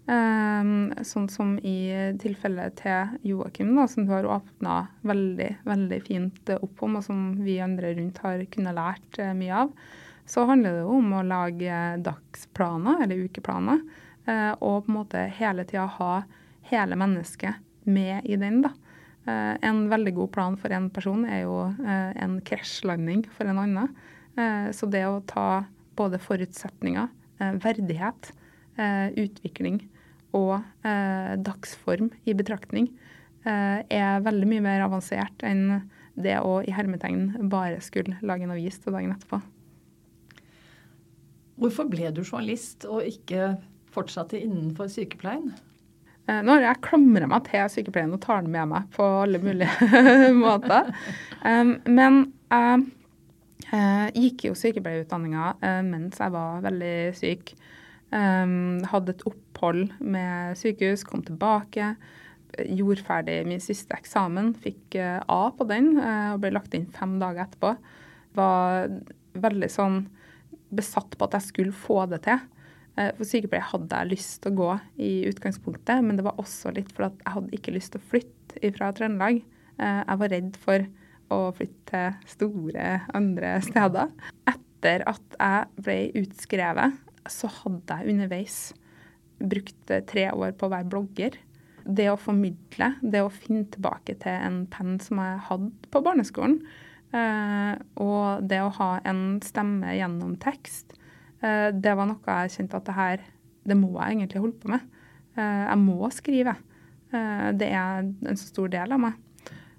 Um, 0.03 0.91
sånn 1.07 1.29
som 1.31 1.53
i 1.63 1.87
tilfellet 2.19 2.75
til 2.81 3.13
Joakim, 3.23 3.71
som 3.87 4.03
du 4.03 4.11
har 4.11 4.27
åpna 4.27 4.89
veldig 5.07 5.47
veldig 5.63 5.99
fint 6.03 6.51
opp 6.57 6.83
om, 6.83 6.97
og 6.99 7.05
som 7.05 7.21
vi 7.45 7.55
andre 7.63 7.93
rundt 7.95 8.19
har 8.25 8.43
kunnet 8.51 8.75
lært 8.75 9.19
eh, 9.23 9.31
mye 9.37 9.61
av. 9.63 9.71
Så 10.27 10.43
handler 10.49 10.75
det 10.75 10.83
jo 10.83 10.97
om 10.97 11.15
å 11.15 11.23
lage 11.23 11.79
dagsplaner, 12.03 13.05
eller 13.05 13.23
ukeplaner, 13.29 13.79
eh, 14.27 14.51
og 14.59 14.83
på 14.83 14.91
en 14.91 14.97
måte 14.97 15.23
hele 15.39 15.63
tida 15.71 15.87
ha 15.99 16.13
hele 16.67 16.99
mennesket 16.99 17.63
med 17.87 18.27
i 18.27 18.35
den. 18.35 18.59
da. 18.67 18.75
Eh, 19.23 19.55
en 19.69 19.85
veldig 19.87 20.17
god 20.19 20.31
plan 20.35 20.59
for 20.59 20.75
en 20.75 20.91
person 20.91 21.23
er 21.23 21.45
jo 21.45 21.61
eh, 21.79 22.11
en 22.23 22.41
krasjlanding 22.43 23.23
for 23.31 23.47
en 23.47 23.63
annen. 23.63 23.95
Eh, 24.35 24.71
så 24.75 24.91
det 24.91 25.07
å 25.07 25.23
ta 25.27 25.63
både 25.95 26.19
forutsetninger, 26.19 27.07
eh, 27.07 27.22
verdighet, 27.63 28.31
eh, 28.77 29.09
utvikling 29.23 29.81
og 30.33 30.55
eh, 30.85 31.33
dagsform 31.45 32.11
i 32.25 32.35
betraktning, 32.37 32.89
eh, 33.45 33.81
er 33.85 34.23
veldig 34.25 34.49
mye 34.49 34.63
mer 34.65 34.85
avansert 34.87 35.45
enn 35.45 35.83
det 36.13 36.37
å 36.41 36.59
i 36.61 36.73
hermetegn 36.73 37.49
bare 37.49 37.81
skulle 37.81 38.19
lage 38.25 38.45
en 38.45 38.53
avis 38.53 38.79
til 38.81 38.93
dagen 38.93 39.13
etterpå. 39.13 39.41
Hvorfor 41.61 41.85
ble 41.89 42.09
du 42.13 42.23
journalist 42.23 42.85
og 42.89 43.05
ikke 43.05 43.53
fortsatte 43.93 44.39
innenfor 44.41 44.89
sykepleien? 44.89 45.53
Eh, 46.29 46.41
nå 46.41 46.55
har 46.55 46.65
jeg 46.69 46.83
klamra 46.85 47.29
meg 47.29 47.45
til 47.49 47.69
sykepleien 47.69 48.13
og 48.15 48.21
tar 48.23 48.41
den 48.41 48.53
med 48.53 48.71
meg 48.73 48.89
på 48.95 49.05
alle 49.25 49.41
mulige 49.43 50.33
måter. 50.45 50.89
Men 51.43 52.23
jeg 52.53 52.85
uh, 53.73 54.07
gikk 54.15 54.47
jo 54.47 54.57
sykepleierutdanninga 54.57 55.53
uh, 55.59 55.81
mens 55.87 56.19
jeg 56.21 56.33
var 56.35 56.63
veldig 56.65 56.97
syk. 57.17 57.55
Um, 58.13 58.83
hadde 58.91 59.15
et 59.15 59.25
opphold 59.25 59.95
med 59.99 60.59
sykehus, 60.59 61.05
kom 61.07 61.25
tilbake. 61.25 61.95
Gjorde 62.69 63.05
ferdig 63.07 63.39
min 63.49 63.61
siste 63.63 63.97
eksamen, 63.97 64.51
fikk 64.61 64.99
A 65.01 65.39
på 65.57 65.65
den 65.65 65.95
og 65.97 66.43
ble 66.43 66.51
lagt 66.53 66.75
inn 66.77 66.85
fem 66.93 67.15
dager 67.17 67.47
etterpå. 67.47 67.71
Var 68.37 68.91
veldig 69.41 69.69
sånn 69.73 70.03
besatt 70.77 71.17
på 71.17 71.25
at 71.25 71.39
jeg 71.39 71.47
skulle 71.47 71.73
få 71.73 72.03
det 72.11 72.21
til. 72.27 72.41
Eh, 72.93 73.09
for 73.17 73.25
sykepleier 73.25 73.65
hadde 73.71 73.99
jeg 73.99 74.11
lyst 74.11 74.35
til 74.43 74.53
å 74.53 74.59
gå 74.59 74.71
i 75.01 75.13
utgangspunktet, 75.31 76.03
men 76.05 76.19
det 76.19 76.25
var 76.27 76.37
også 76.41 76.73
litt 76.75 76.91
for 76.93 77.07
at 77.07 77.17
jeg 77.23 77.35
hadde 77.37 77.57
ikke 77.57 77.73
lyst 77.73 77.93
til 77.95 78.03
å 78.03 78.09
flytte 78.11 78.73
fra 78.77 78.91
Trøndelag. 78.93 79.41
Eh, 79.79 80.01
jeg 80.03 80.21
var 80.21 80.33
redd 80.33 80.59
for 80.61 80.85
å 81.31 81.39
flytte 81.55 81.83
til 81.89 82.31
store 82.31 82.87
andre 83.15 83.55
steder. 83.63 84.13
Etter 84.49 85.05
at 85.09 85.37
jeg 85.39 85.85
ble 85.85 85.97
utskrevet, 86.23 86.99
så 87.31 87.47
hadde 87.61 87.99
jeg 87.99 88.15
underveis 88.15 88.57
brukt 89.43 89.93
tre 90.09 90.29
år 90.31 90.55
på 90.57 90.67
å 90.67 90.73
være 90.73 90.89
blogger. 90.91 91.37
Det 91.83 92.09
å 92.11 92.19
formidle, 92.19 92.93
det 93.01 93.21
å 93.23 93.31
finne 93.31 93.67
tilbake 93.71 94.15
til 94.23 94.47
en 94.47 94.63
penn 94.71 94.97
som 95.03 95.19
jeg 95.19 95.39
hadde 95.49 95.91
på 95.91 96.01
barneskolen, 96.03 96.59
eh, 97.15 97.73
og 97.99 98.43
det 98.47 98.61
å 98.63 98.73
ha 98.79 98.91
en 99.07 99.23
stemme 99.43 99.95
gjennom 99.97 100.37
tekst, 100.43 100.95
Eh, 101.43 101.69
det 101.75 101.95
var 101.97 102.07
noe 102.07 102.37
jeg 102.39 102.53
kjente 102.55 102.79
at 102.79 102.87
det 102.87 102.95
her, 102.97 103.25
det 103.67 103.77
må 103.79 103.91
jeg 103.97 104.17
egentlig 104.17 104.43
holde 104.43 104.59
på 104.61 104.71
med. 104.71 104.85
Eh, 105.35 105.63
jeg 105.67 105.81
må 105.83 106.11
skrive. 106.13 106.57
Det 107.13 107.67
er 107.69 107.99
en 108.01 108.37
så 108.39 108.47
stor 108.47 108.71
del 108.73 108.95
av 108.95 108.97
meg. 109.03 109.17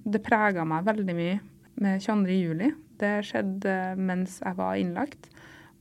Det 0.05 0.21
prega 0.25 0.67
meg 0.69 0.85
veldig 0.85 1.17
mye 1.17 1.39
med 1.81 2.03
22. 2.05 2.37
juli. 2.37 2.71
Det 3.01 3.17
skjedde 3.27 3.95
mens 3.97 4.39
jeg 4.43 4.59
var 4.59 4.77
innlagt. 4.81 5.31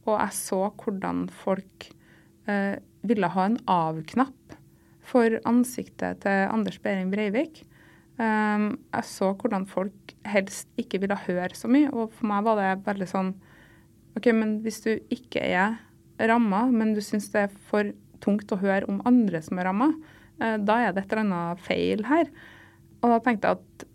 Og 0.08 0.16
jeg 0.18 0.36
så 0.38 0.62
hvordan 0.80 1.28
folk 1.32 1.90
eh, 2.48 2.80
ville 3.04 3.30
ha 3.36 3.46
en 3.48 3.60
av-knapp 3.70 4.58
for 5.04 5.36
ansiktet 5.48 6.24
til 6.24 6.48
Anders 6.48 6.80
Behring 6.84 7.12
Breivik. 7.12 7.66
Um, 8.14 8.76
jeg 8.94 9.08
så 9.10 9.32
hvordan 9.34 9.66
folk 9.66 10.12
helst 10.30 10.68
ikke 10.80 11.00
ville 11.02 11.18
høre 11.26 11.52
så 11.58 11.68
mye. 11.72 11.90
Og 11.92 12.14
for 12.16 12.30
meg 12.30 12.46
var 12.48 12.60
det 12.60 12.86
veldig 12.88 13.10
sånn 13.10 13.34
OK, 14.18 14.30
men 14.36 14.60
hvis 14.64 14.84
du 14.86 14.92
ikke 15.12 15.42
er 15.44 15.80
ramma, 16.30 16.68
men 16.72 16.94
du 16.94 17.02
syns 17.04 17.32
det 17.34 17.48
er 17.48 17.56
for 17.70 17.90
tungt 18.24 18.52
å 18.54 18.60
høre 18.62 18.88
om 18.88 19.02
andre 19.10 19.42
som 19.44 19.60
er 19.60 19.68
ramma, 19.68 19.90
eh, 20.40 20.60
da 20.62 20.80
er 20.80 20.94
det 20.94 21.04
et 21.04 21.16
eller 21.16 21.26
annet 21.26 21.64
feil 21.66 22.06
her. 22.08 22.30
Og 23.02 23.12
da 23.12 23.20
tenkte 23.24 23.50
jeg 23.50 23.60
at 23.60 23.88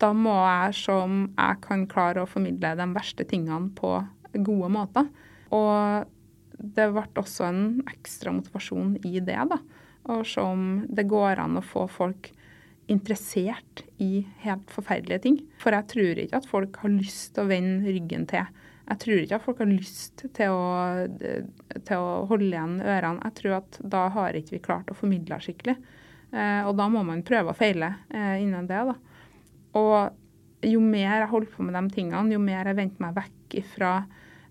da 0.00 0.12
må 0.16 0.34
jeg 0.34 0.76
se 0.80 0.98
om 1.06 1.24
jeg 1.28 1.62
kan 1.64 1.86
klare 1.90 2.24
å 2.24 2.30
formidle 2.30 2.74
de 2.78 2.86
verste 2.94 3.26
tingene 3.28 3.72
på 3.76 3.92
gode 4.36 4.70
måter. 4.72 5.08
Og 5.54 6.06
det 6.56 6.88
ble 6.92 7.04
også 7.20 7.48
en 7.48 7.62
ekstra 7.86 8.32
motivasjon 8.34 8.96
i 9.04 9.20
det, 9.20 9.38
da. 9.52 9.60
Å 10.06 10.20
se 10.26 10.42
om 10.42 10.84
det 10.86 11.08
går 11.10 11.42
an 11.42 11.58
å 11.58 11.64
få 11.64 11.86
folk 11.90 12.30
interessert 12.92 13.82
i 13.98 14.20
helt 14.44 14.70
forferdelige 14.70 15.24
ting. 15.24 15.40
For 15.58 15.74
jeg 15.74 15.90
tror 15.90 16.22
ikke 16.22 16.38
at 16.38 16.46
folk 16.46 16.78
har 16.84 16.92
lyst 16.94 17.34
til 17.34 17.42
å 17.42 17.50
vende 17.50 17.90
ryggen 17.90 18.28
til 18.30 18.46
jeg 18.86 19.02
tror 19.02 19.18
ikke 19.18 19.38
at 19.38 19.42
folk 19.42 19.60
har 19.62 19.66
lyst 19.70 20.22
til 20.36 20.52
å, 20.54 21.06
til 21.18 21.96
å 21.98 22.10
holde 22.30 22.52
igjen 22.52 22.76
ørene. 22.78 23.22
Jeg 23.24 23.38
tror 23.40 23.56
at 23.58 23.78
da 23.82 24.04
har 24.14 24.38
ikke 24.38 24.54
vi 24.54 24.62
klart 24.62 24.92
å 24.92 24.96
formidle 24.96 25.40
skikkelig. 25.42 25.74
Eh, 26.30 26.62
og 26.62 26.76
da 26.78 26.86
må 26.90 27.02
man 27.06 27.24
prøve 27.26 27.50
og 27.50 27.58
feile 27.58 27.96
eh, 28.14 28.36
innen 28.44 28.68
det. 28.70 28.84
da. 28.86 28.94
Og 29.76 30.66
jo 30.66 30.80
mer 30.82 31.20
jeg 31.20 31.30
holdt 31.30 31.52
på 31.54 31.66
med 31.66 31.76
de 31.76 31.94
tingene, 31.94 32.32
jo 32.34 32.42
mer 32.42 32.68
jeg 32.68 32.78
vendte 32.78 33.02
meg 33.02 33.16
vekk 33.18 33.58
fra 33.74 33.92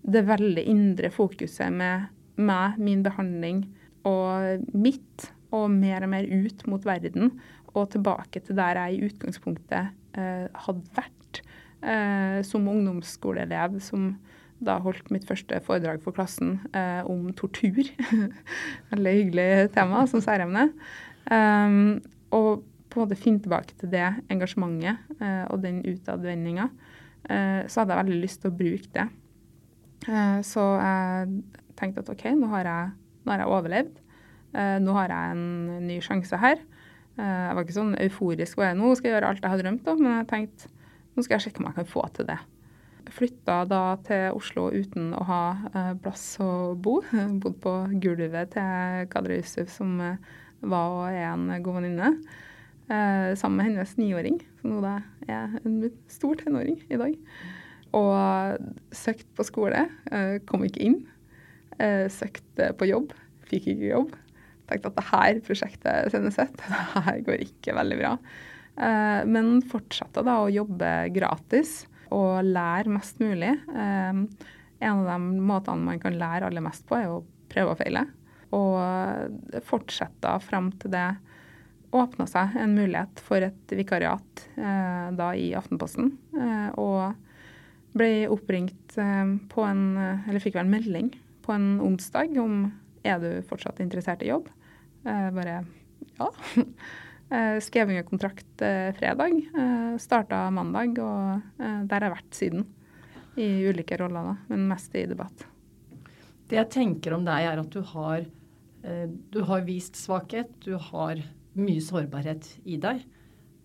det 0.06 0.22
veldig 0.28 0.62
indre 0.70 1.10
fokuset 1.10 1.72
med 1.74 2.06
meg, 2.38 2.76
min 2.78 3.02
behandling 3.02 3.64
og 4.06 4.62
mitt, 4.76 5.30
og 5.54 5.70
mer 5.72 6.04
og 6.04 6.10
mer 6.12 6.26
ut 6.26 6.64
mot 6.70 6.84
verden 6.86 7.32
og 7.76 7.90
tilbake 7.92 8.42
til 8.44 8.56
der 8.58 8.80
jeg 8.80 8.96
i 8.96 9.08
utgangspunktet 9.08 9.92
eh, 10.18 10.46
hadde 10.66 10.96
vært 10.96 11.40
eh, 11.82 12.40
som 12.46 12.66
ungdomsskoleelev 12.70 13.78
som 13.84 14.14
da 14.64 14.78
holdt 14.80 15.10
mitt 15.12 15.26
første 15.28 15.58
foredrag 15.64 16.00
for 16.04 16.16
klassen 16.16 16.56
eh, 16.72 17.02
om 17.04 17.28
tortur. 17.36 17.82
Veldig 18.92 19.12
hyggelig 19.18 19.50
tema 19.74 20.06
som 20.08 20.22
særemne. 20.24 20.70
Um, 21.28 21.98
og 22.32 22.64
på 22.96 23.02
en 23.02 23.10
måte 23.10 23.20
finne 23.20 23.42
tilbake 23.44 23.76
til 23.76 23.90
det 23.92 24.06
engasjementet 24.32 25.20
eh, 25.20 25.44
og 25.52 25.60
den 25.60 25.82
utadvendinga, 25.84 26.70
eh, 27.28 27.62
så 27.68 27.82
hadde 27.82 27.92
jeg 27.92 28.00
veldig 28.00 28.20
lyst 28.22 28.42
til 28.42 28.52
å 28.52 28.56
bruke 28.56 28.92
det. 28.94 29.06
Eh, 30.08 30.38
så 30.46 30.64
jeg 30.80 31.34
tenkte 31.76 32.04
at 32.04 32.12
OK, 32.14 32.24
nå 32.40 32.48
har 32.54 32.70
jeg, 32.70 32.94
nå 33.24 33.34
har 33.34 33.44
jeg 33.44 33.52
overlevd. 33.58 34.02
Nå 34.56 34.92
har 34.96 35.12
jeg 35.12 35.32
en 35.34 35.82
ny 35.84 35.96
sjanse 36.00 36.38
her. 36.40 36.62
Jeg 37.18 37.56
var 37.56 37.58
ikke 37.60 37.74
sånn 37.76 37.96
euforisk 38.00 38.56
bare 38.56 38.76
nå 38.78 38.94
skal 38.96 39.10
jeg 39.10 39.14
gjøre 39.16 39.32
alt 39.32 39.42
jeg 39.44 39.52
har 39.52 39.60
drømt 39.60 39.90
om, 39.92 39.98
men 40.00 40.14
jeg 40.14 40.28
tenkte 40.30 40.70
nå 41.12 41.24
skal 41.24 41.34
jeg 41.34 41.44
sjekke 41.44 41.60
om 41.60 41.66
jeg 41.68 41.76
kan 41.76 41.88
få 41.90 42.04
til 42.16 42.28
det. 42.30 42.38
Flytta 43.12 43.58
da 43.68 43.82
til 44.06 44.38
Oslo 44.38 44.70
uten 44.72 45.10
å 45.18 45.26
ha 45.28 45.42
plass 46.00 46.24
å 46.40 46.48
bo. 46.72 47.02
Bodd 47.42 47.58
på 47.66 47.74
gulvet 48.00 48.54
til 48.56 49.10
Kadra 49.12 49.36
Yusuf, 49.36 49.68
som 49.74 49.98
var 50.00 50.96
og 50.96 51.04
er 51.10 51.28
en 51.34 51.50
god 51.60 51.82
venninne. 51.82 52.14
Eh, 52.86 53.34
sammen 53.34 53.56
med 53.56 53.66
hennes 53.66 53.96
niåring, 53.98 54.38
som 54.60 54.76
nå 54.76 54.82
er 55.26 55.56
en 55.66 55.78
stor 56.10 56.38
tenåring 56.38 56.78
i 56.86 56.98
dag. 57.00 57.16
Og 57.96 58.68
søkte 58.94 59.34
på 59.34 59.46
skole, 59.46 59.88
eh, 60.12 60.38
kom 60.46 60.62
ikke 60.62 60.84
inn. 60.84 61.00
Eh, 61.80 62.06
søkte 62.06 62.70
på 62.78 62.86
jobb, 62.86 63.12
fikk 63.50 63.66
ikke 63.74 63.90
jobb. 63.90 64.14
Tenkte 64.68 64.92
at 64.92 64.96
det 64.98 65.10
her 65.10 65.40
prosjektet 65.40 66.12
sendes 66.12 66.38
sett, 66.38 66.54
det 66.62 67.02
her 67.06 67.20
går 67.26 67.42
ikke 67.42 67.74
veldig 67.74 67.98
bra. 67.98 68.18
Men 68.76 69.62
fortsatte 69.64 70.20
da 70.20 70.34
å 70.42 70.52
jobbe 70.52 71.08
gratis 71.08 71.86
og 72.12 72.44
lære 72.44 72.92
mest 72.92 73.16
mulig. 73.24 73.54
En 73.72 74.26
av 74.84 75.06
de 75.08 75.16
måtene 75.40 75.80
man 75.80 75.98
kan 76.02 76.12
lære 76.12 76.44
aller 76.44 76.60
mest 76.60 76.84
på, 76.84 76.98
er 76.98 77.08
å 77.08 77.22
prøve 77.48 77.72
og 77.72 77.78
feile. 77.80 78.02
Og 78.52 79.62
fortsette 79.64 80.34
frem 80.44 80.68
til 80.76 80.92
det 80.92 81.06
åpna 81.94 82.26
seg 82.30 82.56
en 82.60 82.74
mulighet 82.76 83.22
for 83.24 83.44
et 83.46 83.74
vikariat 83.78 84.42
eh, 84.56 85.06
da 85.16 85.30
i 85.36 85.52
Aftenposten. 85.56 86.12
og 86.80 87.14
ble 87.96 88.26
oppringt 88.28 88.92
på 88.92 89.62
en 89.64 89.84
Eller 90.28 90.42
fikk 90.42 90.58
vel 90.58 90.66
en 90.66 90.74
melding 90.74 91.06
på 91.46 91.54
en 91.54 91.78
onsdag 91.80 92.36
om 92.42 92.66
er 93.06 93.20
du 93.22 93.30
fortsatt 93.48 93.80
interessert 93.80 94.24
i 94.26 94.28
jobb. 94.28 94.50
bare 95.04 95.62
ja. 96.18 96.30
Eh, 97.30 97.60
skrev 97.60 97.88
under 97.88 98.02
kontrakt 98.02 98.62
eh, 98.62 98.92
fredag. 98.94 99.32
Eh, 99.58 99.98
Starta 99.98 100.44
mandag, 100.50 100.98
og 101.02 101.40
eh, 101.58 101.80
der 101.82 101.98
har 101.98 102.06
jeg 102.06 102.14
vært 102.14 102.38
siden. 102.38 102.66
I 103.36 103.48
ulike 103.66 103.98
roller, 104.00 104.30
da, 104.30 104.34
men 104.48 104.68
mest 104.70 104.94
i 104.96 105.02
debatt. 105.10 105.42
Det 106.46 106.56
jeg 106.60 106.70
tenker 106.72 107.16
om 107.16 107.26
deg, 107.26 107.48
er 107.50 107.60
at 107.60 107.72
du 107.74 107.82
har, 107.90 108.22
eh, 108.86 109.08
du 109.34 109.40
har 109.48 109.66
vist 109.66 109.98
svakhet. 109.98 110.54
Du 110.62 110.76
har 110.78 111.18
mye 111.56 111.82
sårbarhet 111.82 112.48
i 112.64 112.78
deg. 112.80 113.02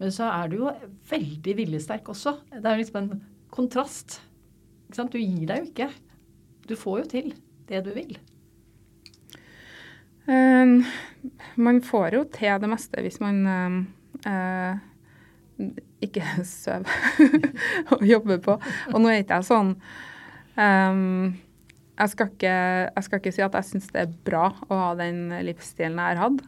Men 0.01 0.13
så 0.13 0.31
er 0.33 0.49
du 0.49 0.57
jo 0.63 0.71
veldig 1.11 1.55
viljesterk 1.59 2.09
også. 2.09 2.37
Det 2.55 2.65
er 2.65 2.79
liksom 2.79 3.01
en 3.03 3.23
kontrast. 3.53 4.21
Du 4.91 5.19
gir 5.19 5.45
deg 5.47 5.61
jo 5.61 5.69
ikke. 5.69 5.89
Du 6.67 6.75
får 6.79 7.03
jo 7.03 7.09
til 7.11 7.33
det 7.69 7.83
du 7.85 7.91
vil. 7.95 8.17
Um, 10.25 10.81
man 11.55 11.81
får 11.83 12.15
jo 12.15 12.23
til 12.33 12.59
det 12.61 12.69
meste 12.69 13.01
hvis 13.01 13.17
man 13.23 13.39
uh, 14.25 14.75
ikke 16.01 16.25
sover 16.47 16.89
og 17.95 18.05
jobber 18.07 18.41
på. 18.41 18.57
Og 18.93 19.01
nå 19.01 19.11
er 19.11 19.23
ikke 19.23 19.41
jeg 19.41 19.49
sånn 19.49 19.73
um, 20.57 21.31
jeg, 22.01 22.11
skal 22.13 22.29
ikke, 22.31 22.53
jeg, 22.89 23.05
skal 23.05 23.21
ikke, 23.21 23.33
si 23.35 23.45
at 23.45 23.57
jeg 23.57 23.69
syns 23.69 23.89
det 23.93 24.05
er 24.05 24.13
bra 24.25 24.47
å 24.69 24.77
ha 24.79 24.93
den 24.97 25.27
livsstilen 25.45 25.99
jeg 26.01 26.17
har 26.17 26.23
hatt. 26.25 26.45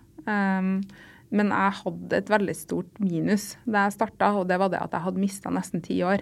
Men 1.34 1.50
jeg 1.50 1.78
hadde 1.82 2.18
et 2.20 2.30
veldig 2.30 2.56
stort 2.58 3.00
minus 3.02 3.54
da 3.66 3.88
jeg 3.88 3.98
starta, 3.98 4.32
og 4.38 4.48
det 4.52 4.60
var 4.62 4.70
det 4.70 4.82
at 4.84 4.94
jeg 4.94 5.06
hadde 5.08 5.24
mista 5.24 5.54
nesten 5.54 5.82
ti 5.86 5.98
år. 6.06 6.22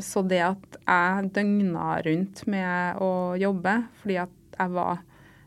Så 0.00 0.22
det 0.28 0.40
at 0.44 0.78
jeg 0.80 1.30
døgna 1.36 1.98
rundt 2.04 2.42
med 2.50 3.02
å 3.04 3.10
jobbe 3.40 3.76
fordi 4.00 4.16
at 4.24 4.56
jeg 4.56 4.72
var 4.72 5.02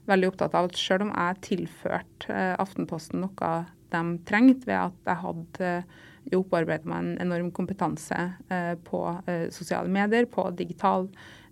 veldig 0.10 0.30
opptatt 0.32 0.56
av 0.58 0.70
at 0.70 0.78
selv 0.78 1.06
om 1.08 1.12
jeg 1.14 1.42
tilførte 1.46 2.38
Aftenposten 2.62 3.22
noe 3.26 3.50
de 3.90 4.02
trengte 4.30 4.70
ved 4.70 4.78
at 4.78 5.10
jeg 5.10 5.22
hadde 5.24 5.74
opparbeida 6.38 6.90
meg 6.90 7.00
en 7.02 7.24
enorm 7.26 7.50
kompetanse 7.54 8.18
på 8.86 9.02
sosiale 9.54 9.90
medier, 9.94 10.30
på 10.30 10.46
digital 10.58 11.10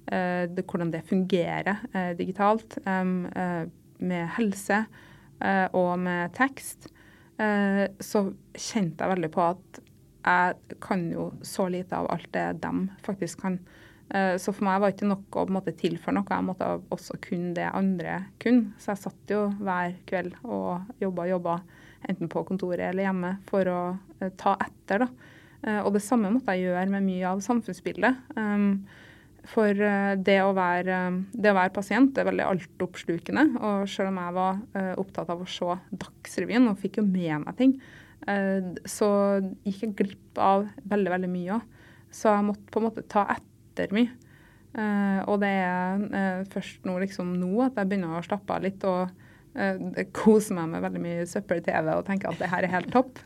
hvordan 0.07 0.93
det 0.93 1.03
fungerer 1.09 1.81
digitalt, 2.17 2.77
med 2.85 4.29
helse 4.37 4.85
og 5.39 5.91
med 6.01 6.33
tekst, 6.37 6.87
så 7.37 8.21
kjente 8.57 9.03
jeg 9.03 9.11
veldig 9.13 9.29
på 9.33 9.43
at 9.43 9.81
jeg 10.27 10.77
kan 10.83 11.03
jo 11.11 11.29
så 11.45 11.67
lite 11.71 11.95
av 11.95 12.09
alt 12.11 12.31
det 12.33 12.47
de 12.63 12.71
faktisk 13.05 13.43
kan. 13.45 13.59
Så 14.09 14.53
for 14.55 14.65
meg 14.65 14.79
var 14.81 14.89
det 14.89 14.97
ikke 14.97 15.09
nok 15.11 15.37
å 15.37 15.45
måte, 15.51 15.75
tilføre 15.77 16.15
noe, 16.17 16.27
jeg 16.31 16.47
måtte 16.47 16.67
også 16.95 17.19
kunne 17.23 17.53
det 17.55 17.67
andre 17.69 18.17
kunne. 18.41 18.73
Så 18.81 18.93
jeg 18.93 19.03
satt 19.03 19.33
jo 19.33 19.45
hver 19.61 19.95
kveld 20.09 20.35
og 20.43 21.01
jobba 21.03 21.27
og 21.27 21.33
jobba, 21.35 21.55
enten 22.07 22.31
på 22.31 22.43
kontoret 22.47 22.89
eller 22.89 23.07
hjemme, 23.07 23.33
for 23.47 23.69
å 23.71 23.81
ta 24.39 24.55
etter. 24.65 25.05
da. 25.05 25.09
Og 25.83 25.91
det 25.95 26.03
samme 26.05 26.31
måtte 26.33 26.55
jeg 26.55 26.69
gjøre 26.71 26.89
med 26.93 27.07
mye 27.07 27.35
av 27.35 27.43
samfunnsbildet. 27.43 28.13
For 29.47 29.71
det 30.27 30.37
å 30.43 30.51
være, 30.55 30.97
det 31.31 31.51
å 31.53 31.55
være 31.55 31.71
pasient 31.75 32.17
er 32.19 32.27
veldig 32.27 32.45
altoppslukende. 32.49 33.45
Og 33.63 33.87
selv 33.91 34.11
om 34.11 34.19
jeg 34.19 34.35
var 34.35 34.59
opptatt 34.99 35.31
av 35.31 35.43
å 35.43 35.47
se 35.47 35.77
Dagsrevyen 36.03 36.67
og 36.67 36.79
fikk 36.81 36.99
jo 36.99 37.05
med 37.07 37.45
meg 37.45 37.55
ting, 37.59 37.77
så 38.83 39.09
gikk 39.63 39.83
jeg 39.85 39.93
glipp 40.01 40.41
av 40.43 40.65
veldig, 40.83 41.11
veldig 41.13 41.29
mye 41.31 41.53
òg. 41.55 41.63
Så 42.11 42.31
jeg 42.33 42.47
måtte 42.47 42.71
på 42.73 42.81
en 42.81 42.87
måte 42.89 43.05
ta 43.07 43.23
etter 43.37 43.93
mye. 43.95 44.11
Og 45.27 45.39
det 45.41 45.53
er 45.63 46.43
først 46.51 46.83
nå, 46.85 46.97
liksom 47.05 47.31
nå 47.39 47.53
at 47.65 47.79
jeg 47.79 47.89
begynner 47.89 48.19
å 48.19 48.25
slappe 48.27 48.57
av 48.57 48.67
litt 48.67 48.83
og 48.87 49.15
kose 50.13 50.53
meg 50.53 50.73
med 50.73 50.83
veldig 50.85 51.01
mye 51.01 51.23
søppel-TV 51.29 51.93
og 51.95 52.03
tenke 52.09 52.29
at 52.29 52.41
det 52.43 52.51
her 52.51 52.67
er 52.67 52.75
helt 52.75 52.91
topp. 52.93 53.23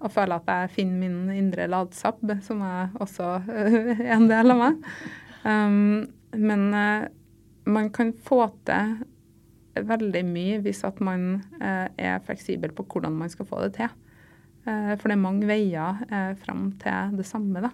Og 0.00 0.12
føle 0.12 0.36
at 0.36 0.52
jeg 0.52 0.74
finner 0.76 1.00
min 1.00 1.32
indre 1.34 1.66
ladsabb, 1.68 2.36
som 2.44 2.62
er 2.64 2.92
også 3.00 3.40
en 3.48 4.28
del 4.30 4.54
av 4.54 4.62
meg. 4.66 4.84
Um, 5.44 6.10
men 6.36 6.74
uh, 6.74 7.08
man 7.70 7.90
kan 7.94 8.12
få 8.12 8.44
til 8.68 9.00
veldig 9.86 10.22
mye 10.26 10.60
hvis 10.64 10.82
at 10.88 11.00
man 11.04 11.42
uh, 11.60 11.86
er 11.96 12.22
fleksibel 12.26 12.72
på 12.74 12.86
hvordan 12.90 13.16
man 13.16 13.32
skal 13.32 13.48
få 13.48 13.62
det 13.64 13.74
til. 13.78 13.92
Uh, 14.66 14.96
for 14.96 15.08
det 15.08 15.16
er 15.16 15.22
mange 15.22 15.48
veier 15.48 16.02
uh, 16.10 16.32
fram 16.40 16.70
til 16.82 17.16
det 17.20 17.28
samme, 17.28 17.64
da. 17.64 17.72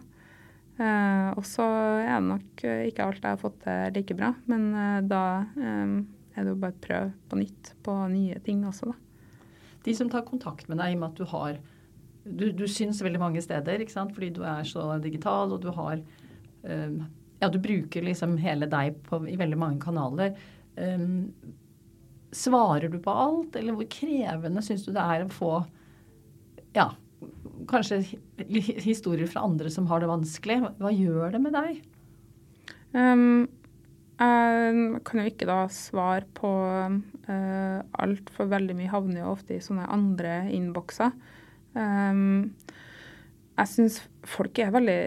og 1.33 1.45
så 1.49 1.64
er 2.05 2.19
det 2.19 2.29
nok 2.29 2.62
ikke 2.85 3.05
alt 3.07 3.23
jeg 3.25 3.33
har 3.33 3.39
fått 3.41 3.62
til 3.62 3.95
like 3.97 4.14
bra, 4.19 4.29
men 4.45 4.67
da 5.09 5.23
um, 5.57 5.95
er 6.37 6.45
det 6.45 6.53
jo 6.53 6.59
bare 6.61 6.77
å 6.77 6.83
prøve 6.85 7.07
på 7.31 7.39
nytt 7.41 7.71
på 7.81 7.95
nye 8.12 8.37
ting 8.45 8.61
også, 8.69 8.91
da. 8.91 8.99
De 9.87 9.95
som 9.97 10.11
tar 10.12 10.27
kontakt 10.29 10.69
med 10.69 10.77
deg 10.83 10.93
i 10.93 10.99
og 10.99 11.01
med 11.01 11.14
at 11.14 11.23
du 11.23 11.31
har 11.31 11.57
du, 12.27 12.45
du 12.53 12.67
syns 12.69 13.01
veldig 13.01 13.23
mange 13.23 13.41
steder, 13.41 13.81
ikke 13.81 13.95
sant? 13.95 14.12
fordi 14.12 14.29
du 14.37 14.43
er 14.45 14.69
så 14.69 14.85
digital 15.01 15.57
og 15.57 15.64
du 15.64 15.71
har 15.73 16.03
ja, 17.41 17.49
du 17.53 17.59
bruker 17.62 18.05
liksom 18.05 18.37
hele 18.41 18.68
deg 18.70 18.99
på, 19.07 19.20
i 19.28 19.37
veldig 19.39 19.59
mange 19.61 19.80
kanaler. 19.82 20.37
Um, 20.76 21.32
svarer 22.37 22.89
du 22.93 22.99
på 23.03 23.12
alt, 23.12 23.57
eller 23.57 23.76
hvor 23.76 23.89
krevende 23.93 24.62
syns 24.64 24.87
du 24.87 24.93
det 24.95 25.03
er 25.03 25.24
å 25.24 25.32
få 25.32 25.51
ja, 26.76 26.91
kanskje 27.68 28.03
historier 28.84 29.28
fra 29.30 29.45
andre 29.47 29.70
som 29.72 29.89
har 29.91 30.03
det 30.03 30.11
vanskelig? 30.11 30.59
Hva 30.80 30.93
gjør 30.93 31.37
det 31.37 31.43
med 31.45 31.57
deg? 31.57 31.78
Um, 32.97 33.47
jeg 34.16 35.01
kan 35.05 35.20
jo 35.20 35.28
ikke 35.28 35.49
da 35.49 35.59
svare 35.72 36.24
på 36.37 36.51
uh, 37.28 37.78
alt, 38.01 38.30
for 38.32 38.49
veldig 38.49 38.76
mye 38.78 38.93
havner 38.93 39.20
jo 39.22 39.32
ofte 39.34 39.57
i 39.57 39.64
sånne 39.64 39.89
andre 39.93 40.47
innbokser. 40.57 41.12
Um, 41.76 42.55
jeg 43.57 43.72
syns 43.72 44.01
folk 44.28 44.57
er 44.61 44.72
veldig 44.72 45.01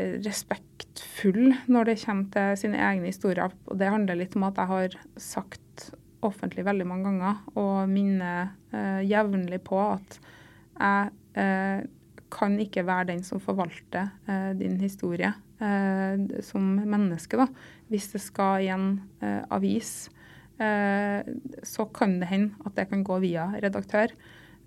respektfulle 0.99 1.57
når 1.67 1.85
det 1.85 2.01
kommer 2.03 2.29
til 2.31 2.57
sine 2.57 2.77
egne 2.77 3.07
historier. 3.07 3.51
Og 3.67 3.77
det 3.77 3.89
handler 3.89 4.15
litt 4.15 4.35
om 4.35 4.43
at 4.43 4.57
jeg 4.57 4.67
har 4.67 4.97
sagt 5.17 5.91
offentlig 6.21 6.65
veldig 6.65 6.85
mange 6.85 7.05
ganger 7.07 7.35
og 7.55 7.89
minner 7.89 8.49
eh, 8.73 9.07
jevnlig 9.07 9.61
på 9.63 9.79
at 9.79 10.19
jeg 10.79 11.11
eh, 11.39 11.87
kan 12.29 12.59
ikke 12.59 12.85
være 12.85 13.13
den 13.13 13.23
som 13.23 13.39
forvalter 13.39 14.09
eh, 14.27 14.51
din 14.59 14.79
historie 14.79 15.31
eh, 15.59 16.41
som 16.41 16.75
menneske. 16.83 17.37
da. 17.37 17.47
Hvis 17.87 18.11
det 18.11 18.21
skal 18.21 18.63
i 18.63 18.69
en 18.69 18.99
eh, 19.21 19.43
avis, 19.49 20.09
eh, 20.59 21.23
så 21.63 21.85
kan 21.85 22.19
det 22.19 22.27
hende 22.27 22.53
at 22.65 22.75
det 22.75 22.89
kan 22.89 23.03
gå 23.03 23.19
via 23.23 23.53
redaktør. 23.55 24.11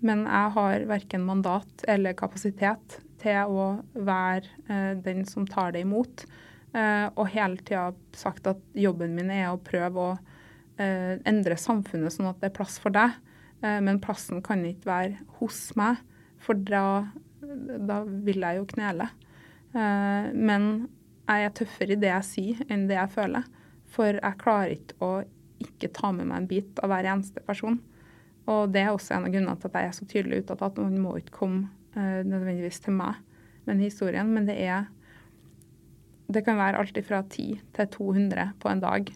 Men 0.03 0.25
jeg 0.27 0.53
har 0.57 0.85
verken 0.89 1.23
mandat 1.23 1.85
eller 1.87 2.15
kapasitet 2.19 2.99
til 3.23 3.55
å 3.55 3.67
være 3.95 4.49
eh, 4.67 4.93
den 4.99 5.23
som 5.27 5.47
tar 5.47 5.73
det 5.75 5.85
imot. 5.85 6.25
Eh, 6.75 7.07
og 7.13 7.29
hele 7.31 7.61
tida 7.63 7.91
sagt 8.17 8.49
at 8.51 8.61
jobben 8.75 9.15
min 9.15 9.31
er 9.31 9.51
å 9.51 9.61
prøve 9.63 10.07
å 10.09 10.15
eh, 10.81 11.15
endre 11.29 11.59
samfunnet 11.59 12.15
sånn 12.15 12.31
at 12.33 12.41
det 12.41 12.51
er 12.51 12.57
plass 12.57 12.79
for 12.83 12.95
deg. 12.95 13.19
Men 13.63 14.01
plassen 14.03 14.41
kan 14.43 14.59
ikke 14.67 14.89
være 14.89 15.37
hos 15.37 15.69
meg, 15.79 16.01
for 16.43 16.59
da, 16.67 17.05
da 17.87 18.01
vil 18.03 18.43
jeg 18.43 18.57
jo 18.57 18.65
knele. 18.73 19.05
Men 19.71 20.65
jeg 21.29 21.45
er 21.45 21.53
tøffere 21.55 21.95
i 21.95 22.01
det 22.01 22.09
jeg 22.09 22.27
sier, 22.27 22.59
enn 22.67 22.83
det 22.89 22.97
jeg 22.97 23.13
føler. 23.13 23.47
For 23.93 24.19
jeg 24.19 24.39
klarer 24.41 24.75
ikke 24.75 24.99
å 24.99 25.11
ikke 25.63 25.93
ta 25.95 26.11
med 26.11 26.27
meg 26.27 26.41
en 26.41 26.49
bit 26.49 26.83
av 26.83 26.91
hver 26.91 27.07
eneste 27.13 27.45
person. 27.47 27.79
Og 28.51 28.73
det 28.73 28.81
er 28.81 28.91
også 28.91 29.15
en 29.15 29.27
av 29.27 29.31
grunnene 29.31 29.55
til 29.59 29.69
at 29.69 29.77
jeg 29.79 29.89
er 29.89 29.95
så 29.95 30.07
tydelig 30.09 30.41
utad 30.43 30.65
at 30.65 30.81
man 30.81 30.97
må 30.99 31.15
ikke 31.19 31.37
komme 31.37 31.69
uh, 31.95 32.21
nødvendigvis 32.27 32.81
til 32.83 32.97
meg 32.97 33.21
med 33.63 33.77
den 33.77 33.85
historien, 33.85 34.33
men 34.33 34.47
det 34.49 34.59
er 34.59 34.89
Det 36.33 36.45
kan 36.45 36.57
være 36.57 36.79
alt 36.79 36.97
fra 37.05 37.21
10 37.29 37.59
til 37.75 37.87
200 37.87 38.53
på 38.59 38.69
en 38.69 38.79
dag 38.79 39.09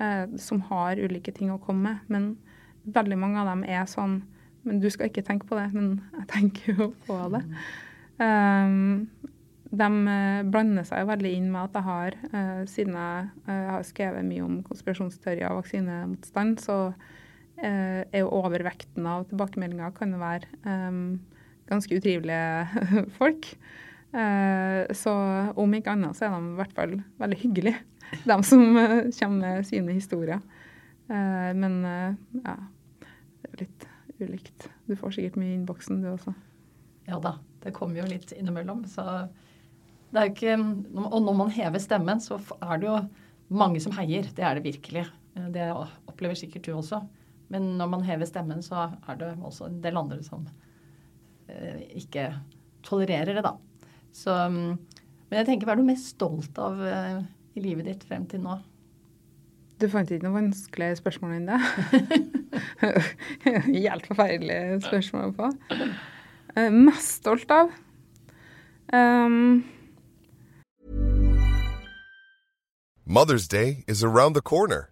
uh, 0.00 0.38
som 0.38 0.60
har 0.60 1.00
ulike 1.00 1.32
ting 1.32 1.50
å 1.50 1.58
komme 1.58 1.82
med. 1.82 1.98
Men 2.08 2.36
veldig 2.84 3.18
mange 3.18 3.40
av 3.40 3.46
dem 3.46 3.64
er 3.64 3.86
sånn 3.86 4.22
Men 4.62 4.78
du 4.78 4.88
skal 4.90 5.08
ikke 5.08 5.24
tenke 5.26 5.46
på 5.46 5.56
det, 5.58 5.72
men 5.74 6.00
jeg 6.20 6.26
tenker 6.30 6.76
jo 6.78 6.92
på 7.06 7.16
det. 7.34 7.40
Um, 8.22 9.08
de 9.72 9.88
blander 10.52 10.84
seg 10.86 11.08
veldig 11.08 11.32
inn 11.34 11.48
med 11.50 11.64
at 11.64 11.78
jeg 11.80 11.82
har, 11.82 12.16
uh, 12.30 12.60
siden 12.70 12.94
jeg 12.94 13.24
uh, 13.48 13.70
har 13.72 13.82
skrevet 13.82 14.22
mye 14.28 14.44
om 14.44 14.60
konspirasjonsteorier 14.62 15.48
og 15.50 15.64
vaksinemotstand, 15.64 16.62
så 16.62 16.76
er 17.62 18.24
jo 18.24 18.32
overvekten 18.34 19.06
av 19.06 19.28
tilbakemeldinger 19.30 19.92
kan 19.94 20.10
jo 20.10 20.18
være 20.18 20.48
um, 20.66 21.20
ganske 21.70 21.98
utrivelige 21.98 23.04
folk. 23.18 23.52
Eh, 24.12 24.92
så 24.92 25.12
om 25.56 25.72
ikke 25.72 25.94
annet 25.94 26.18
så 26.18 26.26
er 26.26 26.34
de 26.34 26.50
i 26.50 26.58
hvert 26.58 26.74
fall 26.76 26.98
veldig 27.22 27.38
hyggelige, 27.46 27.78
de 28.30 28.36
som 28.44 28.64
eh, 28.76 29.08
kommer 29.16 29.38
med 29.40 29.68
sine 29.68 29.96
historier. 29.96 30.42
Eh, 31.08 31.52
men 31.56 31.78
ja, 32.42 32.58
det 33.00 33.52
er 33.52 33.62
litt 33.64 33.88
ulikt. 34.22 34.68
Du 34.86 34.94
får 34.98 35.16
sikkert 35.16 35.40
mye 35.40 35.54
i 35.54 35.56
innboksen, 35.60 36.02
du 36.04 36.12
også. 36.12 36.34
Ja 37.08 37.18
da, 37.22 37.38
det 37.64 37.74
kommer 37.74 38.02
jo 38.02 38.10
litt 38.10 38.34
innimellom. 38.36 38.84
Så 38.90 39.02
det 40.12 40.20
er 40.20 40.28
jo 40.28 40.34
ikke 40.34 40.54
Og 41.08 41.18
når 41.24 41.34
man 41.38 41.50
hever 41.50 41.82
stemmen, 41.82 42.20
så 42.22 42.36
er 42.60 42.78
det 42.78 42.86
jo 42.86 43.00
mange 43.52 43.80
som 43.82 43.96
heier. 43.96 44.28
Det 44.36 44.44
er 44.44 44.58
det 44.58 44.68
virkelig. 44.68 45.06
Det 45.50 45.66
opplever 45.72 46.38
sikkert 46.38 46.68
du 46.68 46.76
også. 46.76 47.00
Men 47.52 47.74
når 47.76 47.88
man 47.92 48.04
hever 48.06 48.28
stemmen, 48.28 48.62
så 48.64 48.88
er 48.88 49.18
det 49.20 49.34
også 49.38 49.68
en 49.68 49.80
del 49.84 49.98
andre 50.00 50.22
som 50.24 50.46
Eh, 51.52 51.82
ikke 52.02 52.28
tolererer 52.86 53.34
det, 53.34 53.44
da. 53.44 53.56
Så, 54.12 54.34
mm, 54.48 54.78
men 55.28 55.38
jeg 55.38 55.46
tenker, 55.46 55.66
hva 55.66 55.74
er 55.76 55.80
du 55.80 55.88
mest 55.88 56.12
stolt 56.14 56.58
av 56.60 56.80
eh, 56.86 57.22
i 57.56 57.64
livet 57.64 57.88
ditt 57.88 58.04
frem 58.08 58.26
til 58.30 58.44
nå? 58.44 58.58
Du 59.80 59.88
fant 59.90 60.10
ikke 60.10 60.28
noe 60.28 60.36
vanskeligere 60.36 61.00
spørsmål 61.00 61.36
enn 61.40 61.48
det? 61.50 61.58
Helt 63.82 64.06
forferdelig 64.06 64.58
spørsmål 64.86 65.32
å 65.32 65.36
få. 65.40 65.48
Uh, 66.54 66.68
mest 66.70 67.18
stolt 67.18 67.50
av? 67.50 67.72
Um... 68.94 69.64
Mother's 73.04 73.48
Day 73.48 73.82
is 73.88 74.04
around 74.04 74.36
the 74.36 74.40
corner. 74.40 74.91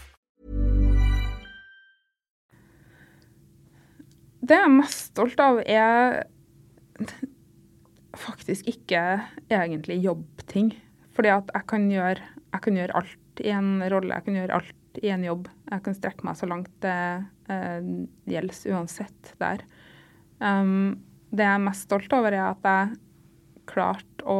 Det 4.41 4.57
jeg 4.57 4.67
er 4.67 4.73
mest 4.73 5.11
stolt 5.11 5.41
av, 5.43 5.59
er 5.69 6.23
faktisk 8.17 8.69
ikke 8.69 9.03
egentlig 9.51 9.99
jobbting. 10.01 10.73
Fordi 11.15 11.33
at 11.33 11.51
jeg 11.53 11.67
kan, 11.69 11.87
gjøre, 11.91 12.29
jeg 12.55 12.63
kan 12.65 12.79
gjøre 12.79 12.97
alt 13.01 13.43
i 13.43 13.51
en 13.53 13.75
rolle, 13.91 14.15
jeg 14.15 14.27
kan 14.27 14.39
gjøre 14.39 14.57
alt 14.57 15.01
i 15.01 15.13
en 15.13 15.23
jobb. 15.27 15.47
Jeg 15.71 15.85
kan 15.85 15.97
strekke 15.97 16.27
meg 16.27 16.39
så 16.39 16.49
langt 16.49 16.73
det 16.83 16.97
eh, 17.51 17.87
gjelder 18.31 18.75
uansett 18.75 19.31
der. 19.41 19.63
Um, 20.41 20.99
det 21.31 21.45
jeg 21.45 21.53
er 21.53 21.63
mest 21.63 21.87
stolt 21.87 22.11
over, 22.17 22.33
er 22.33 22.49
at 22.49 22.65
jeg 22.65 22.99
klarte 23.71 24.25
å 24.27 24.39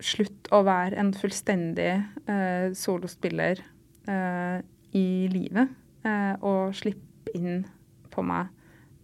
slutte 0.00 0.52
å 0.54 0.62
være 0.64 0.96
en 1.00 1.10
fullstendig 1.16 1.90
eh, 2.30 2.70
solospiller 2.76 3.60
eh, 4.08 4.60
i 4.96 5.08
livet. 5.32 5.74
Eh, 6.06 6.34
og 6.46 6.76
slippe 6.78 7.34
inn 7.36 7.64
på 8.12 8.24
meg 8.26 8.50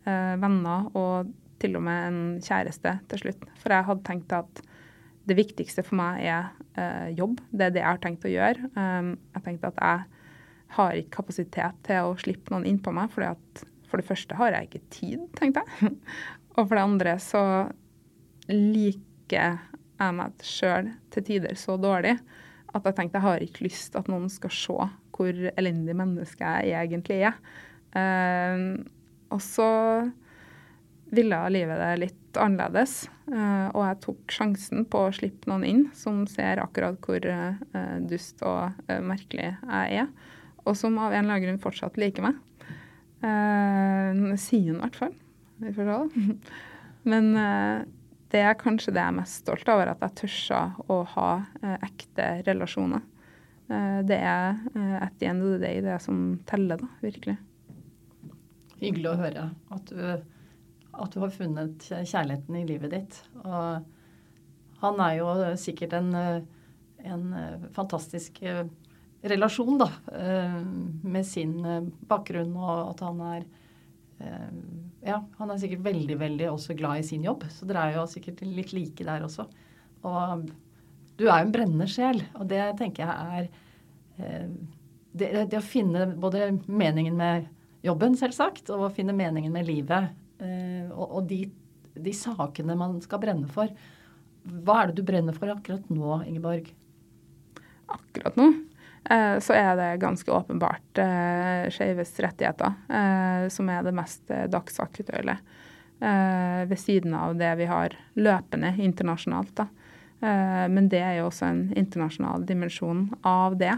eh, 0.06 0.34
venner 0.42 0.90
og 0.96 1.30
til 1.62 1.78
og 1.78 1.84
med 1.86 2.08
en 2.08 2.18
kjæreste 2.44 2.98
til 3.10 3.22
slutt. 3.22 3.46
For 3.60 3.72
jeg 3.72 3.88
hadde 3.88 4.06
tenkt 4.06 4.34
at 4.36 4.62
det 5.26 5.38
viktigste 5.38 5.82
for 5.86 5.98
meg 5.98 6.22
er 6.22 6.50
eh, 6.78 7.14
jobb. 7.18 7.40
Det 7.50 7.68
er 7.68 7.74
det 7.74 7.82
jeg 7.82 7.88
har 7.88 8.02
tenkt 8.02 8.26
å 8.26 8.30
gjøre. 8.30 8.70
Um, 8.76 9.16
jeg 9.34 9.46
tenkte 9.46 9.72
at 9.72 9.80
jeg 9.82 10.26
har 10.76 10.98
ikke 11.00 11.16
kapasitet 11.18 11.80
til 11.86 12.10
å 12.10 12.18
slippe 12.20 12.52
noen 12.52 12.66
innpå 12.68 12.92
meg, 12.94 13.10
fordi 13.14 13.32
at 13.32 13.64
for 13.86 14.02
det 14.02 14.06
første 14.08 14.38
har 14.38 14.54
jeg 14.54 14.68
ikke 14.68 14.84
tid, 14.94 15.26
tenkte 15.38 15.62
jeg. 15.64 15.94
og 16.56 16.62
for 16.62 16.76
det 16.76 16.84
andre 16.84 17.16
så 17.22 17.42
liker 18.50 19.36
jeg 19.98 20.14
meg 20.16 20.44
sjøl 20.44 20.92
til 21.14 21.24
tider 21.26 21.56
så 21.58 21.74
dårlig 21.80 22.14
at 22.76 22.84
jeg 22.84 22.96
tenkte 22.98 23.16
jeg 23.16 23.24
har 23.24 23.42
ikke 23.42 23.64
lyst 23.64 23.96
at 23.96 24.10
noen 24.12 24.28
skal 24.30 24.52
se 24.52 24.88
hvor 25.16 25.38
elendig 25.56 25.94
menneske 25.96 26.50
jeg 26.68 26.90
egentlig 26.90 27.22
er. 27.30 27.38
Uh, 27.96 28.76
og 29.34 29.42
så 29.42 29.70
ville 31.14 31.38
livet 31.54 31.80
det 31.80 31.90
litt 32.02 32.38
annerledes. 32.40 33.06
Uh, 33.26 33.68
og 33.72 33.82
jeg 33.82 33.98
tok 34.04 34.34
sjansen 34.34 34.86
på 34.90 35.06
å 35.06 35.14
slippe 35.14 35.50
noen 35.50 35.66
inn 35.66 35.84
som 35.96 36.24
ser 36.30 36.60
akkurat 36.62 36.98
hvor 37.02 37.26
uh, 37.26 37.58
dust 38.06 38.42
og 38.46 38.76
uh, 38.90 39.00
merkelig 39.02 39.52
jeg 39.54 40.02
er. 40.02 40.10
Og 40.66 40.76
som 40.78 40.98
av 40.98 41.12
en 41.12 41.24
eller 41.24 41.36
annen 41.36 41.44
grunn 41.46 41.62
fortsatt 41.62 41.98
liker 42.00 42.26
meg. 42.26 42.40
hun 43.22 44.34
i 44.34 44.80
hvert 44.80 44.96
fall. 44.98 45.12
Vi 45.62 45.72
får 45.74 45.90
se. 45.92 46.34
Men 47.10 47.28
det 48.34 48.40
er 48.42 48.58
kanskje 48.58 48.90
det 48.96 48.98
jeg 48.98 49.12
er 49.12 49.18
mest 49.20 49.44
stolt 49.44 49.68
over, 49.70 49.92
at 49.92 50.02
jeg 50.02 50.16
tørsa 50.24 50.64
å 50.90 50.96
ha 51.14 51.28
ekte 51.86 52.42
relasjoner. 52.48 53.04
det 54.10 54.18
er 54.18 54.58
at 54.98 55.14
the 55.20 55.30
end 55.30 55.46
of 55.46 55.54
the 55.54 55.62
day 55.62 55.80
det 55.80 56.00
som 56.02 56.40
teller, 56.50 56.82
da, 56.82 56.90
virkelig. 57.00 57.36
Hyggelig 58.80 59.08
å 59.10 59.18
høre 59.20 59.44
at 59.72 59.92
du, 59.92 60.00
at 60.96 61.14
du 61.14 61.20
har 61.22 61.32
funnet 61.32 61.86
kjærligheten 61.88 62.58
i 62.58 62.66
livet 62.68 62.92
ditt. 62.92 63.20
Og 63.44 63.86
han 64.82 65.00
er 65.06 65.14
jo 65.20 65.30
sikkert 65.60 65.96
en, 65.96 66.10
en 66.16 67.24
fantastisk 67.76 68.42
relasjon, 69.26 69.78
da. 69.80 69.88
Med 71.02 71.24
sin 71.26 71.56
bakgrunn 72.08 72.52
og 72.58 72.92
at 72.92 73.06
han 73.06 73.24
er 73.30 73.48
Ja, 75.06 75.22
han 75.38 75.52
er 75.52 75.58
sikkert 75.60 75.84
veldig, 75.86 76.20
veldig 76.20 76.52
også 76.52 76.76
glad 76.76 77.00
i 77.00 77.08
sin 77.08 77.24
jobb. 77.24 77.48
Så 77.52 77.68
dere 77.68 77.88
er 77.88 77.98
jo 77.98 78.06
sikkert 78.10 78.44
litt 78.44 78.76
like 78.76 79.08
der 79.08 79.24
også. 79.24 79.48
Og 80.04 80.46
du 81.16 81.26
er 81.26 81.40
jo 81.40 81.46
en 81.46 81.52
brennende 81.52 81.88
sjel, 81.88 82.20
og 82.36 82.48
det 82.52 82.62
tenker 82.76 83.08
jeg 83.08 83.40
er 83.40 83.50
det, 85.16 85.28
det 85.48 85.58
å 85.58 85.64
finne 85.64 86.10
både 86.20 86.50
meningen 86.68 87.16
med 87.16 87.48
jobben, 87.86 88.16
selvsagt, 88.18 88.70
og 88.74 88.92
finne 88.96 89.14
meningen 89.16 89.54
med 89.54 89.68
livet. 89.68 90.10
Eh, 90.42 90.88
og, 90.92 91.22
de, 91.28 91.46
de, 91.94 92.14
sakene 92.14 92.76
man 92.78 92.98
skal 93.04 93.22
brenne 93.22 93.48
for. 93.52 93.70
Hva 94.46 94.80
er 94.82 94.90
det 94.90 95.00
du 95.00 95.06
brenner 95.06 95.36
for 95.36 95.50
akkurat 95.52 95.88
nå, 95.90 96.20
Ingeborg? 96.28 96.68
Akkurat 97.86 98.36
nå 98.38 98.50
eh, 99.10 99.36
så 99.42 99.56
er 99.56 99.72
det 99.78 99.88
ganske 100.02 100.30
åpenbart 100.34 101.00
eh, 101.02 101.66
skeives 101.74 102.12
rettigheter 102.22 103.48
som 103.52 103.70
er 103.70 103.86
det 103.86 103.94
mest 103.94 104.30
dagsaktuelle. 104.50 105.38
Ved 105.96 106.76
siden 106.76 107.14
av 107.16 107.38
det 107.38 107.54
vi 107.56 107.64
har 107.70 107.94
løpende 108.20 108.74
internasjonalt. 108.84 109.54
da. 109.56 109.64
Men 110.68 110.90
det 110.92 111.00
er 111.00 111.14
jo 111.16 111.30
også 111.30 111.46
en 111.48 111.62
internasjonal 111.72 112.44
dimensjon 112.44 113.06
av 113.24 113.56
det. 113.56 113.72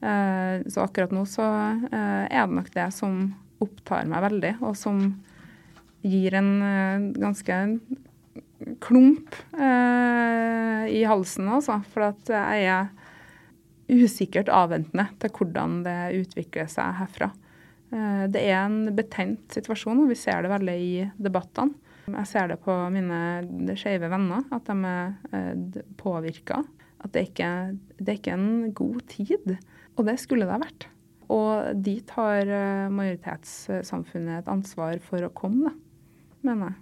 Eh, 0.00 0.66
så 0.68 0.80
akkurat 0.80 1.12
nå 1.12 1.26
så 1.28 1.44
eh, 1.92 2.24
er 2.24 2.46
det 2.46 2.56
nok 2.56 2.70
det 2.72 2.86
som 2.96 3.18
opptar 3.60 4.06
meg 4.08 4.24
veldig, 4.24 4.54
og 4.64 4.76
som 4.78 5.02
gir 6.00 6.36
en 6.38 6.54
eh, 6.64 7.10
ganske 7.20 7.58
klump 8.80 9.36
i 9.56 11.00
halsen, 11.08 11.46
altså. 11.48 11.78
For 11.92 12.10
at 12.10 12.28
jeg 12.28 12.64
er 12.68 12.90
usikkert 13.88 14.50
avventende 14.52 15.06
til 15.22 15.32
hvordan 15.32 15.78
det 15.86 15.94
utvikler 16.18 16.68
seg 16.68 16.98
herfra. 16.98 17.30
Det 17.90 18.42
er 18.42 18.58
en 18.58 18.92
betent 18.94 19.56
situasjon, 19.56 20.02
og 20.04 20.12
vi 20.12 20.18
ser 20.20 20.44
det 20.44 20.52
veldig 20.52 20.76
i 20.76 20.92
debattene. 21.16 21.72
Jeg 22.10 22.28
ser 22.28 22.52
det 22.52 22.60
på 22.60 22.76
mine 22.92 23.72
skeive 23.80 24.12
venner, 24.12 24.44
at 24.52 24.68
de 24.68 24.92
er 24.92 25.88
påvirka. 26.00 26.60
At 27.00 27.16
det 27.16 27.30
ikke 27.30 27.50
det 27.96 28.12
er 28.12 28.20
ikke 28.20 28.36
en 28.36 28.74
god 28.76 29.00
tid. 29.08 29.56
Og 29.98 30.06
det 30.06 30.16
skulle 30.22 30.46
det 30.46 30.54
ha 30.54 30.62
vært. 30.62 30.88
Og 31.30 31.82
dit 31.84 32.14
har 32.16 32.48
eh, 32.50 32.90
majoritetssamfunnet 32.92 34.40
et 34.40 34.50
ansvar 34.50 34.98
for 35.04 35.22
å 35.22 35.34
komme, 35.34 35.72
mener 36.46 36.72
jeg. 36.72 36.78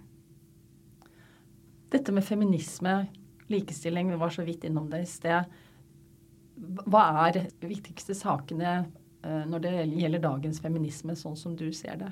Dette 1.93 2.13
med 2.13 2.25
feminisme, 2.25 2.95
likestilling, 3.49 4.09
vi 4.13 4.21
var 4.21 4.33
så 4.33 4.45
vidt 4.45 4.65
innom 4.69 4.89
det 4.89 5.03
i 5.03 5.09
sted. 5.09 5.59
Hva 6.89 7.03
er 7.27 7.37
de 7.37 7.69
viktigste 7.69 8.17
sakene 8.17 8.73
eh, 8.79 9.45
når 9.49 9.63
det 9.65 9.75
gjelder 9.99 10.25
dagens 10.25 10.61
feminisme, 10.63 11.17
sånn 11.17 11.37
som 11.37 11.55
du 11.57 11.69
ser 11.75 12.01
det? 12.01 12.11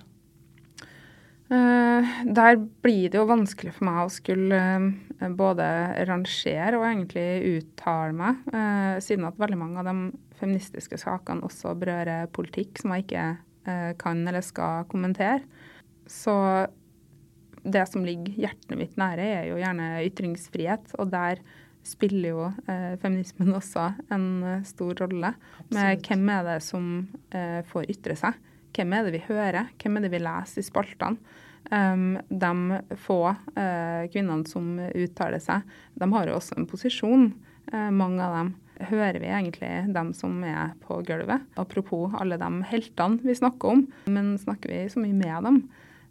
Uh, 1.48 2.04
der 2.28 2.58
blir 2.84 3.08
det 3.08 3.16
jo 3.16 3.24
vanskelig 3.30 3.72
for 3.78 3.88
meg 3.88 4.02
å 4.02 4.10
skulle 4.12 4.58
både 5.40 5.68
rangere 6.10 6.76
og 6.76 6.84
egentlig 6.90 7.62
uttale 7.62 8.12
meg, 8.12 8.42
siden 9.06 9.30
at 9.30 9.40
veldig 9.40 9.60
mange 9.62 9.80
av 9.80 9.88
de 9.88 9.96
feministiske 10.40 11.00
sakene 11.02 11.46
også 11.48 11.74
berører 11.80 12.30
politikk 12.34 12.82
som 12.82 12.94
jeg 12.96 13.08
ikke 13.08 13.28
kan 14.00 14.22
eller 14.24 14.44
skal 14.46 14.86
kommentere. 14.88 15.42
Så 16.08 16.34
det 17.68 17.82
som 17.92 18.06
ligger 18.08 18.32
hjertet 18.46 18.78
mitt 18.80 18.94
nære, 18.96 19.26
er 19.42 19.50
jo 19.50 19.58
gjerne 19.60 19.90
ytringsfrihet, 20.06 20.94
og 20.96 21.10
der 21.12 21.42
spiller 21.84 22.30
jo 22.30 22.46
feminismen 23.04 23.52
også 23.58 23.90
en 24.16 24.30
stor 24.64 25.04
rolle. 25.04 25.34
Med 25.76 26.00
hvem 26.08 26.32
er 26.32 26.48
det 26.48 26.62
som 26.64 26.88
får 27.68 27.92
ytre 27.92 28.16
seg? 28.24 28.40
Hvem 28.78 28.96
er 28.96 29.04
det 29.04 29.18
vi 29.18 29.24
hører? 29.28 29.74
Hvem 29.82 30.00
er 30.00 30.06
det 30.06 30.14
vi 30.16 30.24
leser 30.24 30.64
i 30.64 30.68
spaltene? 30.70 31.44
Um, 31.72 32.18
de 32.30 32.80
få 32.96 33.24
uh, 33.28 34.04
kvinnene 34.12 34.48
som 34.48 34.78
uttaler 34.80 35.42
seg, 35.44 35.66
de 36.00 36.08
har 36.14 36.30
jo 36.30 36.38
også 36.38 36.56
en 36.56 36.68
posisjon, 36.70 37.26
uh, 37.74 37.90
mange 37.92 38.24
av 38.24 38.36
dem. 38.38 38.54
Hører 38.78 39.18
vi 39.24 39.30
egentlig 39.32 39.72
dem 39.96 40.14
som 40.14 40.40
er 40.46 40.76
på 40.86 41.00
gulvet? 41.08 41.46
Apropos 41.58 42.14
alle 42.20 42.38
de 42.38 42.52
heltene 42.70 43.20
vi 43.26 43.36
snakker 43.38 43.74
om, 43.74 43.86
men 44.06 44.36
snakker 44.42 44.74
vi 44.74 44.86
så 44.94 45.02
mye 45.02 45.18
med 45.18 45.48
dem? 45.48 45.62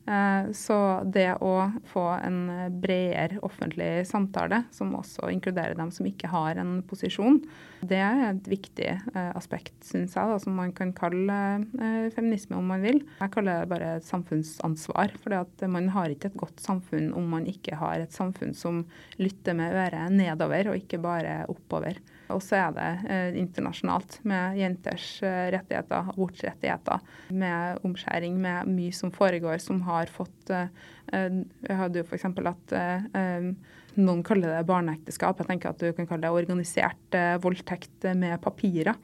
Eh, 0.07 0.53
så 0.55 1.03
det 1.03 1.33
å 1.43 1.55
få 1.91 2.05
en 2.23 2.39
bredere 2.79 3.41
offentlig 3.47 4.07
samtale, 4.07 4.63
som 4.71 4.95
også 4.95 5.33
inkluderer 5.35 5.75
dem 5.79 5.91
som 5.95 6.07
ikke 6.07 6.31
har 6.31 6.61
en 6.63 6.79
posisjon, 6.87 7.41
det 7.83 7.99
er 7.99 8.23
et 8.29 8.51
viktig 8.51 8.89
eh, 8.93 9.33
aspekt, 9.35 9.75
syns 9.85 10.15
jeg, 10.15 10.31
da, 10.31 10.39
som 10.43 10.55
man 10.59 10.71
kan 10.77 10.95
kalle 10.97 11.39
eh, 11.59 12.07
feminisme 12.15 12.59
om 12.59 12.71
man 12.71 12.87
vil. 12.87 13.03
Jeg 13.19 13.35
kaller 13.35 13.65
det 13.65 13.73
bare 13.73 13.93
samfunnsansvar. 14.07 15.17
For 15.23 15.67
man 15.73 15.91
har 15.95 16.13
ikke 16.13 16.31
et 16.31 16.39
godt 16.39 16.63
samfunn 16.63 17.11
om 17.17 17.27
man 17.35 17.49
ikke 17.51 17.79
har 17.81 18.05
et 18.05 18.15
samfunn 18.15 18.55
som 18.55 18.85
lytter 19.19 19.59
med 19.59 19.75
øret 19.75 20.15
nedover, 20.15 20.71
og 20.71 20.85
ikke 20.85 21.03
bare 21.03 21.41
oppover. 21.51 21.99
Og 22.33 22.43
så 22.43 22.59
er 22.59 22.75
det 22.75 22.89
eh, 23.13 23.39
internasjonalt 23.39 24.19
med 24.27 24.59
jenters 24.59 25.07
eh, 25.25 25.47
rettigheter, 25.55 26.11
abortrettigheter, 26.13 27.03
med 27.31 27.83
omskjæring, 27.87 28.39
med 28.43 28.71
mye 28.71 28.95
som 28.95 29.13
foregår 29.15 29.61
som 29.63 29.83
har 29.87 30.11
fått 30.13 30.51
eh, 30.55 30.69
eh 31.13 31.43
Jeg 31.67 31.77
hadde 31.79 32.01
jo 32.01 32.07
f.eks. 32.07 32.25
at 32.27 32.73
eh, 32.75 33.07
eh, 33.21 33.77
noen 33.97 34.25
kaller 34.27 34.53
det 34.53 34.67
barneekteskap. 34.69 35.39
Jeg 35.41 35.49
tenker 35.49 35.71
at 35.71 35.81
du 35.81 35.93
kan 35.97 36.09
kalle 36.09 36.27
det 36.27 36.35
organisert 36.35 37.17
voldtekt 37.41 38.05
med 38.15 38.41
papirer. 38.43 38.99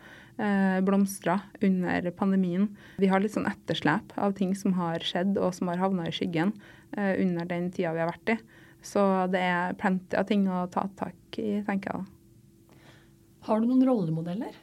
blomstra 0.82 1.38
under 1.62 2.10
pandemien. 2.10 2.66
Vi 2.98 3.06
har 3.06 3.20
litt 3.20 3.32
sånn 3.32 3.48
etterslep 3.48 4.12
av 4.16 4.32
ting 4.32 4.54
som 4.56 4.72
har 4.76 5.00
skjedd 5.00 5.38
og 5.38 5.54
som 5.54 5.68
har 5.68 5.80
havna 5.80 6.08
i 6.08 6.12
skyggen 6.12 6.52
under 6.96 7.44
den 7.44 7.70
tida 7.70 7.92
vi 7.92 8.00
har 8.00 8.10
vært 8.10 8.34
i. 8.34 8.38
Så 8.82 9.00
det 9.32 9.40
er 9.40 9.76
plenty 9.80 10.16
av 10.18 10.26
ting 10.28 10.48
å 10.50 10.66
ta 10.72 10.88
tak 10.98 11.38
i, 11.38 11.62
tenker 11.64 11.94
jeg. 11.94 12.21
Har 13.46 13.60
du 13.60 13.66
noen 13.66 13.82
rollemodeller? 13.86 14.54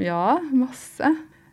Ja, 0.00 0.38
masse. 0.54 1.10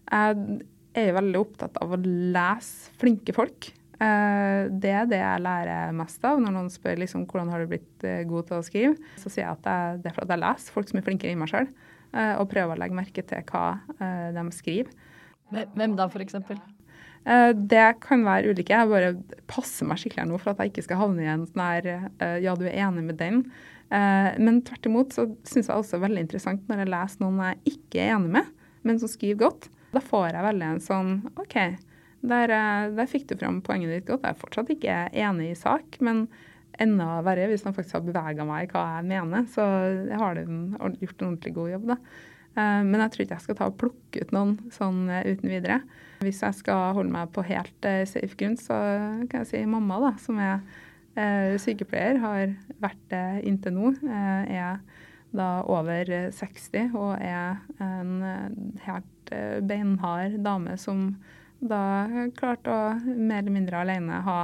Jeg 0.08 0.62
er 0.96 1.18
veldig 1.18 1.42
opptatt 1.42 1.82
av 1.84 1.92
å 1.92 2.00
lese 2.00 2.94
flinke 3.02 3.36
folk. 3.36 3.72
Eh, 3.98 4.70
det 4.70 4.92
er 4.94 5.10
det 5.10 5.20
jeg 5.20 5.44
lærer 5.44 5.94
mest 5.98 6.24
av. 6.28 6.40
Når 6.42 6.54
noen 6.54 6.72
spør 6.72 7.02
liksom, 7.02 7.26
hvordan 7.30 7.52
har 7.54 7.64
du 7.64 7.72
blitt 7.74 8.06
eh, 8.06 8.24
god 8.30 8.50
til 8.50 8.60
å 8.60 8.66
skrive, 8.66 8.96
så 9.18 9.32
sier 9.32 9.48
jeg 9.48 9.58
at 9.58 10.02
det 10.04 10.12
er 10.12 10.16
for 10.16 10.28
at 10.28 10.34
jeg 10.36 10.44
leser 10.44 10.76
folk 10.76 10.92
som 10.92 11.02
er 11.02 11.08
flinkere 11.08 11.34
enn 11.34 11.42
meg 11.42 11.52
sjøl, 11.52 11.70
eh, 12.14 12.34
og 12.38 12.50
prøver 12.54 12.76
å 12.76 12.82
legge 12.82 13.00
merke 13.00 13.26
til 13.28 13.46
hva 13.52 13.68
de 14.36 14.48
skriver. 14.56 14.92
Hvem 15.52 15.96
da, 15.98 16.10
f.eks.? 16.12 16.38
Det 17.28 17.88
kan 18.00 18.22
være 18.24 18.54
ulike. 18.54 18.72
Jeg 18.72 18.88
bare 18.88 19.40
passer 19.52 19.88
meg 19.88 20.00
skikkelig 20.00 20.30
nå 20.30 20.38
for 20.40 20.54
at 20.54 20.62
jeg 20.64 20.72
ikke 20.72 20.86
skal 20.86 21.02
havne 21.02 21.26
i 21.26 21.32
en 21.32 21.44
sånn 21.48 21.64
her 21.66 21.90
ja, 22.40 22.54
du 22.56 22.64
er 22.68 22.78
enig 22.86 23.04
med 23.10 23.18
den. 23.20 23.42
Men 23.90 24.58
tvert 24.68 24.88
imot 24.90 25.14
så 25.16 25.24
syns 25.48 25.70
jeg 25.70 25.80
også 25.80 26.02
veldig 26.04 26.26
interessant 26.26 26.66
når 26.68 26.82
jeg 26.82 26.90
leser 26.92 27.22
noen 27.24 27.38
jeg 27.46 27.76
ikke 27.78 28.02
er 28.04 28.10
enig 28.18 28.34
med, 28.34 28.50
men 28.84 29.00
som 29.00 29.08
skriver 29.08 29.40
godt. 29.46 29.70
Da 29.96 30.02
får 30.04 30.26
jeg 30.34 30.46
veldig 30.48 30.68
en 30.68 30.84
sånn 30.84 31.14
OK, 31.40 31.56
der, 32.26 32.50
eh, 32.50 32.90
der, 32.98 33.10
fikk 33.10 33.28
du 33.30 33.38
fram 33.38 33.62
poenget 33.66 33.94
ditt 33.94 34.08
godt. 34.10 34.26
Jeg 34.26 34.36
er 34.36 34.42
fortsatt 34.42 34.72
ikke 34.74 34.96
enig 35.14 35.52
i 35.52 35.60
sak, 35.60 36.00
men 36.04 36.26
enda 36.82 37.22
verre 37.26 37.48
hvis 37.50 37.64
han 37.66 37.74
faktisk 37.74 37.98
har 37.98 38.06
bevega 38.06 38.46
meg 38.46 38.68
i 38.68 38.72
hva 38.74 38.86
jeg 38.98 39.08
mener. 39.12 39.46
Så 39.54 39.64
jeg 40.10 40.18
har 40.20 40.42
gjort 40.42 41.22
en 41.22 41.30
ordentlig 41.30 41.54
god 41.56 41.72
jobb, 41.76 41.88
da. 41.94 42.00
Eh, 42.58 42.82
men 42.90 43.04
jeg 43.04 43.14
tror 43.14 43.26
ikke 43.26 43.38
jeg 43.38 43.48
skal 43.48 43.60
ta 43.60 43.70
og 43.72 43.80
plukke 43.82 44.26
ut 44.26 44.36
noen 44.36 44.58
sånn 44.74 45.06
eh, 45.14 45.30
uten 45.32 45.54
videre. 45.54 45.80
Hvis 46.26 46.42
jeg 46.42 46.58
skal 46.58 46.98
holde 46.98 47.14
meg 47.14 47.32
på 47.34 47.46
helt 47.46 47.90
safe 48.10 48.34
grunn, 48.40 48.58
så 48.58 48.76
kan 49.30 49.44
jeg 49.44 49.50
si 49.52 49.66
mamma, 49.70 50.00
da, 50.02 50.16
som 50.22 50.40
er 50.42 50.64
sykepleier, 51.62 52.20
har 52.22 52.52
vært 52.84 53.04
det 53.10 53.26
inntil 53.50 53.74
nå. 53.74 53.92
er 54.06 54.78
da 55.34 55.48
over 55.68 56.12
60 56.34 56.94
og 56.96 57.18
er 57.18 57.58
en 57.84 58.14
helt 58.86 59.34
beinhard 59.68 60.38
dame 60.46 60.78
som 60.80 61.10
da 61.60 62.06
klarte 62.38 62.70
å 62.72 62.82
mer 63.02 63.42
eller 63.42 63.54
mindre 63.54 63.82
alene 63.82 64.22
ha 64.26 64.40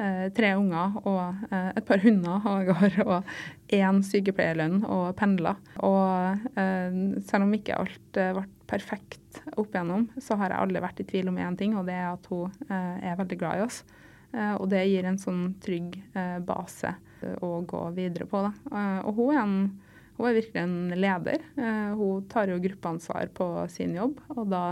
eh, 0.00 0.26
tre 0.36 0.52
unger 0.56 0.98
og 1.02 1.50
eh, 1.50 1.70
et 1.76 1.86
par 1.88 2.02
hunder 2.04 2.46
gård 2.70 2.98
og 3.04 3.74
én 3.76 4.02
sykepleierlønn 4.06 4.82
og 4.84 5.10
pendler. 5.18 5.60
Og 5.84 6.56
eh, 6.58 7.00
selv 7.28 7.46
om 7.46 7.54
ikke 7.56 7.78
alt 7.80 8.20
eh, 8.20 8.32
ble 8.36 8.46
perfekt 8.66 9.42
opp 9.54 9.70
igjennom, 9.70 10.08
så 10.18 10.38
har 10.40 10.50
jeg 10.50 10.62
aldri 10.62 10.82
vært 10.82 11.02
i 11.02 11.06
tvil 11.06 11.30
om 11.30 11.36
én 11.38 11.58
ting, 11.58 11.76
og 11.78 11.86
det 11.86 11.94
er 11.94 12.08
at 12.10 12.26
hun 12.32 12.50
eh, 12.66 13.12
er 13.12 13.20
veldig 13.20 13.40
glad 13.40 13.60
i 13.60 13.66
oss. 13.66 13.84
Eh, 14.36 14.54
og 14.60 14.68
det 14.72 14.84
gir 14.86 15.08
en 15.08 15.18
sånn 15.20 15.48
trygg 15.64 15.96
base 16.46 16.92
å 17.40 17.48
gå 17.66 17.82
videre 17.96 18.28
på. 18.28 18.44
Da. 18.44 18.52
og 19.08 19.16
hun 19.16 19.32
er, 19.32 19.40
en, 19.40 19.54
hun 20.18 20.28
er 20.28 20.36
virkelig 20.36 20.60
en 20.60 20.76
leder. 20.94 21.42
hun 21.96 22.26
tar 22.30 22.52
jo 22.52 22.60
gruppeansvar 22.60 23.32
på 23.34 23.48
sin 23.72 23.96
jobb, 23.96 24.20
og 24.36 24.44
da 24.52 24.66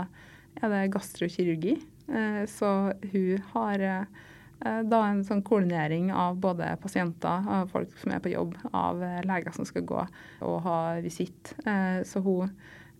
er 0.61 0.71
det 0.71 0.83
gastrokirurgi. 0.93 1.75
Eh, 2.07 2.45
så 2.45 2.93
hun 3.11 3.41
har 3.51 3.79
eh, 3.79 4.81
da 4.85 5.01
en 5.09 5.23
sånn 5.25 5.43
koordinering 5.45 6.11
av 6.13 6.37
både 6.41 6.75
pasienter, 6.81 7.45
av 7.49 7.71
folk 7.73 7.95
som 8.01 8.13
er 8.15 8.23
på 8.23 8.33
jobb, 8.33 8.55
av 8.71 9.01
leger 9.25 9.55
som 9.55 9.67
skal 9.67 9.87
gå 9.87 10.01
og 10.45 10.57
ha 10.67 10.79
visitt. 11.05 11.55
Eh, 11.65 12.01
så 12.07 12.23
hun 12.25 12.53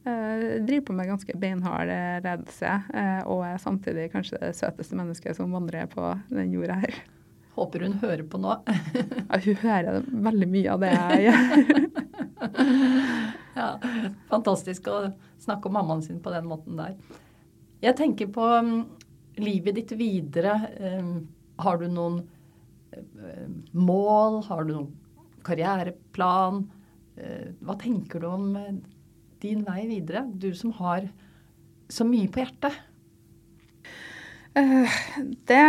driver 0.05 0.85
på 0.85 0.93
med 0.93 1.09
ganske 1.09 1.35
beinhard 1.41 1.89
ledelse, 1.89 2.71
og 3.25 3.41
er 3.47 3.61
samtidig 3.61 4.11
kanskje 4.13 4.39
det 4.41 4.53
søteste 4.57 4.97
mennesket 4.97 5.37
som 5.37 5.53
vandrer 5.55 5.89
på 5.89 6.13
den 6.29 6.53
jorda 6.53 6.77
her. 6.83 6.99
Håper 7.55 7.85
hun 7.85 7.93
hører 8.01 8.23
på 8.27 8.39
nå. 8.43 8.51
ja, 9.29 9.39
hun 9.45 9.59
hører 9.61 10.03
veldig 10.27 10.47
mye 10.51 10.73
av 10.73 10.81
det 10.83 10.91
jeg 10.91 11.21
gjør. 11.29 11.85
ja, 13.61 13.67
fantastisk 14.31 14.89
å 14.91 14.97
snakke 15.41 15.71
om 15.71 15.77
mammaen 15.77 16.03
sin 16.03 16.19
på 16.23 16.33
den 16.33 16.49
måten 16.49 16.75
der. 16.79 16.97
Jeg 17.83 17.95
tenker 17.99 18.27
på 18.35 18.49
um, 18.59 18.73
livet 19.39 19.79
ditt 19.79 19.93
videre. 19.95 20.57
Har 21.63 21.79
du 21.79 21.87
noen 21.87 22.25
mål? 23.71 24.41
Har 24.49 24.65
du 24.65 24.73
noen 24.73 24.91
karriereplan? 25.47 26.65
Hva 27.15 27.77
tenker 27.79 28.19
du 28.19 28.27
om 28.33 28.49
din 29.45 29.63
vei 29.67 29.85
videre? 29.89 30.25
Du 30.27 30.51
som 30.57 30.73
har 30.79 31.07
så 31.91 32.05
mye 32.07 32.29
på 32.31 32.41
hjertet. 32.41 32.75
Det, 34.55 35.63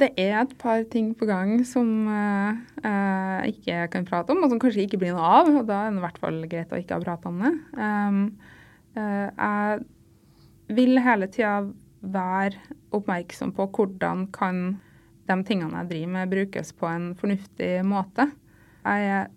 det, 0.00 0.08
er 0.16 0.38
et 0.40 0.52
par 0.56 0.86
ting 0.88 1.10
på 1.18 1.26
gang 1.28 1.58
som 1.68 2.08
jeg 2.08 3.50
ikke 3.52 3.82
kan 3.92 4.06
prate 4.08 4.32
om, 4.32 4.40
og 4.40 4.54
som 4.54 4.60
kanskje 4.62 4.86
ikke 4.86 5.02
blir 5.02 5.12
noe 5.12 5.32
av. 5.42 5.50
og 5.52 5.66
Da 5.68 5.82
er 5.84 5.92
det 5.92 6.00
i 6.00 6.04
hvert 6.06 6.20
fall 6.22 6.38
greit 6.48 6.72
å 6.72 6.80
ikke 6.80 6.96
ha 6.96 7.04
pratet 7.04 7.28
om 7.28 7.42
det. 7.44 7.52
Um, 7.76 8.22
jeg 8.96 9.84
vil 10.80 11.02
hele 11.04 11.28
tida 11.28 11.58
være 12.00 12.56
oppmerksom 12.96 13.52
på 13.56 13.68
hvordan 13.76 14.26
kan 14.32 14.78
de 15.26 15.36
tingene 15.46 15.82
jeg 15.82 15.90
driver 15.90 16.12
med, 16.14 16.32
brukes 16.32 16.72
på 16.78 16.88
en 16.88 17.10
fornuftig 17.18 17.72
måte. 17.86 18.30
Jeg 18.86 19.10
er 19.10 19.28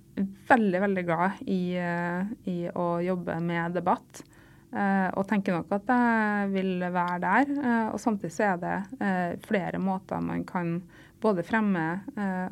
veldig, 0.49 0.81
veldig 0.85 1.05
glad 1.07 1.43
i, 1.47 1.61
eh, 1.77 2.33
i 2.51 2.57
å 2.73 2.87
jobbe 3.03 3.39
med 3.43 3.77
debatt. 3.79 4.23
Uh, 4.69 5.09
og 5.17 5.23
tenker 5.25 5.55
nok 5.55 5.71
at 5.79 5.87
jeg 5.89 6.49
vil 6.53 6.83
være 6.93 7.21
der. 7.23 7.53
Uh, 7.57 7.87
og 7.89 7.97
samtidig 7.97 8.35
så 8.35 8.51
er 8.51 8.59
det 8.61 9.39
flere 9.47 9.79
måter 9.81 10.21
man 10.21 10.43
kan 10.45 10.75
både 11.19 11.43
fremme 11.43 11.81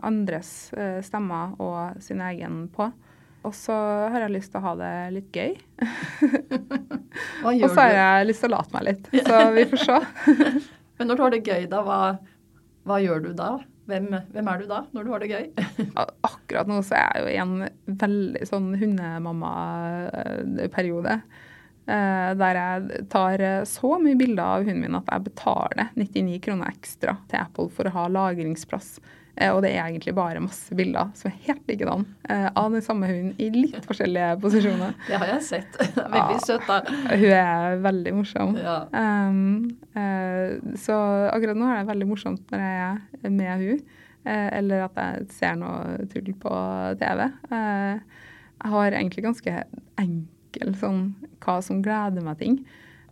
andres 0.04 0.74
stemmer 1.06 1.54
og 1.64 2.02
sin 2.04 2.20
egen 2.26 2.66
på. 2.74 2.90
Og 3.48 3.54
så 3.56 3.76
har 4.12 4.26
jeg 4.26 4.34
lyst 4.34 4.52
til 4.52 4.60
å 4.60 4.66
ha 4.66 4.74
det 4.82 4.92
litt 5.16 5.38
gøy. 5.38 5.54
og 7.46 7.64
så 7.70 7.78
har 7.80 7.94
jeg 7.94 8.28
lyst 8.28 8.44
til 8.44 8.50
å 8.50 8.58
late 8.58 8.76
meg 8.76 8.88
litt. 8.90 9.08
Så 9.24 9.40
vi 9.56 9.64
får 9.72 9.84
se. 9.86 10.00
Men 10.98 11.12
når 11.12 11.16
du 11.16 11.24
har 11.24 11.36
det 11.36 11.44
gøy, 11.46 11.68
da, 11.72 11.84
hva, 11.86 12.00
hva 12.90 13.00
gjør 13.04 13.28
du 13.30 13.32
da? 13.38 13.52
Hvem, 13.88 14.08
hvem, 14.34 14.48
er 14.52 14.58
du 14.60 14.66
da, 14.70 14.80
når 14.94 15.02
du 15.04 15.10
har 15.14 15.20
det 15.24 15.32
gøy? 15.32 15.46
Akkurat 16.30 16.68
nå 16.70 16.76
så 16.86 16.94
er 17.00 17.08
jeg 17.08 17.20
jo 17.24 17.28
i 17.32 17.44
en 17.44 17.56
veldig 18.04 18.44
sånn 18.50 18.70
hundemamma-periode. 18.82 21.14
Eh, 21.88 22.32
der 22.42 22.54
jeg 22.60 22.76
tar 23.14 23.38
så 23.70 23.90
mye 24.04 24.20
bilder 24.20 24.44
av 24.44 24.62
hunden 24.68 24.84
min 24.84 25.00
at 25.00 25.08
jeg 25.14 25.28
betaler 25.30 25.86
99 25.96 26.44
kroner 26.44 26.68
ekstra 26.74 27.14
til 27.32 27.40
Apple 27.40 27.70
for 27.72 27.84
å 27.88 27.96
ha 27.96 28.04
lagringsplass 28.12 28.90
Eh, 29.00 29.17
og 29.38 29.60
det 29.62 29.70
er 29.76 29.84
egentlig 29.84 30.16
bare 30.18 30.42
masse 30.42 30.74
bilder 30.78 31.12
som 31.18 31.30
er 31.30 31.36
helt 31.46 31.68
likedan 31.70 32.06
eh, 32.30 32.48
av 32.58 32.74
den 32.74 32.82
samme 32.82 33.10
hunden 33.10 33.36
i 33.42 33.50
litt 33.54 33.86
forskjellige 33.86 34.32
posisjoner. 34.42 34.96
Det 35.10 35.20
har 35.22 35.30
jeg 35.36 35.44
sett. 35.46 35.78
Veldig 36.16 36.40
søt, 36.42 36.66
da. 36.66 36.80
Hun 37.12 37.26
er 37.38 37.78
veldig 37.84 38.14
morsom. 38.18 38.56
Ja. 38.58 38.80
Um, 38.92 39.68
uh, 39.94 40.58
så 40.80 40.98
akkurat 41.30 41.60
nå 41.60 41.68
er 41.70 41.84
det 41.84 41.92
veldig 41.92 42.08
morsomt 42.10 42.54
når 42.54 42.64
jeg 42.64 42.80
er 43.28 43.36
med 43.36 43.64
hun, 43.64 43.84
uh, 44.26 44.50
eller 44.58 44.88
at 44.88 45.00
jeg 45.04 45.30
ser 45.38 45.60
noe 45.62 46.08
tull 46.12 46.34
på 46.42 46.56
TV. 47.02 47.24
Uh, 47.52 48.26
jeg 48.58 48.74
har 48.74 48.98
egentlig 48.98 49.26
ganske 49.28 49.56
enkel 50.02 50.76
sånn 50.82 51.02
hva 51.46 51.60
som 51.62 51.84
gleder 51.86 52.26
meg 52.26 52.42
ting. 52.42 52.60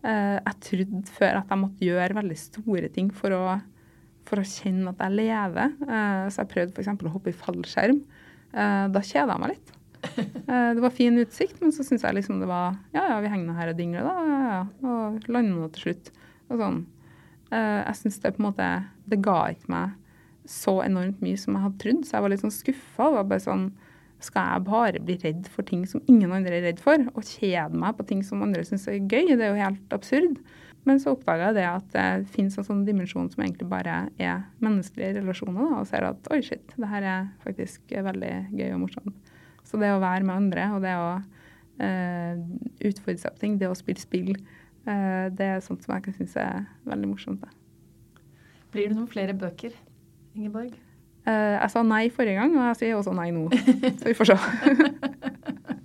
jeg 0.06 0.54
trodde 0.62 1.00
før 1.14 1.40
at 1.40 1.50
jeg 1.50 1.62
måtte 1.62 1.86
gjøre 1.86 2.18
veldig 2.18 2.38
store 2.38 2.90
ting 2.94 3.12
for 3.14 3.34
å 3.34 3.44
for 4.26 4.42
å 4.42 4.48
kjenne 4.48 4.92
at 4.92 5.02
jeg 5.06 5.18
lever. 5.20 5.74
Uh, 5.86 6.26
så 6.34 6.44
jeg 6.44 6.52
prøvde 6.54 6.76
f.eks. 6.76 6.92
å 6.92 7.14
hoppe 7.14 7.32
i 7.32 7.38
fallskjerm. 7.38 8.02
Uh, 8.56 8.86
da 8.94 9.04
kjeda 9.04 9.36
jeg 9.36 9.44
meg 9.44 9.54
litt. 9.54 9.74
Uh, 10.06 10.72
det 10.78 10.84
var 10.84 10.94
fin 10.94 11.18
utsikt, 11.22 11.62
men 11.64 11.74
så 11.76 11.86
syns 11.86 12.06
jeg 12.06 12.18
liksom 12.18 12.42
det 12.42 12.50
var 12.50 12.76
Ja, 12.94 13.08
ja, 13.10 13.20
vi 13.24 13.32
henger 13.32 13.48
nå 13.50 13.58
her 13.58 13.74
og 13.74 13.80
dingler, 13.80 14.06
da. 14.08 14.16
Ja, 14.30 14.42
ja. 14.50 14.64
Og 14.86 15.30
lander 15.30 15.62
nå 15.62 15.70
til 15.76 15.90
slutt. 15.90 16.12
Og 16.50 16.62
sånn. 16.62 16.84
jeg 17.50 17.98
syns 17.98 18.20
det 18.22 18.36
på 18.36 18.42
en 18.42 18.46
måte 18.46 18.66
Det 19.10 19.18
ga 19.26 19.40
ikke 19.50 19.72
meg 19.74 19.96
så 20.46 20.76
enormt 20.86 21.24
mye 21.26 21.40
som 21.42 21.56
jeg 21.56 21.64
hadde 21.64 21.82
trodd, 21.82 22.04
så 22.06 22.18
jeg 22.18 22.24
var 22.26 22.32
litt 22.34 22.44
sånn 22.44 22.54
skuffa. 22.54 23.08
Var 23.16 23.28
bare 23.32 23.42
sånn 23.42 23.66
skal 24.24 24.52
jeg 24.54 24.66
bare 24.66 25.02
bli 25.04 25.16
redd 25.22 25.50
for 25.52 25.68
ting 25.68 25.84
som 25.90 26.04
ingen 26.10 26.34
andre 26.34 26.60
er 26.60 26.68
redd 26.70 26.82
for, 26.84 27.02
og 27.14 27.26
kjede 27.28 27.78
meg 27.82 27.98
på 27.98 28.06
ting 28.10 28.22
som 28.26 28.44
andre 28.46 28.64
syns 28.68 28.88
er 28.90 29.02
gøy? 29.02 29.34
Det 29.34 29.42
er 29.42 29.52
jo 29.52 29.64
helt 29.64 29.96
absurd. 29.96 30.40
Men 30.86 31.00
så 31.02 31.16
oppdaga 31.16 31.50
jeg 31.50 31.58
det 31.58 31.66
at 31.66 31.88
det 31.96 32.34
fins 32.36 32.58
en 32.60 32.68
sånn 32.68 32.84
dimensjon 32.86 33.30
som 33.34 33.42
egentlig 33.42 33.68
bare 33.72 34.04
er 34.22 34.44
menneskelige 34.64 35.16
relasjoner, 35.18 35.64
da, 35.64 35.80
og 35.82 35.88
ser 35.90 36.06
at 36.06 36.30
oi, 36.34 36.42
shit, 36.46 36.76
det 36.78 36.90
her 36.92 37.08
er 37.10 37.32
faktisk 37.46 37.96
veldig 38.06 38.34
gøy 38.54 38.70
og 38.76 38.84
morsomt. 38.84 39.32
Så 39.66 39.82
det 39.82 39.90
å 39.90 40.02
være 40.04 40.28
med 40.28 40.36
andre 40.36 40.68
og 40.76 40.86
det 40.86 40.94
å 41.02 41.10
eh, 41.82 42.38
utfordre 42.86 43.18
seg 43.24 43.34
på 43.34 43.42
ting, 43.42 43.58
det 43.62 43.72
å 43.72 43.78
spille 43.78 44.02
spill, 44.02 44.36
eh, 44.86 45.26
det 45.34 45.50
er 45.56 45.66
sånt 45.66 45.82
som 45.86 45.96
jeg 45.96 46.06
kan 46.06 46.18
synes 46.20 46.38
er 46.38 46.68
veldig 46.86 47.10
morsomt. 47.16 47.42
Da. 47.42 48.22
Blir 48.76 48.92
det 48.92 49.00
noen 49.00 49.10
flere 49.10 49.34
bøker, 49.34 49.74
Ingeborg? 50.38 50.76
Eh, 51.26 51.56
jeg 51.58 51.74
sa 51.74 51.82
nei 51.82 52.04
forrige 52.14 52.38
gang, 52.38 52.54
og 52.54 52.70
jeg 52.70 52.82
sier 52.84 53.00
også 53.00 53.16
nei 53.18 53.32
nå. 53.34 53.48
Så 54.00 54.06
vi 54.06 54.18
får 54.22 54.36
se. 54.36 54.38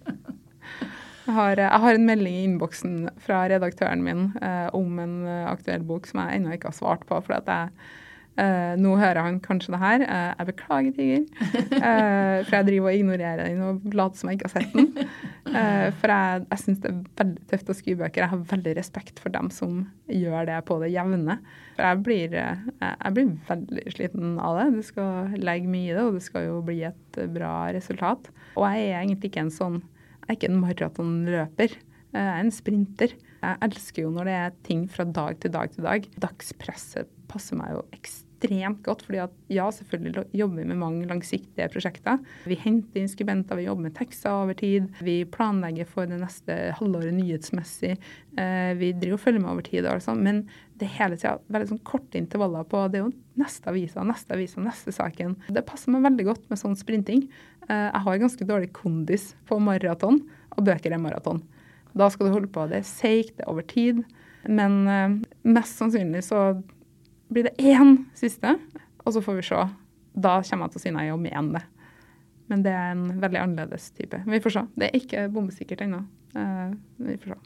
Jeg 1.30 1.36
har, 1.36 1.60
jeg 1.62 1.82
har, 1.84 1.94
en 1.94 2.06
melding 2.08 2.34
i 2.34 2.46
innboksen 2.48 2.94
fra 3.22 3.44
redaktøren 3.52 4.00
min 4.02 4.32
eh, 4.42 4.66
om 4.74 4.96
en 4.98 5.12
uh, 5.28 5.46
aktuell 5.52 5.84
bok 5.86 6.08
som 6.10 6.24
jeg 6.24 6.40
ennå 6.40 6.56
ikke 6.56 6.72
har 6.72 6.74
svart 6.74 7.04
på. 7.06 7.20
for 7.22 7.38
at 7.38 7.46
jeg 7.46 7.90
Uh, 8.38 8.72
nå 8.78 8.94
hører 8.96 9.18
han 9.20 9.40
kanskje 9.42 9.74
det 9.74 9.80
her. 9.82 10.02
Uh, 10.06 10.30
jeg 10.38 10.48
beklager, 10.48 10.92
Tiger. 10.96 11.24
Uh, 11.74 12.38
for 12.46 12.54
jeg 12.54 12.66
driver 12.68 12.86
og 12.88 12.96
ignorerer 12.96 13.42
den 13.42 13.64
og 13.66 13.96
later 13.96 14.16
som 14.16 14.30
jeg 14.30 14.38
ikke 14.38 14.48
har 14.48 14.54
sett 14.54 14.76
den. 14.78 15.10
for 16.00 16.14
jeg, 16.14 16.44
jeg 16.46 16.62
syns 16.62 16.80
det 16.80 16.92
er 16.92 17.02
veldig 17.20 17.44
tøft 17.50 17.72
å 17.72 17.76
skrive 17.76 18.04
bøker. 18.04 18.22
Jeg 18.22 18.32
har 18.32 18.46
veldig 18.54 18.74
respekt 18.78 19.20
for 19.20 19.34
dem 19.34 19.50
som 19.52 19.82
gjør 20.08 20.48
det 20.48 20.60
på 20.70 20.78
det 20.80 20.92
jevne. 20.94 21.36
For 21.74 21.88
jeg 21.90 22.02
blir, 22.06 22.38
jeg 22.38 23.16
blir 23.18 23.32
veldig 23.50 23.86
sliten 23.98 24.36
av 24.40 24.60
det. 24.60 24.68
Du 24.78 24.82
skal 24.88 25.34
legge 25.36 25.74
mye 25.74 25.90
i 25.90 25.96
det, 25.98 26.06
og 26.06 26.16
det 26.16 26.24
skal 26.24 26.46
jo 26.46 26.60
bli 26.64 26.80
et 26.88 27.22
bra 27.34 27.54
resultat. 27.76 28.30
Og 28.54 28.64
jeg 28.70 28.88
er 28.88 29.02
egentlig 29.02 29.34
ikke 29.34 29.48
en 29.48 29.56
sånn 29.58 29.82
er 30.30 30.38
ikke 30.38 30.50
en 30.52 30.62
maratonløper. 30.62 31.76
Jeg 32.10 32.26
er 32.26 32.40
en 32.42 32.54
sprinter. 32.54 33.14
Jeg 33.40 33.62
elsker 33.64 34.04
jo 34.04 34.10
når 34.14 34.28
det 34.28 34.34
er 34.36 34.58
ting 34.66 34.82
fra 34.90 35.06
dag 35.06 35.38
til 35.40 35.54
dag 35.54 35.70
til 35.74 35.86
dag. 35.86 36.10
Dagspresset 36.22 37.10
passer 37.30 37.58
meg 37.58 37.72
jo 37.76 37.84
ekstremt 37.94 38.80
godt, 38.84 39.04
fordi 39.06 39.20
at 39.22 39.34
ja, 39.52 39.68
selvfølgelig 39.74 40.24
jobber 40.36 40.60
vi 40.60 40.66
med 40.72 40.80
mange 40.80 41.06
langsiktige 41.08 41.68
prosjekter. 41.72 42.18
Vi 42.50 42.58
henter 42.58 43.00
inn 43.00 43.10
skribenter, 43.10 43.58
vi 43.58 43.68
jobber 43.68 43.86
med 43.86 43.94
tekster 43.98 44.34
over 44.34 44.58
tid. 44.58 44.88
Vi 45.06 45.20
planlegger 45.30 45.88
for 45.88 46.10
det 46.10 46.18
neste 46.20 46.58
halvåret 46.80 47.14
nyhetsmessig. 47.16 47.94
Eh, 48.40 48.72
vi 48.80 48.90
driver 48.96 49.20
og 49.20 49.24
følger 49.24 49.44
med 49.44 49.52
over 49.54 49.68
tid, 49.70 49.86
altså. 49.86 50.16
men 50.18 50.44
det 50.80 50.88
er 50.88 50.96
hele 50.96 51.20
tida 51.20 51.36
veldig 51.52 51.74
sånn 51.74 51.84
korte 51.86 52.18
intervaller 52.18 52.64
på 52.68 52.86
det 52.88 53.00
er 53.00 53.06
jo 53.06 53.12
neste 53.40 53.70
avisa, 53.70 54.04
neste 54.06 54.34
avisa, 54.36 54.62
neste 54.64 54.94
saken. 54.96 55.36
Det 55.52 55.64
passer 55.68 55.92
meg 55.92 56.04
veldig 56.08 56.26
godt 56.32 56.46
med 56.50 56.60
sånn 56.60 56.76
sprinting. 56.78 57.26
Eh, 57.70 57.86
jeg 57.86 58.04
har 58.06 58.22
ganske 58.24 58.46
dårlig 58.48 58.72
kondis 58.74 59.30
på 59.48 59.58
maraton, 59.62 60.20
og 60.56 60.66
bøker 60.66 60.94
er 60.94 61.02
maraton. 61.02 61.42
Da 61.94 62.08
skal 62.10 62.28
du 62.28 62.34
holde 62.34 62.50
på. 62.50 62.66
Det 62.70 62.80
er 62.80 62.88
seigt, 62.88 63.36
det 63.38 63.46
er 63.46 63.52
over 63.52 63.66
tid. 63.66 64.02
Men 64.48 64.76
uh, 64.88 65.16
mest 65.44 65.76
sannsynlig 65.76 66.22
så 66.24 66.54
blir 67.30 67.48
det 67.48 67.58
én 67.60 68.06
siste, 68.16 68.54
og 69.04 69.14
så 69.14 69.22
får 69.24 69.36
vi 69.36 69.46
se. 69.50 69.64
Da 70.14 70.38
kommer 70.46 70.66
jeg 70.66 70.74
til 70.74 70.80
å 70.80 70.84
si 70.86 70.94
nei 70.94 71.10
og 71.12 71.20
mene 71.22 71.58
det. 71.58 71.64
Men 72.50 72.64
det 72.64 72.72
er 72.74 72.94
en 72.94 73.04
veldig 73.22 73.42
annerledes 73.42 73.90
type. 73.94 74.22
Vi 74.26 74.42
får 74.42 74.56
se. 74.56 74.64
Det 74.78 74.88
er 74.88 74.98
ikke 74.98 75.28
bombesikkert 75.34 75.84
ennå. 75.86 76.02
Uh, 76.34 76.72
vi 77.02 77.18
får 77.20 77.34
se. 77.34 77.40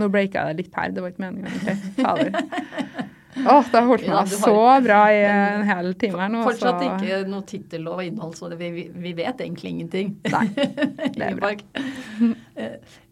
Nå 0.00 0.08
breaka 0.08 0.40
jeg 0.40 0.56
det 0.56 0.64
litt 0.64 0.76
her, 0.76 0.92
det 0.92 1.04
var 1.04 1.12
ikke 1.12 1.26
meninga. 1.26 1.52
Okay. 3.32 3.46
Åh, 3.48 3.64
det 3.72 3.80
har 3.80 3.86
holdt 3.88 4.02
meg 4.04 4.12
ja, 4.12 4.38
så 4.44 4.56
bra 4.84 4.98
i 5.08 5.20
en 5.24 5.62
hel 5.64 5.86
time 5.96 6.20
her 6.20 6.32
nå. 6.34 6.42
Fortsatt 6.44 6.82
så... 6.82 6.88
ikke 6.90 7.20
noe 7.32 7.46
tittel 7.48 7.86
og 7.88 8.02
innhold, 8.04 8.34
så 8.36 8.50
vi, 8.60 8.68
vi, 8.92 9.12
vet 9.16 9.40
egentlig 9.40 9.72
ingenting. 9.72 10.10
Nei, 10.28 10.42
det 11.16 11.30
er 11.30 11.38
bra. 11.38 11.52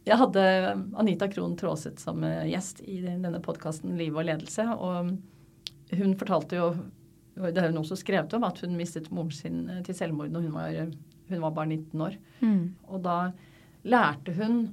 Jeg 0.04 0.18
hadde 0.20 0.44
Anita 1.00 1.28
Krohn 1.32 1.56
Traaseth 1.56 2.04
som 2.04 2.20
gjest 2.20 2.82
i 2.84 2.98
denne 3.06 3.40
podkasten 3.44 3.96
Liv 3.96 4.18
og 4.20 4.28
ledelse. 4.28 4.66
Og 4.76 5.96
hun 5.96 6.16
fortalte 6.20 6.60
jo, 6.60 6.68
det 7.40 7.56
har 7.56 7.70
hun 7.72 7.80
også 7.80 7.96
skrevet 8.02 8.36
om, 8.36 8.44
at 8.44 8.60
hun 8.60 8.76
mistet 8.76 9.08
moren 9.14 9.32
sin 9.32 9.64
til 9.86 9.96
selvmord 9.96 10.34
når 10.34 10.50
hun 10.50 10.58
var, 10.58 10.82
hun 11.32 11.44
var 11.46 11.56
bare 11.56 11.72
19 11.72 12.06
år. 12.10 12.20
Mm. 12.44 12.62
Og 12.92 13.00
da 13.08 13.18
lærte 13.88 14.36
hun 14.36 14.66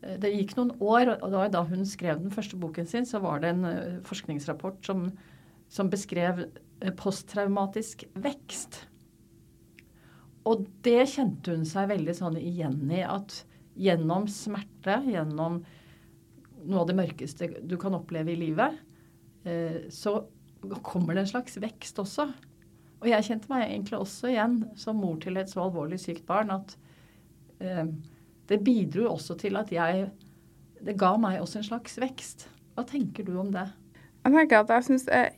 det 0.00 0.30
gikk 0.32 0.54
noen 0.56 0.72
år, 0.80 1.12
og 1.20 1.34
da 1.52 1.62
hun 1.68 1.84
skrev 1.88 2.22
den 2.22 2.32
første 2.32 2.56
boken 2.60 2.88
sin, 2.88 3.06
så 3.08 3.20
var 3.20 3.42
det 3.42 3.52
en 3.52 3.66
eh, 3.68 3.98
forskningsrapport 4.06 4.80
som, 4.86 5.10
som 5.68 5.90
beskrev 5.92 6.46
eh, 6.46 6.94
posttraumatisk 6.96 8.06
vekst. 8.24 8.82
Og 10.48 10.64
det 10.86 11.04
kjente 11.12 11.52
hun 11.52 11.66
seg 11.68 11.90
veldig 11.90 12.14
sånn 12.16 12.38
igjen 12.40 12.80
i 12.96 13.02
at 13.04 13.42
gjennom 13.80 14.24
smerte, 14.32 15.02
gjennom 15.04 15.60
noe 16.60 16.80
av 16.80 16.88
det 16.88 16.96
mørkeste 16.96 17.50
du 17.68 17.76
kan 17.80 17.96
oppleve 17.96 18.32
i 18.32 18.40
livet, 18.40 18.80
eh, 19.44 19.82
så 19.92 20.22
kommer 20.84 21.16
det 21.16 21.26
en 21.26 21.34
slags 21.34 21.60
vekst 21.60 22.00
også. 22.00 22.30
Og 23.00 23.08
jeg 23.08 23.28
kjente 23.28 23.52
meg 23.52 23.66
egentlig 23.66 24.00
også 24.00 24.32
igjen 24.32 24.62
som 24.80 24.96
mor 25.00 25.20
til 25.20 25.36
et 25.40 25.52
så 25.52 25.66
alvorlig 25.66 26.00
sykt 26.00 26.24
barn 26.28 26.52
at 26.56 26.74
det 28.50 28.60
bidro 28.66 29.06
også 29.14 29.38
til 29.40 29.58
at 29.60 29.70
jeg 29.72 30.08
Det 30.80 30.96
ga 30.96 31.12
meg 31.20 31.42
også 31.42 31.58
en 31.60 31.66
slags 31.66 31.98
vekst. 32.00 32.46
Hva 32.72 32.86
tenker 32.88 33.26
du 33.26 33.34
om 33.36 33.50
det? 33.52 33.66
Jeg 34.24 34.32
tenker 34.32 34.62
at 34.62 34.70
jeg 34.72 34.86
syns 34.86 35.04
det 35.04 35.18
er 35.18 35.34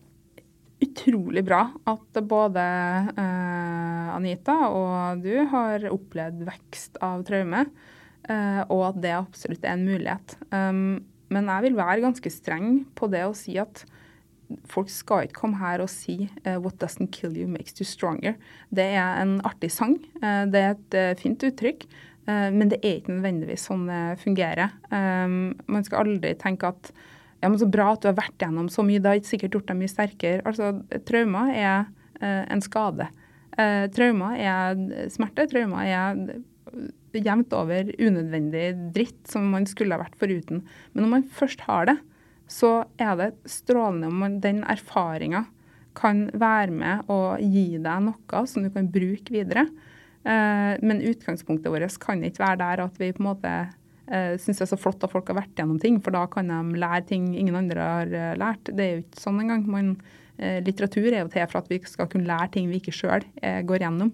utrolig 0.82 1.42
bra 1.46 1.64
at 1.90 2.20
både 2.30 2.62
eh, 3.10 4.12
Anita 4.14 4.54
og 4.70 5.24
du 5.24 5.34
har 5.50 5.88
opplevd 5.90 6.44
vekst 6.46 7.00
av 7.02 7.24
traume. 7.26 7.64
Uh, 8.30 8.62
og 8.70 8.84
at 8.92 9.00
det 9.02 9.16
absolutt 9.16 9.64
er 9.66 9.74
en 9.74 9.88
mulighet. 9.88 10.36
Um, 10.54 11.00
men 11.32 11.48
jeg 11.50 11.64
vil 11.64 11.78
være 11.78 12.02
ganske 12.04 12.30
streng 12.30 12.84
på 12.94 13.08
det 13.10 13.24
å 13.26 13.34
si 13.34 13.56
at 13.58 13.82
folk 14.68 14.90
skal 14.92 15.26
ikke 15.26 15.40
komme 15.40 15.58
her 15.58 15.82
og 15.82 15.90
si 15.90 16.28
uh, 16.46 16.58
'what 16.60 16.78
doesn't 16.78 17.10
kill 17.10 17.34
you 17.34 17.48
makes 17.50 17.74
you 17.80 17.86
stronger'. 17.88 18.36
Det 18.70 18.84
er 18.94 19.22
en 19.22 19.40
artig 19.42 19.72
sang. 19.74 19.98
Uh, 20.22 20.46
det 20.46 20.62
er 20.62 20.76
et 20.76 21.18
fint 21.18 21.42
uttrykk. 21.42 21.88
Men 22.28 22.70
det 22.70 22.78
er 22.82 23.00
ikke 23.00 23.16
nødvendigvis 23.16 23.64
sånn 23.66 23.88
det 23.88 24.02
fungerer. 24.22 24.76
Um, 24.92 25.56
man 25.66 25.82
skal 25.86 26.04
aldri 26.04 26.34
tenke 26.38 26.70
at 26.70 26.92
ja, 27.42 27.48
men 27.48 27.58
så 27.58 27.66
bra 27.66 27.88
at 27.92 28.04
du 28.04 28.06
har 28.06 28.18
vært 28.20 28.38
gjennom 28.38 28.68
så 28.70 28.84
mye, 28.86 29.00
det 29.02 29.10
har 29.10 29.18
ikke 29.18 29.32
sikkert 29.32 29.56
gjort 29.56 29.72
deg 29.72 29.80
mye 29.80 29.90
sterkere. 29.90 30.44
Altså, 30.46 30.68
traumer 31.08 31.50
er 31.50 31.88
en 32.22 32.62
skade. 32.62 33.08
traumer 33.96 34.36
er 34.38 35.08
smerte. 35.10 35.48
Traumer 35.50 35.88
er 35.90 36.20
jevnt 37.18 37.52
over 37.56 37.90
unødvendig 37.98 38.68
dritt 38.94 39.26
som 39.28 39.50
man 39.52 39.66
skulle 39.68 39.96
ha 39.96 40.04
vært 40.04 40.18
foruten. 40.20 40.62
Men 40.92 41.04
når 41.04 41.12
man 41.16 41.26
først 41.34 41.64
har 41.66 41.90
det, 41.90 41.96
så 42.50 42.84
er 43.00 43.16
det 43.18 43.30
strålende 43.48 44.10
om 44.10 44.38
den 44.42 44.62
erfaringa 44.68 45.46
kan 45.96 46.26
være 46.32 46.72
med 46.72 47.10
og 47.12 47.40
gi 47.40 47.78
deg 47.82 48.06
noe 48.06 48.44
som 48.48 48.64
du 48.64 48.70
kan 48.72 48.88
bruke 48.92 49.34
videre. 49.34 49.66
Eh, 50.22 50.78
men 50.82 51.02
utgangspunktet 51.02 51.72
vårt 51.72 51.98
kan 52.02 52.22
ikke 52.22 52.44
være 52.44 52.60
der 52.60 52.84
at 52.84 52.98
vi 53.00 53.10
på 53.14 53.24
en 53.24 53.28
måte 53.32 53.52
eh, 54.06 54.36
syns 54.38 54.60
det 54.60 54.66
er 54.68 54.70
så 54.70 54.78
flott 54.78 55.02
at 55.02 55.10
folk 55.10 55.32
har 55.32 55.40
vært 55.40 55.58
gjennom 55.58 55.80
ting, 55.82 55.98
for 56.02 56.14
da 56.14 56.28
kan 56.30 56.52
de 56.52 56.78
lære 56.78 57.08
ting 57.10 57.32
ingen 57.34 57.58
andre 57.58 57.88
har 57.88 58.14
eh, 58.14 58.36
lært. 58.38 58.70
Det 58.70 58.84
er 58.84 58.94
jo 58.94 59.04
ikke 59.04 59.24
sånn 59.24 59.42
engang. 59.42 59.66
Man, 59.70 59.96
litteratur 60.42 61.10
er 61.10 61.20
jo 61.20 61.30
til 61.30 61.46
for 61.50 61.60
at 61.60 61.68
vi 61.70 61.76
skal 61.86 62.08
kunne 62.10 62.26
lære 62.26 62.54
ting 62.54 62.70
vi 62.70 62.80
ikke 62.80 62.94
sjøl 62.96 63.22
går 63.68 63.84
gjennom. 63.84 64.08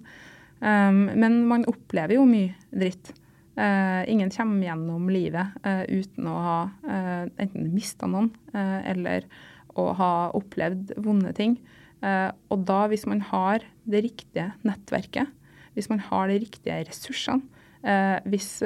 Men 0.60 1.36
man 1.48 1.62
opplever 1.70 2.16
jo 2.18 2.24
mye 2.28 2.50
dritt. 2.74 3.12
Ingen 3.56 4.32
kommer 4.34 4.66
gjennom 4.66 5.06
livet 5.14 5.54
uten 5.88 6.26
å 6.28 6.34
ha 6.42 6.58
enten 6.90 7.70
mista 7.70 8.10
noen 8.10 8.28
eller 8.50 9.24
å 9.78 9.86
ha 9.96 10.12
opplevd 10.36 10.98
vonde 11.06 11.32
ting. 11.38 11.56
og 12.02 12.66
da, 12.66 12.80
hvis 12.90 13.06
man 13.08 13.22
har 13.30 13.64
det 13.88 14.02
riktige 14.10 14.50
nettverket, 14.66 15.30
hvis 15.78 15.90
man 15.92 16.02
har 16.02 16.28
de 16.28 16.40
riktige 16.42 16.82
ressursene, 16.88 17.46
hvis 18.26 18.58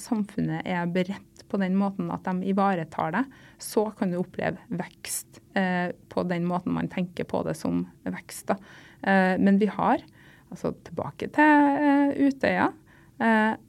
samfunnet 0.00 0.64
er 0.64 0.88
beredt 0.88 1.42
på 1.46 1.60
den 1.60 1.76
måten 1.76 2.08
at 2.10 2.24
de 2.24 2.48
ivaretar 2.48 3.12
det, 3.12 3.24
så 3.60 3.90
kan 3.98 4.10
du 4.10 4.16
oppleve 4.22 4.56
vekst 4.72 5.42
på 5.52 6.24
den 6.28 6.46
måten 6.48 6.72
man 6.72 6.88
tenker 6.88 7.28
på 7.28 7.42
det 7.44 7.52
som 7.60 7.84
vekst. 8.08 8.54
men 9.04 9.60
vi 9.60 9.68
har 9.68 10.00
altså 10.48 10.72
tilbake 10.88 11.28
til 11.36 12.16
Utøya. 12.16 12.70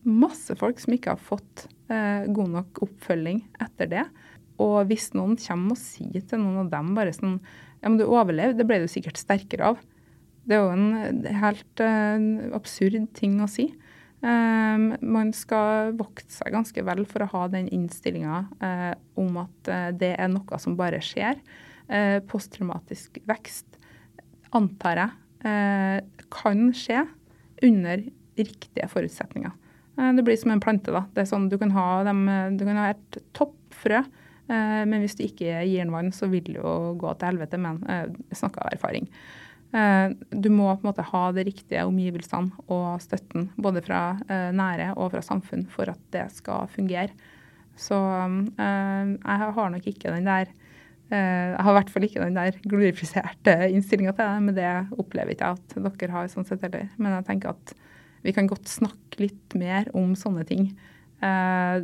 Masse 0.07 0.55
folk 0.55 0.79
som 0.79 0.95
ikke 0.95 1.17
har 1.17 1.21
fått 1.21 1.67
god 1.87 2.55
nok 2.55 2.81
oppfølging 2.87 3.43
etter 3.63 3.91
det. 3.91 4.07
Og 4.63 4.87
hvis 4.89 5.11
noen 5.13 5.37
kommer 5.37 5.75
og 5.75 5.81
sier 5.81 6.23
til 6.25 6.41
noen 6.41 6.65
av 6.65 6.73
dem 6.73 6.95
bare 6.97 7.15
sånn 7.15 7.39
Ja, 7.77 7.91
men 7.91 7.99
du 7.99 8.07
overlevde, 8.07 8.57
det 8.57 8.65
ble 8.65 8.79
du 8.81 8.87
sikkert 8.89 9.19
sterkere 9.21 9.67
av. 9.69 9.81
Det 10.47 10.55
er 10.55 10.63
jo 10.63 10.71
en 10.71 11.25
helt 11.41 11.81
absurd 12.55 12.95
ting 13.17 13.41
å 13.43 13.49
si. 13.51 13.67
man 14.23 15.33
skal 15.35 15.91
vokte 15.99 16.31
seg 16.31 16.55
ganske 16.55 16.83
vel 16.87 17.03
for 17.05 17.25
å 17.25 17.29
ha 17.33 17.41
den 17.51 17.67
innstillinga 17.67 18.39
om 19.19 19.37
at 19.43 19.69
det 19.99 20.13
er 20.15 20.31
noe 20.31 20.59
som 20.63 20.77
bare 20.79 21.03
skjer. 21.03 21.35
posttraumatisk 22.31 23.19
vekst 23.27 23.77
antar 24.55 25.03
jeg 25.03 25.11
Eh, 25.45 25.99
kan 26.33 26.69
skje 26.73 27.03
under 27.63 28.03
riktige 28.37 28.87
forutsetninger. 28.89 29.51
Eh, 29.97 30.13
det 30.13 30.23
blir 30.25 30.37
som 30.37 30.51
en 30.51 30.59
plante. 30.59 30.91
da. 30.91 31.05
Det 31.13 31.21
er 31.21 31.29
sånn, 31.29 31.49
Du 31.49 31.57
kan 31.57 31.71
ha, 31.71 32.03
dem, 32.03 32.25
du 32.57 32.65
kan 32.65 32.77
ha 32.77 32.89
et 32.89 33.17
toppfrø, 33.33 33.97
eh, 34.49 34.85
men 34.85 35.01
hvis 35.01 35.15
du 35.15 35.23
ikke 35.23 35.65
gir 35.65 35.83
den 35.83 35.91
vann, 35.91 36.11
så 36.11 36.29
vil 36.29 36.43
det 36.43 36.55
jo 36.55 36.95
gå 36.97 37.17
til 37.17 37.27
helvete. 37.27 37.57
Men 37.59 37.83
jeg 37.87 38.37
snakker 38.37 38.65
av 38.65 38.73
erfaring. 38.73 39.07
Eh, 39.75 40.11
du 40.29 40.47
må 40.53 40.69
på 40.75 40.85
en 40.85 40.89
måte 40.91 41.05
ha 41.09 41.23
de 41.35 41.43
riktige 41.47 41.83
omgivelsene 41.87 42.67
og 42.71 43.01
støtten, 43.03 43.49
både 43.59 43.83
fra 43.83 44.01
eh, 44.31 44.49
nære 44.55 44.93
og 44.95 45.11
fra 45.15 45.23
samfunn, 45.25 45.65
for 45.71 45.91
at 45.91 45.99
det 46.15 46.27
skal 46.37 46.69
fungere. 46.71 47.11
Så 47.77 47.97
eh, 47.97 49.11
jeg 49.17 49.51
har 49.59 49.73
nok 49.73 49.91
ikke 49.91 50.13
den 50.15 50.31
der 50.31 50.55
Jeg 51.07 51.63
har 51.63 51.71
i 51.71 51.75
hvert 51.77 51.89
fall 51.93 52.03
ikke 52.03 52.19
den 52.19 52.35
der 52.35 52.55
glorifiserte 52.67 53.53
innstillinga 53.71 54.11
til 54.11 54.25
det, 54.25 54.41
men 54.43 54.55
det 54.57 54.71
opplever 54.99 55.31
ikke 55.31 55.53
jeg 55.53 55.61
at 55.87 55.99
dere 56.01 56.11
har 56.11 56.27
sånn 56.27 56.43
sett 56.43 56.65
heller. 56.65 56.89
Men 56.99 57.13
jeg 57.15 57.27
tenker 57.29 57.53
at 57.53 57.71
vi 58.25 58.33
kan 58.35 58.49
godt 58.49 58.67
snakke 58.67 59.21
litt 59.21 59.55
mer 59.55 59.87
om 59.95 60.17
sånne 60.19 60.43
ting. 60.43 60.73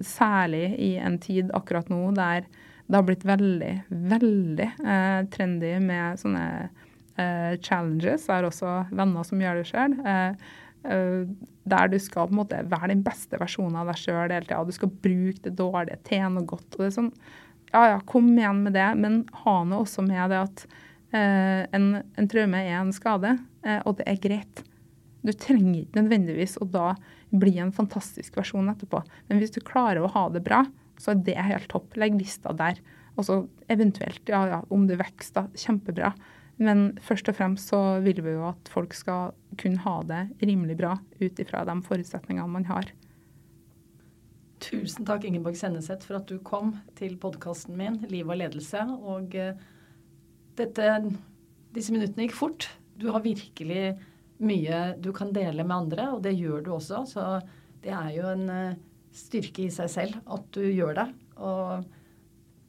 særlig 0.03 0.75
i 0.75 0.97
en 0.99 1.15
tid 1.23 1.55
akkurat 1.55 1.88
nå 1.89 2.11
der 2.13 2.43
det 2.86 2.99
har 2.99 3.05
blitt 3.07 3.23
veldig, 3.25 3.71
veldig 3.89 4.67
trendy 5.31 5.71
med 5.79 6.19
sånne 6.19 6.43
uh, 7.20 7.53
challenges. 7.61 8.28
Har 8.32 8.47
også 8.47 8.84
venner 8.95 9.28
som 9.28 9.41
gjør 9.41 9.61
det 9.61 9.70
sjøl. 9.70 9.95
Eh, 10.07 10.51
uh, 10.88 11.24
der 11.64 11.91
du 11.91 11.97
skal 12.01 12.28
på 12.28 12.36
en 12.36 12.41
måte 12.41 12.59
være 12.72 12.91
den 12.91 13.03
beste 13.05 13.39
versjonen 13.39 13.80
av 13.80 13.91
deg 13.91 14.01
sjøl 14.01 14.26
hele 14.26 14.43
tida. 14.45 14.64
Du 14.68 14.76
skal 14.76 14.91
bruke 14.91 15.45
det 15.45 15.55
dårlige 15.59 16.01
til 16.09 16.26
noe 16.36 16.47
godt. 16.49 16.70
og 16.76 16.84
det 16.84 16.91
er 16.91 16.97
sånn, 16.99 17.14
Ja 17.74 17.88
ja, 17.89 18.01
kom 18.05 18.28
igjen 18.36 18.59
med 18.66 18.76
det, 18.78 18.89
men 18.99 19.24
ha 19.45 19.55
nå 19.66 19.80
også 19.82 20.03
med 20.05 20.30
det 20.30 20.43
at 20.43 20.66
en, 21.14 21.88
en, 22.01 22.28
traume 22.30 22.57
er 22.57 22.80
en 22.80 22.91
skade, 22.93 23.32
og 23.86 23.95
det 23.99 24.05
er 24.09 24.20
greit. 24.22 24.61
Du 25.24 25.32
trenger 25.32 25.84
ikke 25.84 26.01
nødvendigvis 26.01 26.57
å 26.61 26.68
da 26.70 26.93
bli 27.34 27.55
en 27.61 27.74
fantastisk 27.74 28.38
versjon 28.38 28.70
etterpå. 28.72 29.01
Men 29.30 29.39
hvis 29.41 29.53
du 29.55 29.61
klarer 29.66 30.03
å 30.03 30.11
ha 30.14 30.28
det 30.34 30.43
bra, 30.45 30.64
så 31.01 31.14
er 31.14 31.24
det 31.26 31.38
helt 31.39 31.70
topp. 31.72 31.95
Legg 31.99 32.18
lista 32.20 32.53
der. 32.57 32.80
Og 33.18 33.28
så 33.28 33.39
eventuelt, 33.72 34.22
ja 34.30 34.43
ja, 34.49 34.61
om 34.74 34.88
du 34.89 34.95
vokser, 34.99 35.36
da, 35.38 35.45
kjempebra. 35.57 36.14
Men 36.62 36.91
først 37.01 37.30
og 37.32 37.38
fremst 37.38 37.72
så 37.72 37.80
vil 38.04 38.20
vi 38.22 38.36
jo 38.36 38.45
at 38.51 38.70
folk 38.70 38.93
skal 38.93 39.34
kunne 39.60 39.82
ha 39.86 39.95
det 40.06 40.24
rimelig 40.43 40.78
bra 40.78 40.97
ut 41.22 41.41
ifra 41.41 41.64
de 41.66 41.78
forutsetningene 41.86 42.49
man 42.51 42.68
har. 42.70 42.91
Tusen 44.64 45.08
takk, 45.08 45.26
Ingeborg 45.28 45.58
Senneseth, 45.60 46.06
for 46.08 46.22
at 46.22 46.30
du 46.30 46.38
kom 46.45 46.76
til 46.95 47.18
podkasten 47.20 47.76
min 47.76 47.99
'Liv 48.08 48.30
og 48.30 48.39
ledelse'. 48.39 48.86
Og 49.01 49.36
uh, 49.36 49.58
dette, 50.56 50.93
disse 51.76 51.91
minuttene 51.91 52.28
gikk 52.28 52.38
fort. 52.38 52.70
Du 52.95 53.10
har 53.12 53.26
virkelig 53.26 53.97
mye 54.43 54.80
du 55.01 55.12
kan 55.12 55.34
dele 55.34 55.66
med 55.66 55.76
andre, 55.76 56.08
og 56.14 56.24
det 56.24 56.38
gjør 56.38 56.64
du 56.64 56.72
også. 56.78 57.04
Så 57.10 57.26
det 57.84 57.91
er 57.91 58.14
jo 58.16 58.30
en 58.30 58.47
uh, 58.49 58.80
styrke 59.12 59.66
i 59.66 59.74
seg 59.74 59.89
selv 59.91 60.22
at 60.32 60.47
du 60.56 60.64
gjør 60.64 61.01
det. 61.01 61.10
Og 61.43 61.84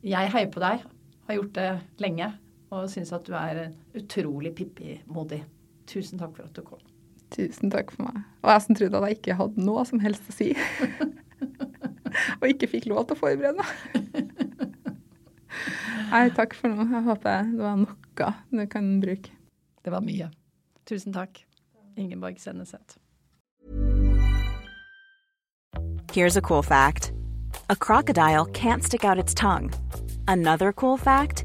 jeg 0.03 0.33
heier 0.35 0.51
på 0.51 0.65
deg. 0.65 0.83
Har 1.29 1.39
gjort 1.39 1.55
det 1.57 1.71
lenge 2.03 2.33
og 2.75 2.91
syns 2.91 3.13
at 3.15 3.27
du 3.27 3.35
er 3.39 3.69
utrolig 3.97 4.55
Pippi-modig. 4.59 5.45
Tusen 5.91 6.21
takk 6.21 6.35
for 6.37 6.49
at 6.49 6.57
du 6.57 6.65
kom. 6.67 6.83
Tusen 7.35 7.73
takk 7.73 7.93
for 7.95 8.09
meg. 8.09 8.23
Og 8.43 8.53
jeg 8.53 8.65
som 8.65 8.79
trodde 8.79 9.01
at 9.01 9.09
jeg 9.09 9.19
ikke 9.19 9.39
hadde 9.39 9.67
noe 9.67 9.85
som 9.89 10.03
helst 10.03 10.29
å 10.31 10.35
si. 10.35 10.51
og 12.41 12.47
ikke 12.49 12.71
fikk 12.77 12.89
lov 12.91 13.07
til 13.09 13.17
å 13.17 13.21
forberede 13.21 13.57
meg. 13.59 13.71
Nei, 16.15 16.29
takk 16.37 16.55
for 16.55 16.71
nå. 16.71 16.85
Jeg 16.87 17.07
håper 17.09 17.49
det 17.51 17.63
var 17.65 17.81
noe 17.81 17.95
du 18.15 18.67
kan 18.71 19.01
bruke. 19.03 19.33
Det 19.83 19.91
var 19.91 20.05
mye. 20.05 20.31
Tusen 20.87 21.15
takk. 21.15 21.43
Ingeborg 21.99 22.39
Senneset. 22.39 22.99
Here's 26.13 26.37
a 26.37 26.41
cool 26.41 26.63
fact. 26.63 27.13
A 27.69 27.75
crocodile 27.75 28.47
can't 28.47 28.85
stick 28.85 29.05
out 29.05 29.19
its 29.19 29.35
tongue. 29.35 29.73
Another 30.29 30.73
cool 30.73 30.97
fact 30.97 31.45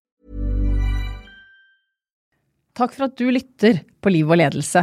Takk 2.81 2.95
for 2.97 3.05
at 3.05 3.17
du 3.19 3.27
lytter 3.29 3.83
på 4.01 4.09
Liv 4.09 4.31
og 4.31 4.39
ledelse. 4.41 4.81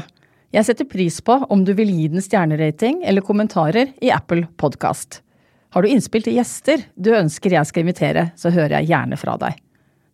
Jeg 0.55 0.67
setter 0.69 0.87
pris 0.87 1.17
på 1.25 1.35
om 1.51 1.65
du 1.67 1.73
vil 1.75 1.91
gi 1.91 2.05
den 2.13 2.23
stjernerating 2.23 3.01
eller 3.03 3.27
kommentarer 3.27 3.91
i 3.99 4.13
Apple 4.15 4.47
Podkast. 4.55 5.19
Har 5.75 5.83
du 5.83 5.91
innspill 5.91 6.23
til 6.23 6.39
gjester 6.39 6.87
du 6.95 7.11
ønsker 7.19 7.59
jeg 7.59 7.67
skal 7.67 7.83
invitere, 7.83 8.29
så 8.39 8.55
hører 8.55 8.79
jeg 8.79 8.93
gjerne 8.93 9.19
fra 9.19 9.35
deg. 9.43 9.59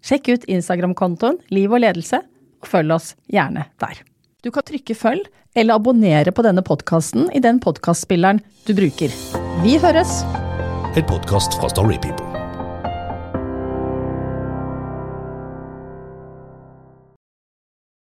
Sjekk 0.01 0.33
ut 0.33 0.49
Instagram-kontoen 0.57 1.43
Liv 1.53 1.77
og 1.77 1.85
ledelse, 1.85 2.25
og 2.65 2.73
følg 2.73 2.97
oss 2.97 3.13
gjerne 3.29 3.69
der. 3.85 4.01
Du 4.41 4.49
kan 4.49 4.65
trykke 4.65 4.97
følg 4.97 5.29
eller 5.53 5.77
abonnere 5.77 6.33
på 6.33 6.49
denne 6.49 6.65
podkasten 6.65 7.29
i 7.37 7.45
den 7.45 7.61
podkastspilleren 7.61 8.41
du 8.65 8.73
bruker. 8.81 9.13
Vi 9.61 9.77
høres! 9.77 10.23
En 10.97 11.05
podkast 11.05 11.61
fra 11.61 11.69
Storypeople. 11.69 12.24